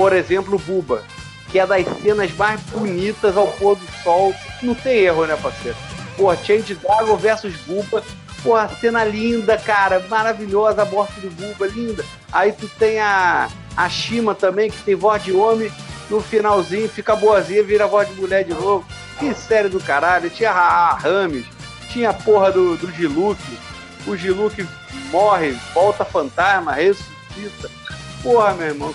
por 0.00 0.14
exemplo, 0.14 0.58
Buba, 0.58 1.02
que 1.50 1.58
é 1.58 1.66
das 1.66 1.86
cenas 2.00 2.32
mais 2.32 2.58
bonitas 2.72 3.36
ao 3.36 3.46
pôr 3.48 3.76
do 3.76 3.86
sol, 4.02 4.34
não 4.62 4.74
tem 4.74 5.00
erro, 5.00 5.26
né, 5.26 5.36
parceiro? 5.36 5.76
Pô, 6.16 6.34
Change 6.34 6.74
Dragon 6.76 7.16
versus 7.18 7.54
Buba, 7.66 8.02
pô, 8.42 8.54
cena 8.80 9.04
linda, 9.04 9.58
cara, 9.58 10.00
maravilhosa 10.08 10.80
a 10.80 10.84
morte 10.86 11.20
do 11.20 11.30
Buba, 11.32 11.66
linda. 11.66 12.02
Aí 12.32 12.50
tu 12.50 12.66
tem 12.78 12.98
a, 12.98 13.50
a 13.76 13.88
Shima 13.90 14.34
também, 14.34 14.70
que 14.70 14.82
tem 14.84 14.94
voz 14.94 15.22
de 15.22 15.32
homem, 15.32 15.70
no 16.08 16.22
finalzinho 16.22 16.88
fica 16.88 17.14
boazinha, 17.14 17.62
vira 17.62 17.86
voz 17.86 18.08
de 18.08 18.14
mulher 18.14 18.42
de 18.42 18.54
novo. 18.54 18.86
Que 19.18 19.34
série 19.34 19.68
do 19.68 19.80
caralho. 19.80 20.30
Tinha 20.30 20.50
a 20.50 20.94
Rames, 20.94 21.44
tinha 21.90 22.08
a 22.08 22.14
porra 22.14 22.50
do, 22.50 22.74
do 22.78 22.90
Giluk. 22.90 23.38
O 24.06 24.16
Giluk 24.16 24.66
morre, 25.10 25.50
volta 25.74 26.06
fantasma, 26.06 26.72
ressuscita. 26.72 27.70
Porra, 28.22 28.54
meu 28.54 28.68
irmão. 28.68 28.94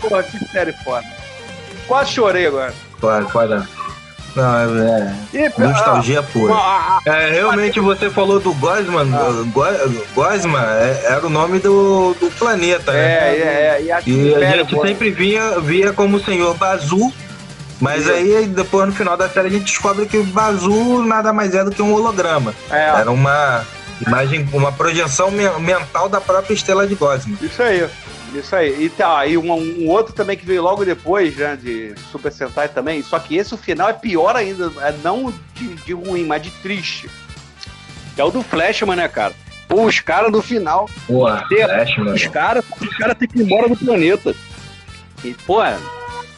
Porra, 0.00 0.22
que 0.22 0.38
série 0.46 0.72
foda. 0.72 1.06
Quase 1.86 2.12
chorei 2.12 2.46
agora. 2.46 2.74
Claro, 3.00 3.28
foda. 3.28 3.66
Não, 4.36 4.56
é, 4.56 5.14
é 5.34 5.52
nostalgia 5.58 6.22
pura. 6.22 6.54
É, 7.04 7.30
realmente 7.30 7.80
você 7.80 8.08
falou 8.08 8.38
do 8.38 8.52
Gosman. 8.54 9.08
Ah. 9.12 9.44
Gosman 10.14 10.62
é, 10.62 11.06
era 11.06 11.26
o 11.26 11.30
nome 11.30 11.58
do, 11.58 12.14
do 12.14 12.30
planeta, 12.38 12.92
né? 12.92 13.00
É, 13.00 13.82
é, 13.82 13.90
é. 13.90 14.02
E, 14.06 14.28
e 14.28 14.34
a 14.34 14.56
gente 14.56 14.80
sempre 14.80 15.10
via, 15.10 15.58
via 15.60 15.92
como 15.92 16.18
o 16.18 16.24
senhor 16.24 16.54
Bazu. 16.54 17.12
Mas 17.80 18.08
aí, 18.08 18.46
depois 18.46 18.86
no 18.86 18.92
final 18.92 19.16
da 19.16 19.28
série, 19.28 19.48
a 19.48 19.50
gente 19.50 19.64
descobre 19.64 20.06
que 20.06 20.18
o 20.18 20.24
Bazu 20.24 21.02
nada 21.04 21.32
mais 21.32 21.54
é 21.54 21.64
do 21.64 21.70
que 21.70 21.80
um 21.80 21.92
holograma. 21.92 22.54
É. 22.70 23.00
Era 23.00 23.10
uma 23.10 23.64
imagem, 24.06 24.48
uma 24.52 24.72
projeção 24.72 25.30
mental 25.30 26.08
da 26.08 26.20
própria 26.20 26.54
estrela 26.54 26.86
de 26.86 26.94
Gosman. 26.94 27.38
Isso 27.40 27.62
aí. 27.62 27.88
Isso 28.34 28.54
aí. 28.54 28.84
E, 28.84 28.90
tá, 28.90 29.26
e 29.26 29.38
um, 29.38 29.52
um, 29.52 29.88
outro 29.88 30.12
também 30.12 30.36
que 30.36 30.44
veio 30.44 30.62
logo 30.62 30.84
depois, 30.84 31.36
né, 31.36 31.56
de 31.56 31.94
Super 32.10 32.32
Sentai 32.32 32.68
também, 32.68 33.02
só 33.02 33.18
que 33.18 33.36
esse 33.36 33.54
o 33.54 33.58
final 33.58 33.88
é 33.88 33.92
pior 33.92 34.36
ainda, 34.36 34.70
é 34.80 34.92
não 35.02 35.32
de, 35.54 35.74
de 35.76 35.92
ruim, 35.92 36.24
mas 36.26 36.42
de 36.42 36.50
triste. 36.50 37.08
Que 38.14 38.20
é 38.20 38.24
o 38.24 38.30
do 38.30 38.42
Flashman, 38.42 38.96
né, 38.96 39.08
cara? 39.08 39.34
Pô, 39.66 39.84
os 39.84 40.00
caras 40.00 40.32
no 40.32 40.42
final. 40.42 40.88
Porra, 41.06 41.44
Flashman. 41.48 42.14
Os 42.14 42.26
caras 42.26 42.64
os 42.80 42.96
cara 42.96 43.14
têm 43.14 43.28
que 43.28 43.38
ir 43.38 43.42
embora 43.42 43.68
do 43.68 43.76
planeta. 43.76 44.34
E, 45.24 45.34
pô, 45.46 45.58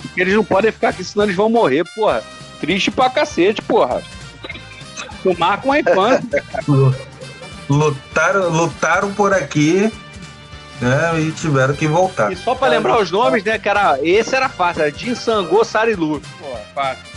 porque 0.02 0.20
eles 0.20 0.34
não 0.34 0.44
podem 0.44 0.72
ficar 0.72 0.90
aqui, 0.90 1.04
senão 1.04 1.24
eles 1.24 1.36
vão 1.36 1.48
morrer, 1.48 1.84
porra. 1.94 2.22
Triste 2.60 2.90
pra 2.90 3.10
cacete, 3.10 3.62
porra. 3.62 4.02
Tomar 5.22 5.60
com 5.60 5.72
a 5.72 5.80
infância. 5.80 6.44
lutaram, 7.68 8.48
lutaram 8.50 9.14
por 9.14 9.32
aqui 9.32 9.90
né? 10.80 11.20
E 11.20 11.32
tiveram 11.32 11.74
que 11.74 11.86
voltar. 11.86 12.32
E 12.32 12.36
só 12.36 12.54
para 12.54 12.68
lembrar 12.68 13.00
os 13.00 13.10
nomes, 13.10 13.44
né? 13.44 13.60
Era, 13.62 13.98
esse 14.02 14.34
era 14.34 14.48
fácil, 14.48 14.82
era 14.82 14.90
Jin 14.90 15.14
Sangô 15.14 15.64
Sarilu. 15.64 16.20
Pô, 16.38 16.56
fácil. 16.74 17.10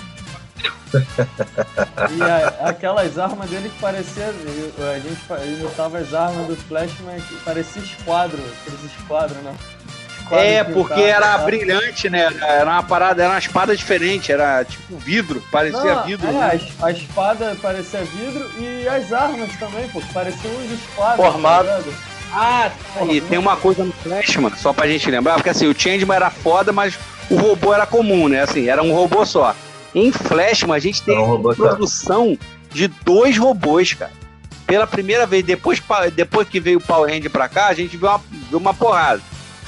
e 2.11 2.21
a, 2.21 2.69
aquelas 2.69 3.17
armas 3.17 3.49
dele 3.49 3.69
que 3.69 3.79
parecia. 3.79 4.27
A 4.27 4.99
gente 4.99 5.59
imitava 5.59 5.97
as 5.97 6.13
armas 6.13 6.47
do 6.47 6.55
Flashman 6.55 7.19
que 7.19 7.35
parecia 7.43 7.81
esquadro, 7.81 8.39
aqueles 8.61 8.83
esquadros, 8.83 9.37
né? 9.37 9.55
Esquadro 10.19 10.45
é, 10.45 10.63
porque 10.63 11.01
era 11.01 11.37
tá? 11.37 11.37
brilhante, 11.39 12.09
né? 12.09 12.29
Era 12.41 12.69
uma 12.69 12.83
parada, 12.83 13.23
era 13.23 13.33
uma 13.33 13.39
espada 13.39 13.75
diferente, 13.75 14.31
era 14.31 14.63
tipo 14.63 14.97
vidro, 14.97 15.43
parecia 15.51 15.95
Não, 15.95 16.05
vidro. 16.05 16.27
É, 16.27 16.31
né? 16.31 16.61
a, 16.79 16.85
a, 16.85 16.91
espada 16.91 17.57
parecia 17.61 18.03
vidro 18.03 18.49
e 18.59 18.87
as 18.87 19.11
armas 19.11 19.53
também, 19.57 19.89
pô, 19.89 20.01
pareciam 20.13 20.53
uns 20.53 20.71
esquadros. 20.71 21.41
Tá 21.41 21.83
Tá 22.33 22.71
ah, 22.99 23.05
e 23.05 23.21
tem 23.21 23.37
uma 23.37 23.55
coisa 23.55 23.83
no 23.83 23.93
Flashman, 23.93 24.51
só 24.57 24.73
pra 24.73 24.87
gente 24.87 25.09
lembrar, 25.11 25.35
porque 25.35 25.51
assim, 25.51 25.67
o 25.67 25.79
Changeman 25.79 26.15
era 26.15 26.31
foda, 26.31 26.73
mas 26.73 26.97
o 27.29 27.35
robô 27.35 27.71
era 27.71 27.85
comum, 27.85 28.27
né? 28.27 28.41
Assim, 28.41 28.67
era 28.67 28.81
um 28.81 28.91
robô 28.91 29.23
só. 29.23 29.55
Em 29.93 30.11
Flashman, 30.11 30.75
a 30.75 30.79
gente 30.79 31.03
tem 31.03 31.15
um 31.15 31.35
a 31.35 31.55
produção 31.55 32.35
de 32.71 32.87
dois 32.87 33.37
robôs, 33.37 33.93
cara. 33.93 34.11
Pela 34.65 34.87
primeira 34.87 35.27
vez, 35.27 35.45
depois, 35.45 35.79
depois 36.15 36.49
que 36.49 36.59
veio 36.59 36.79
o 36.79 36.81
Power 36.81 37.13
Hand 37.13 37.29
pra 37.29 37.47
cá, 37.47 37.67
a 37.67 37.73
gente 37.75 37.95
viu 37.95 38.09
uma, 38.09 38.21
viu 38.49 38.57
uma 38.57 38.73
porrada. 38.73 39.21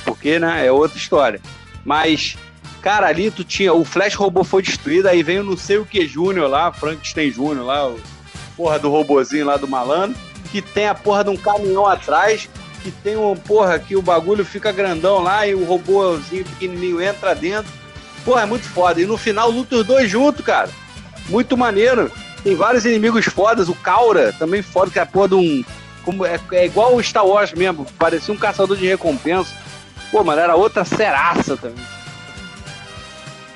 Porque, 0.04 0.40
né, 0.40 0.66
é 0.66 0.72
outra 0.72 0.98
história. 0.98 1.40
Mas, 1.86 2.36
cara, 2.82 3.06
ali 3.06 3.30
tu 3.30 3.44
tinha. 3.44 3.74
O 3.74 3.86
Flash 3.86 4.16
robô 4.16 4.44
foi 4.44 4.64
destruído, 4.64 5.08
aí 5.08 5.22
veio 5.22 5.44
não 5.44 5.56
sei 5.56 5.78
o 5.78 5.86
que 5.86 6.08
Júnior 6.08 6.50
lá, 6.50 6.72
Frankenstein 6.72 7.30
Júnior 7.32 7.64
lá, 7.64 7.88
o 7.88 8.00
porra 8.58 8.80
do 8.80 8.90
robozinho 8.90 9.46
lá 9.46 9.56
do 9.56 9.68
malandro 9.68 10.18
que 10.56 10.62
tem 10.62 10.88
a 10.88 10.96
porra 10.96 11.22
de 11.22 11.30
um 11.32 11.36
caminhão 11.36 11.86
atrás, 11.86 12.48
que 12.82 12.90
tem 12.90 13.18
um 13.18 13.36
porra 13.36 13.78
que 13.78 13.94
o 13.94 14.02
bagulho 14.02 14.46
fica 14.46 14.72
grandão 14.72 15.22
lá 15.22 15.46
e 15.46 15.54
o 15.54 15.66
robôzinho 15.66 16.46
pequenininho 16.46 17.02
entra 17.02 17.36
dentro. 17.36 17.70
Porra, 18.24 18.44
é 18.44 18.46
muito 18.46 18.64
foda. 18.64 19.02
E 19.02 19.06
no 19.06 19.18
final 19.18 19.52
luta 19.52 19.76
os 19.76 19.86
dois 19.86 20.10
juntos, 20.10 20.46
cara. 20.46 20.70
Muito 21.28 21.58
maneiro. 21.58 22.10
Tem 22.42 22.56
vários 22.56 22.86
inimigos 22.86 23.26
fodas. 23.26 23.68
O 23.68 23.76
Kaura 23.76 24.32
também 24.32 24.62
foda, 24.62 24.90
que 24.90 24.98
é 24.98 25.02
a 25.02 25.06
porra 25.06 25.28
de 25.28 25.36
um. 25.36 25.66
Como, 26.06 26.26
é, 26.26 26.40
é 26.54 26.66
igual 26.66 26.96
o 26.96 27.04
Star 27.04 27.28
Wars 27.28 27.52
mesmo. 27.52 27.86
Parecia 28.00 28.34
um 28.34 28.38
caçador 28.38 28.78
de 28.78 28.88
recompensa. 28.88 29.54
Pô, 30.10 30.24
mano, 30.24 30.40
era 30.40 30.56
outra 30.56 30.86
ceraça 30.86 31.58
também. 31.58 31.84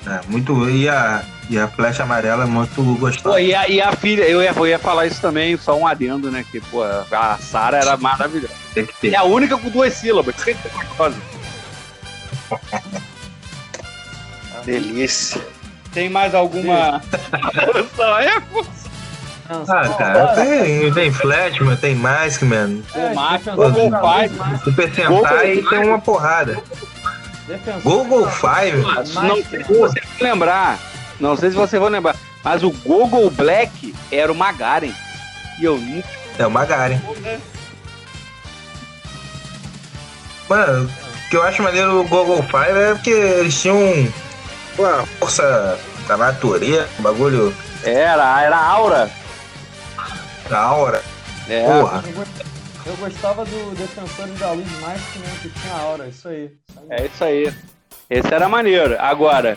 É, 0.06 0.20
muito. 0.28 0.68
E 0.68 0.86
a, 0.86 1.24
E 1.50 1.58
a 1.58 1.66
flecha 1.66 2.04
amarela 2.04 2.44
é 2.44 2.46
muito 2.46 2.80
gostosa. 2.94 3.34
Pô, 3.34 3.36
e, 3.36 3.52
a, 3.52 3.68
e 3.68 3.80
a 3.80 3.90
filha, 3.90 4.22
eu 4.22 4.40
ia, 4.40 4.52
eu 4.52 4.66
ia 4.68 4.78
falar 4.78 5.06
isso 5.06 5.20
também, 5.20 5.56
só 5.56 5.76
um 5.76 5.84
adendo, 5.84 6.30
né? 6.30 6.44
Que, 6.48 6.60
pô, 6.60 6.84
a 6.84 7.38
Sara 7.40 7.76
era 7.78 7.96
maravilhosa. 7.96 8.54
Tem 8.72 8.86
que 8.86 8.94
ter. 8.94 9.14
É 9.14 9.16
a 9.16 9.24
única 9.24 9.58
com 9.58 9.68
duas 9.68 9.92
sílabas. 9.94 10.36
Tem 10.36 10.54
que 10.54 10.62
ter 10.62 10.72
gostosa. 10.72 11.16
Delícia. 14.64 15.44
Tem 15.92 16.08
mais 16.08 16.36
alguma. 16.36 17.02
é. 18.22 18.42
Ah, 19.66 19.88
cara, 19.98 20.28
tem, 20.36 20.92
tem 20.92 21.10
Flashman, 21.10 21.74
tem 21.74 21.96
Maskman, 21.96 22.84
O 22.94 23.14
Max, 23.16 23.44
defensor 23.44 23.72
Google 23.72 24.00
Five. 24.00 24.62
Super 24.62 24.94
Sentai 24.94 25.54
e 25.54 25.68
tem 25.68 25.88
uma 25.88 26.00
porrada. 26.00 26.62
Google 27.82 28.30
Five, 28.30 28.76
Não 29.14 29.42
se 29.42 29.58
vocês 29.64 29.66
vão 29.66 29.90
lembrar. 30.20 30.78
Não 31.20 31.36
sei 31.36 31.50
se 31.50 31.56
vocês 31.56 31.80
vão 31.80 31.90
lembrar. 31.90 32.16
Mas 32.42 32.62
o 32.62 32.70
Google 32.70 33.30
Black 33.30 33.94
era 34.10 34.32
o 34.32 34.34
Magaren. 34.34 34.92
E 35.58 35.64
eu 35.64 35.76
nunca. 35.78 36.08
é 36.38 36.46
o 36.46 36.50
Magari. 36.50 36.98
Mano, 40.48 40.88
o 41.26 41.30
que 41.30 41.36
eu 41.36 41.42
acho 41.42 41.62
maneiro 41.62 41.92
do 42.02 42.04
Google 42.08 42.42
Five 42.44 42.78
é 42.78 42.94
porque 42.94 43.10
eles 43.10 43.60
tinham 43.60 44.12
uma 44.78 45.06
força 45.18 45.78
da 46.08 46.16
natureza, 46.16 46.88
um 46.98 47.02
bagulho 47.02 47.54
Era, 47.84 48.42
era 48.42 48.56
Aura. 48.56 49.10
da 50.48 50.72
hora. 50.72 51.02
É. 51.48 51.64
Porra. 51.64 52.02
Eu 52.86 52.96
gostava 52.96 53.44
do 53.44 53.74
Defensores 53.76 54.38
da 54.38 54.50
Luz 54.52 54.66
mais 54.80 55.00
que, 55.12 55.18
né, 55.20 55.28
que 55.42 55.48
tinha 55.50 55.74
aura, 55.74 56.08
isso 56.08 56.26
aí. 56.28 56.50
Isso 56.68 56.78
aí. 56.80 56.86
É 56.90 57.06
isso 57.06 57.24
aí. 57.24 57.54
Esse 58.08 58.34
era 58.34 58.48
maneiro. 58.48 58.96
Agora, 58.98 59.56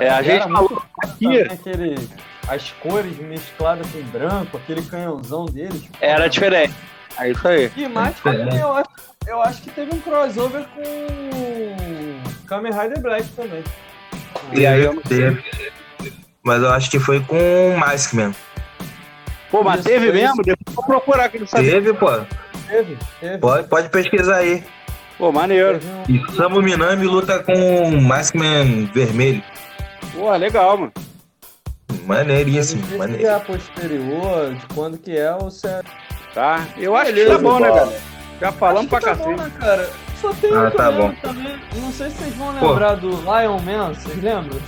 é, 0.00 0.08
a 0.08 0.22
gente 0.22 0.42
era 0.42 0.48
falou 0.48 0.82
aqui. 1.02 1.40
aquele, 1.42 2.08
as 2.48 2.70
cores 2.72 3.16
mescladas 3.18 3.86
com 3.90 4.02
branco, 4.04 4.56
aquele 4.56 4.82
canhãozão 4.82 5.46
deles. 5.46 5.82
Era 6.00 6.28
diferente. 6.28 6.74
É 7.18 7.30
isso 7.30 7.46
aí. 7.46 7.70
E 7.76 7.88
mais 7.88 8.18
também, 8.20 8.58
eu 8.58 8.72
acho, 8.72 8.90
eu 9.26 9.42
acho 9.42 9.62
que 9.62 9.70
teve 9.70 9.94
um 9.94 10.00
crossover 10.00 10.64
com 10.74 12.46
Kamen 12.46 12.72
Rider 12.72 13.00
Black 13.00 13.28
também. 13.30 13.62
E 14.52 14.66
aí 14.66 14.82
eu 14.82 15.00
Teve, 15.02 15.30
não 15.30 15.42
teve. 15.42 15.72
Mas 16.42 16.62
eu 16.62 16.70
acho 16.72 16.90
que 16.90 16.98
foi 16.98 17.20
com 17.20 17.70
o 17.70 17.78
Maskman. 17.78 18.34
Pô, 19.50 19.62
mas 19.62 19.80
Isso, 19.80 19.88
teve 19.88 20.12
mesmo? 20.12 20.42
Depois 20.42 20.58
eu 20.66 20.72
vou 20.74 20.84
procurar 20.84 21.28
que 21.28 21.38
não 21.38 21.46
sabia. 21.46 21.70
Teve, 21.72 21.94
pô. 21.94 22.10
Teve, 22.68 22.98
teve. 23.20 23.38
Pode, 23.38 23.68
pode 23.68 23.88
pesquisar 23.88 24.38
aí. 24.38 24.64
Pô, 25.16 25.30
maneiro. 25.30 25.78
E 26.08 26.20
Samu 26.34 26.60
Minami 26.60 27.06
luta 27.06 27.38
com 27.38 27.52
o 27.52 28.00
Maskman 28.02 28.86
vermelho. 28.92 29.42
Pô, 30.12 30.30
legal, 30.36 30.76
mano. 30.78 30.92
Maneiríssimo, 32.06 32.98
maneiro. 32.98 33.26
é 33.26 33.34
a 33.34 33.40
posterior, 33.40 34.54
de 34.54 34.66
quando 34.74 34.98
que 34.98 35.16
é, 35.16 35.32
ou 35.34 35.50
se 35.50 35.66
é... 35.66 35.80
Tá? 36.34 36.66
Eu 36.76 36.94
acho 36.96 37.06
que 37.06 37.12
Beleza, 37.12 37.36
tá 37.36 37.42
bom, 37.42 37.60
né, 37.60 37.68
galera? 37.68 38.00
Já 38.40 38.52
falamos 38.52 38.90
pra 38.90 38.98
que 38.98 39.04
tá 39.06 39.10
cacete. 39.12 39.28
bom, 39.30 39.36
né, 39.36 39.52
cara? 39.58 39.90
Só 40.20 40.32
tem 40.34 40.54
Ah, 40.54 40.60
outro 40.62 40.76
tá 40.76 40.90
bom. 40.92 41.14
também. 41.22 41.56
Não 41.76 41.92
sei 41.92 42.10
se 42.10 42.16
vocês 42.16 42.34
vão 42.34 42.52
Pô. 42.54 42.68
lembrar 42.70 42.94
do 42.96 43.10
Lion 43.10 43.58
Man, 43.60 43.94
vocês 43.94 44.22
lembram? 44.22 44.58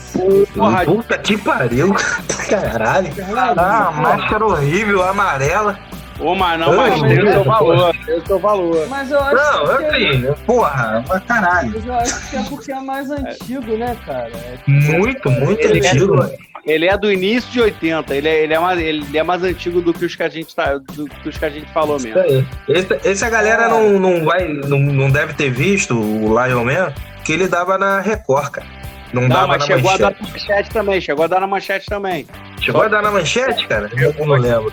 Porra, 0.55 0.85
Puta 0.85 1.19
que 1.19 1.37
pariu. 1.37 1.93
Caralho. 2.49 3.13
Ah, 3.57 3.91
máscara 3.91 4.47
horrível, 4.47 5.03
amarela. 5.03 5.79
Ô, 6.19 6.35
mas 6.35 6.59
não, 6.59 6.75
mas 6.77 7.01
tem 7.03 7.23
o 7.23 7.33
seu 7.33 7.45
valor. 7.45 7.97
Tem 8.07 8.19
o 8.19 8.27
seu 8.27 8.39
valor. 8.39 8.87
Mas 8.89 9.11
eu 9.11 9.21
acho 9.21 9.35
Não, 9.35 9.77
que 9.79 9.85
é, 9.85 9.89
assim, 9.89 10.35
porra, 10.47 11.05
pra 11.07 11.21
caralho. 11.21 11.73
mas 11.75 11.87
eu 11.87 11.95
acho 11.95 12.31
que 12.31 12.37
é 12.37 12.43
porque 12.45 12.73
é 12.73 12.81
mais 12.81 13.11
antigo, 13.11 13.77
né, 13.77 13.97
cara? 14.07 14.31
É 14.35 14.59
Muito, 14.67 15.31
muito 15.31 15.61
Ele 15.61 15.85
é 15.87 15.91
antigo, 15.91 16.17
mano. 16.17 16.33
Ele 16.65 16.87
é 16.89 16.99
do 16.99 17.13
início 17.13 17.49
de 17.53 17.61
80. 17.61 18.15
Ele 18.15 18.29
é, 18.29 18.43
ele 18.43 18.55
é, 18.55 18.59
mais, 18.59 18.81
ele 18.81 19.19
é 19.19 19.23
mais 19.23 19.43
antigo 19.45 19.81
do 19.81 19.93
que 19.95 20.05
os 20.05 20.17
que 20.17 20.23
a 20.23 20.29
gente, 20.29 20.55
tá, 20.57 20.79
do 20.79 21.05
que 21.07 21.29
os 21.29 21.39
que 21.39 21.45
a 21.45 21.51
gente 21.51 21.71
falou 21.73 21.97
Isso 21.97 22.09
mesmo. 22.09 22.21
aí. 22.23 22.45
Esse, 22.69 23.01
esse 23.05 23.25
a 23.25 23.31
galera 23.31 23.69
não, 23.69 23.99
não 24.01 24.25
vai, 24.25 24.49
não, 24.49 24.79
não 24.81 25.11
deve 25.11 25.35
ter 25.35 25.49
visto 25.51 25.95
o 25.97 26.29
Lion 26.45 26.65
Man, 26.65 26.93
que 27.25 27.33
ele 27.33 27.47
dava 27.47 27.79
na 27.79 28.01
Record, 28.01 28.51
cara. 28.51 28.67
Não, 29.13 29.23
Não, 29.23 29.29
dava 29.29 29.47
mas 29.47 29.59
na 29.61 29.67
chegou 29.67 29.91
a 29.91 29.97
dar 29.97 30.11
manchete. 30.11 30.23
na 30.25 30.33
manchete 30.33 30.71
também. 30.71 31.01
Chegou 31.01 31.25
a 31.25 31.29
dar 31.29 31.41
na 31.41 31.47
manchete 31.47 31.87
também. 31.87 32.27
Chegou 32.61 32.83
a 32.83 32.89
dar 32.89 33.03
na 33.03 33.11
manchete, 33.13 33.67
cara? 33.69 33.89
Eu 33.97 34.27
não 34.27 34.35
lembro. 34.35 34.73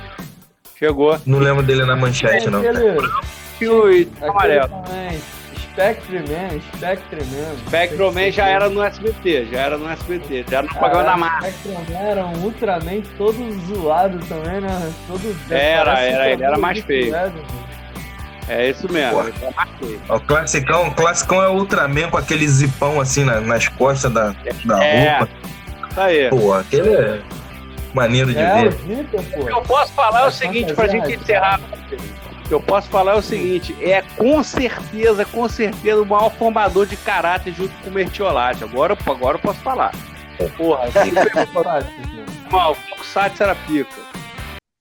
Chegou. 0.83 1.17
Não 1.25 1.39
lembro 1.39 1.63
dele 1.63 1.85
na 1.85 1.95
manchete, 1.95 2.49
não. 2.49 2.61
cara. 2.61 2.77
aquele, 2.77 3.09
E 3.61 3.67
o 3.69 4.29
amarelo. 4.29 4.67
também. 4.67 5.21
Spectre 5.71 6.19
Man, 6.19 6.59
Spectre 6.75 7.23
Man. 7.23 7.55
Spectrum 7.67 8.11
Man 8.11 8.31
já 8.31 8.45
era 8.47 8.69
no 8.69 8.83
SBT. 8.83 9.47
Já 9.51 9.59
era 9.61 9.77
no 9.77 9.89
SBT. 9.89 10.45
Já 10.49 10.57
era 10.59 10.67
no 10.67 10.73
programa 10.75 11.03
da 11.03 11.17
Marvel. 11.17 11.51
Spectre 11.51 11.71
Man 11.93 11.99
era 11.99 12.25
um 12.27 12.43
Ultraman 12.43 13.01
todo 13.17 13.65
zoado 13.67 14.19
também, 14.27 14.61
né? 14.61 14.93
Todo 15.07 15.35
Era, 15.49 15.99
era, 15.99 16.23
um 16.23 16.27
ele 16.27 16.43
era 16.43 16.57
mais 16.59 16.79
feio. 16.81 17.15
É 18.49 18.69
isso 18.69 18.91
mesmo. 18.91 19.11
Porra. 19.13 19.29
Ele 19.29 19.45
é 19.45 19.51
mais 19.55 19.69
feio. 19.79 20.01
O 20.09 20.19
classicão, 20.19 20.87
o 20.89 20.93
classicão 20.93 21.41
é 21.41 21.47
o 21.47 21.53
Ultraman 21.53 22.09
com 22.09 22.17
aquele 22.17 22.47
zipão 22.47 22.99
assim 22.99 23.23
na- 23.23 23.39
nas 23.39 23.67
costas 23.69 24.11
da, 24.11 24.35
da 24.65 24.83
É. 24.83 25.17
roupa. 25.19 25.33
Isso 25.89 25.99
aí. 26.01 26.29
Pô, 26.29 26.53
aquele 26.53 26.89
é 26.93 27.21
maneiro 27.93 28.31
de 28.33 28.39
É, 28.39 28.63
ver. 28.63 28.71
Zika, 28.73 29.17
O 29.17 29.23
que 29.23 29.39
pô. 29.41 29.49
eu 29.49 29.61
posso 29.61 29.93
falar 29.93 30.21
é 30.21 30.27
o 30.27 30.31
seguinte, 30.31 30.73
pra 30.73 30.87
gente 30.87 31.13
encerrar. 31.13 31.59
O 31.59 32.47
que 32.47 32.53
eu 32.53 32.59
posso 32.61 32.89
falar 32.89 33.13
é 33.13 33.15
o 33.15 33.21
seguinte: 33.21 33.75
é 33.81 34.01
com 34.17 34.43
certeza, 34.43 35.23
com 35.25 35.47
certeza, 35.47 36.01
o 36.01 36.05
maior 36.05 36.29
formador 36.31 36.85
de 36.85 36.97
caráter 36.97 37.53
junto 37.53 37.73
com 37.83 37.89
o 37.89 37.93
Mertiolate. 37.93 38.63
Agora, 38.63 38.97
agora 39.05 39.37
eu 39.37 39.41
posso 39.41 39.59
falar. 39.61 39.91
Porra, 40.57 40.89
mal, 42.51 42.71
o 42.73 42.89
Tokusatsu 42.89 43.43
era 43.43 43.55
pica. 43.55 43.89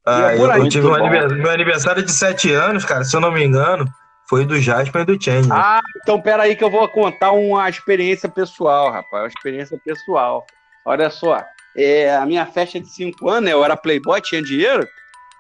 Ah, 0.07 0.35
eu, 0.35 0.51
eu 0.51 0.69
tive 0.69 0.87
um 0.87 0.91
muito 0.91 1.03
bom. 1.03 1.07
anivers- 1.07 1.33
meu 1.33 1.51
aniversário 1.51 2.03
de 2.03 2.11
7 2.11 2.53
anos, 2.53 2.85
cara, 2.85 3.05
se 3.05 3.15
eu 3.15 3.21
não 3.21 3.31
me 3.31 3.45
engano, 3.45 3.85
foi 4.29 4.45
do 4.45 4.59
Jasper 4.61 5.03
e 5.03 5.05
do 5.05 5.23
Change. 5.23 5.49
Ah, 5.53 5.81
então 6.03 6.21
pera 6.21 6.43
aí 6.45 6.57
que 6.57 6.65
eu 6.65 6.71
vou 6.71 6.89
contar 6.89 7.31
uma 7.33 7.69
experiência 7.69 8.29
pessoal, 8.29 8.91
rapaz. 8.91 9.23
Uma 9.25 9.29
experiência 9.29 9.79
pessoal. 9.85 10.45
Olha 10.85 11.09
só. 11.11 11.41
É, 11.77 12.15
a 12.17 12.27
minha 12.27 12.45
festa 12.47 12.79
de 12.81 12.89
5 12.89 13.29
anos, 13.29 13.45
né, 13.45 13.53
eu 13.53 13.65
era 13.65 13.77
playboy, 13.77 14.21
tinha 14.21 14.43
dinheiro. 14.43 14.87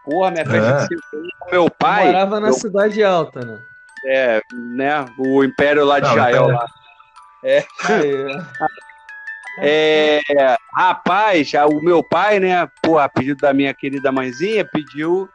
Porra, 0.04 0.30
minha 0.30 0.44
festa 0.46 0.70
É. 0.70 0.76
de 0.78 0.86
5 0.88 1.00
anos, 1.16 1.28
meu 1.50 1.70
pai. 1.70 2.06
Morava 2.06 2.40
na 2.40 2.46
meu- 2.48 2.54
cidade 2.54 3.02
alta, 3.04 3.40
né? 3.44 3.58
É, 4.06 4.40
né? 4.74 5.06
O 5.18 5.44
Império 5.44 5.84
lá 5.84 6.00
de 6.00 6.08
Não, 6.08 6.14
Jael 6.14 6.48
lá. 6.48 6.66
Aí, 7.44 7.64
É, 9.58 10.20
rapaz, 10.74 11.48
já 11.50 11.66
o 11.66 11.82
meu 11.82 12.02
pai, 12.02 12.40
né, 12.40 12.66
porra, 12.82 13.04
a 13.04 13.08
pedido 13.08 13.38
da 13.40 13.52
minha 13.52 13.74
querida 13.74 14.10
mãezinha, 14.10 14.64
pediu, 14.64 15.28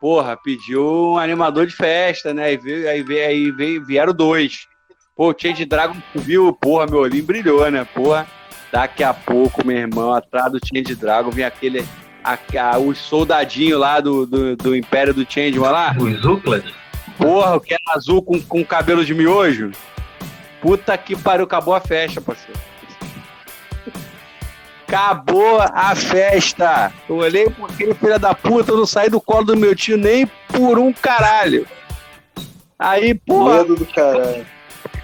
porra, 0.00 0.34
pediu 0.42 1.12
um 1.12 1.18
animador 1.18 1.66
de 1.66 1.74
festa, 1.76 2.32
né? 2.32 2.44
Aí, 2.44 2.56
veio, 2.56 2.88
aí, 2.88 3.02
veio, 3.02 3.26
aí 3.28 3.50
veio, 3.50 3.84
vieram 3.84 4.14
dois. 4.14 4.66
Pô, 5.14 5.30
o 5.30 5.34
Change 5.38 5.66
Dragon 5.66 5.94
viu, 6.14 6.50
porra, 6.54 6.86
meu 6.86 7.00
olhinho 7.00 7.22
brilhou, 7.24 7.70
né? 7.70 7.86
Porra, 7.94 8.26
daqui 8.72 9.02
a 9.02 9.12
pouco, 9.12 9.66
meu 9.66 9.76
irmão, 9.76 10.12
atrás 10.12 10.52
do 10.52 10.60
Change 10.64 10.94
Dragon 10.94 11.30
vem 11.30 11.44
aquele. 11.44 11.86
A, 12.22 12.38
a, 12.58 12.78
os 12.78 12.98
soldadinhos 12.98 13.80
lá 13.80 13.98
do, 13.98 14.26
do, 14.26 14.54
do 14.54 14.76
Império 14.76 15.14
do 15.14 15.26
Changeman 15.26 15.70
lá. 15.70 15.96
Os 15.98 16.20
Zuclad? 16.20 16.64
Porra, 17.16 17.56
o 17.56 17.60
que 17.60 17.72
era 17.72 17.82
azul 17.96 18.22
com, 18.22 18.40
com 18.42 18.64
cabelo 18.64 19.04
de 19.04 19.14
miojo. 19.14 19.70
Puta 20.60 20.96
que 20.98 21.16
pariu, 21.16 21.44
acabou 21.44 21.74
a 21.74 21.80
festa, 21.80 22.20
parceiro. 22.20 22.60
Acabou 24.86 25.60
a 25.60 25.94
festa. 25.94 26.92
Eu 27.08 27.16
olhei 27.16 27.48
por 27.48 27.70
aquele 27.70 27.94
filho 27.94 28.18
da 28.18 28.34
puta, 28.34 28.72
eu 28.72 28.76
não 28.76 28.86
saí 28.86 29.08
do 29.08 29.20
colo 29.20 29.44
do 29.44 29.56
meu 29.56 29.74
tio 29.74 29.96
nem 29.96 30.26
por 30.48 30.78
um 30.78 30.92
caralho. 30.92 31.66
Aí, 32.78 33.14
porra, 33.14 33.58
Medo 33.58 33.76
do 33.76 33.86
caralho. 33.86 34.46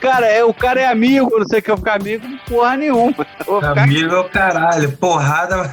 Cara, 0.01 0.27
é, 0.27 0.45
o 0.45 0.53
cara 0.55 0.81
é 0.81 0.87
amigo, 0.87 1.39
não 1.39 1.47
sei 1.47 1.59
o 1.59 1.63
que 1.63 1.71
eu 1.71 1.77
ficar 1.77 1.95
amigo, 2.01 2.27
porra 2.49 2.77
nenhuma. 2.77 3.25
Ficar- 3.39 3.79
Amigo 3.79 4.15
é 4.15 4.19
o 4.21 4.25
caralho, 4.29 4.93
porrada. 4.93 5.73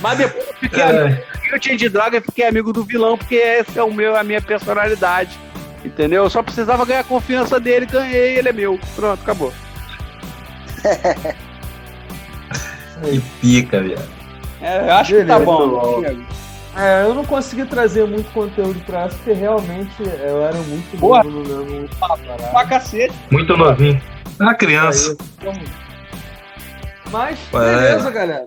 Mas 0.00 0.18
depois 0.18 0.46
eu 0.48 0.54
fiquei 0.54 0.82
É. 0.82 0.88
amigo. 1.02 1.22
Eu 1.52 1.60
tinha 1.60 1.76
de 1.76 1.88
droga 1.88 2.16
e 2.18 2.20
fiquei 2.20 2.46
amigo 2.46 2.72
do 2.72 2.82
vilão, 2.84 3.16
porque 3.18 3.34
esse 3.36 3.78
é 3.78 3.82
o 3.82 3.92
meu, 3.92 4.16
a 4.16 4.24
minha 4.24 4.40
personalidade. 4.40 5.38
Entendeu? 5.84 6.24
Eu 6.24 6.30
só 6.30 6.42
precisava 6.42 6.84
ganhar 6.84 7.00
a 7.00 7.04
confiança 7.04 7.58
dele, 7.60 7.86
ganhei, 7.86 8.38
ele 8.38 8.48
é 8.48 8.52
meu. 8.52 8.78
Pronto, 8.96 9.20
acabou. 9.22 9.52
Que 13.02 13.20
pica, 13.40 13.80
viado. 13.80 14.08
É, 14.60 14.88
eu 14.88 14.94
acho 14.94 15.12
que 15.14 15.24
tá 15.24 15.38
Beleza, 15.40 15.44
bom. 15.44 16.02
É, 16.76 17.02
eu 17.04 17.14
não 17.14 17.24
consegui 17.24 17.66
trazer 17.66 18.06
muito 18.06 18.30
conteúdo 18.32 18.80
pra 18.86 19.02
essa, 19.02 19.16
porque 19.16 19.32
realmente 19.32 19.92
eu 20.02 20.42
era 20.42 20.56
muito 20.56 20.96
Boa. 20.96 21.22
novo, 21.22 21.38
lembro 21.40 21.66
muito 21.74 21.96
pra 22.50 22.66
cacete. 22.66 23.14
Muito 23.30 23.56
novinho. 23.56 24.00
Uma 24.40 24.54
criança. 24.54 25.16
Mas, 27.10 27.38
É. 27.52 27.58
beleza, 27.58 28.10
galera. 28.10 28.44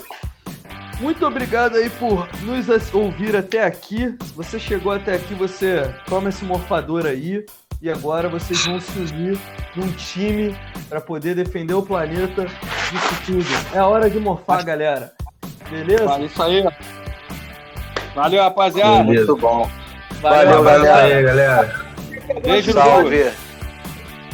Muito 0.99 1.26
obrigado 1.26 1.76
aí 1.76 1.89
por 1.89 2.27
nos 2.41 2.68
ouvir 2.93 3.35
até 3.35 3.64
aqui. 3.64 4.15
Se 4.23 4.34
você 4.34 4.57
chegou 4.57 4.93
até 4.93 5.14
aqui, 5.15 5.34
você 5.35 5.93
toma 6.07 6.30
esse 6.30 6.43
morfador 6.45 7.06
aí. 7.06 7.45
E 7.81 7.89
agora 7.89 8.27
vocês 8.30 8.65
vão 8.65 8.80
se 8.80 8.97
unir 8.97 9.38
num 9.76 9.91
time 9.91 10.56
para 10.89 10.99
poder 11.02 11.35
defender 11.35 11.73
o 11.73 11.84
planeta 11.84 12.45
disso 12.45 13.22
tudo. 13.26 13.45
É 13.77 13.81
hora 13.81 14.10
de 14.10 14.19
morfar, 14.19 14.64
galera. 14.65 15.11
Beleza? 15.69 16.06
Vale 16.06 16.26
isso 16.26 16.41
aí. 16.41 16.64
Valeu, 18.16 18.42
rapaziada. 18.42 19.04
Muito 19.04 19.36
bom. 19.36 19.70
Valeu, 20.22 20.64
Valeu 20.64 20.64
galera. 20.64 21.18
Aí, 21.18 21.24
galera. 21.24 21.86
Beijo 22.42 22.72
Salve. 22.72 23.32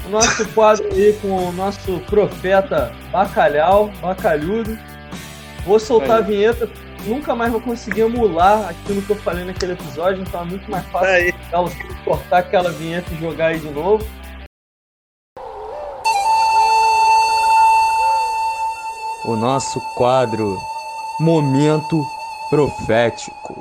O 0.05 0.09
nosso 0.09 0.47
quadro 0.49 0.87
aí 0.93 1.17
com 1.21 1.49
o 1.49 1.51
nosso 1.51 1.99
profeta 2.01 2.93
Bacalhau, 3.11 3.91
Bacalhudo. 3.99 4.77
Vou 5.65 5.79
soltar 5.79 6.19
a 6.19 6.21
vinheta. 6.21 6.69
Nunca 7.05 7.33
mais 7.33 7.51
vou 7.51 7.59
conseguir 7.59 8.01
emular 8.01 8.69
aquilo 8.69 9.01
que 9.01 9.09
eu 9.09 9.15
falei 9.15 9.43
naquele 9.43 9.73
episódio, 9.73 10.21
então 10.21 10.41
é 10.41 10.45
muito 10.45 10.69
mais 10.69 10.85
fácil 10.87 11.09
aí. 11.09 11.33
cortar 12.05 12.37
aquela 12.37 12.69
vinheta 12.71 13.11
e 13.11 13.17
jogar 13.17 13.47
aí 13.47 13.59
de 13.59 13.69
novo. 13.71 14.05
O 19.25 19.35
nosso 19.35 19.79
quadro 19.95 20.55
Momento 21.19 22.05
Profético, 22.51 23.60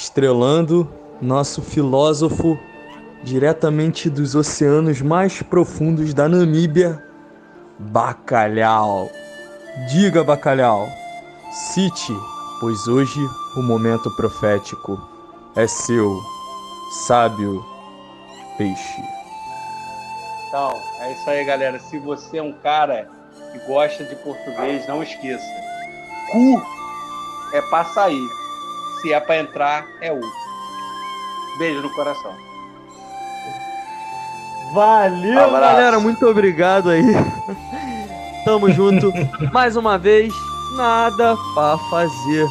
estrelando 0.00 0.90
nosso 1.20 1.60
filósofo 1.60 2.58
diretamente 3.22 4.08
dos 4.08 4.34
oceanos 4.34 5.02
mais 5.02 5.42
profundos 5.42 6.14
da 6.14 6.26
Namíbia, 6.26 7.04
Bacalhau. 7.78 9.10
Diga, 9.90 10.24
Bacalhau, 10.24 10.88
cite, 11.52 12.14
pois 12.60 12.88
hoje 12.88 13.20
o 13.58 13.62
momento 13.62 14.10
profético 14.16 14.98
é 15.54 15.66
seu, 15.66 16.18
sábio 17.06 17.62
peixe. 18.56 19.02
Então, 20.48 20.72
é 21.00 21.12
isso 21.12 21.28
aí, 21.28 21.44
galera. 21.44 21.78
Se 21.78 21.98
você 21.98 22.38
é 22.38 22.42
um 22.42 22.54
cara 22.54 23.06
que 23.52 23.58
gosta 23.66 24.02
de 24.02 24.16
português, 24.16 24.88
não 24.88 25.02
esqueça. 25.02 25.44
Cu 26.32 26.62
é 27.52 27.84
sair. 27.84 28.39
Se 29.00 29.12
é 29.12 29.20
pra 29.20 29.38
entrar, 29.38 29.86
é 30.00 30.12
u. 30.12 30.20
Beijo 31.58 31.80
no 31.80 31.90
coração. 31.90 32.32
Valeu, 34.72 35.38
Abraço. 35.38 35.60
galera. 35.60 36.00
Muito 36.00 36.26
obrigado 36.26 36.90
aí. 36.90 37.02
Tamo 38.44 38.70
junto. 38.70 39.12
Mais 39.52 39.76
uma 39.76 39.98
vez, 39.98 40.32
nada 40.76 41.36
pra 41.54 41.76
fazer. 41.90 42.46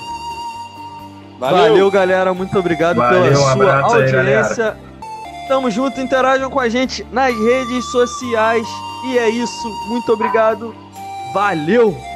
Valeu, 1.40 1.58
Valeu 1.70 1.92
galera. 1.92 2.34
Muito 2.34 2.58
obrigado 2.60 2.98
Valeu, 2.98 3.24
pela 3.32 3.54
um 3.54 3.58
sua 3.58 3.80
audiência. 3.82 4.72
Aí, 4.72 5.48
Tamo 5.48 5.72
junto. 5.72 6.02
Interajam 6.02 6.50
com 6.50 6.60
a 6.60 6.70
gente 6.70 7.06
nas 7.12 7.34
redes 7.34 7.86
sociais. 7.86 8.68
E 9.06 9.18
é 9.18 9.30
isso. 9.30 9.70
Muito 9.88 10.12
obrigado. 10.12 10.76
Valeu! 11.34 12.09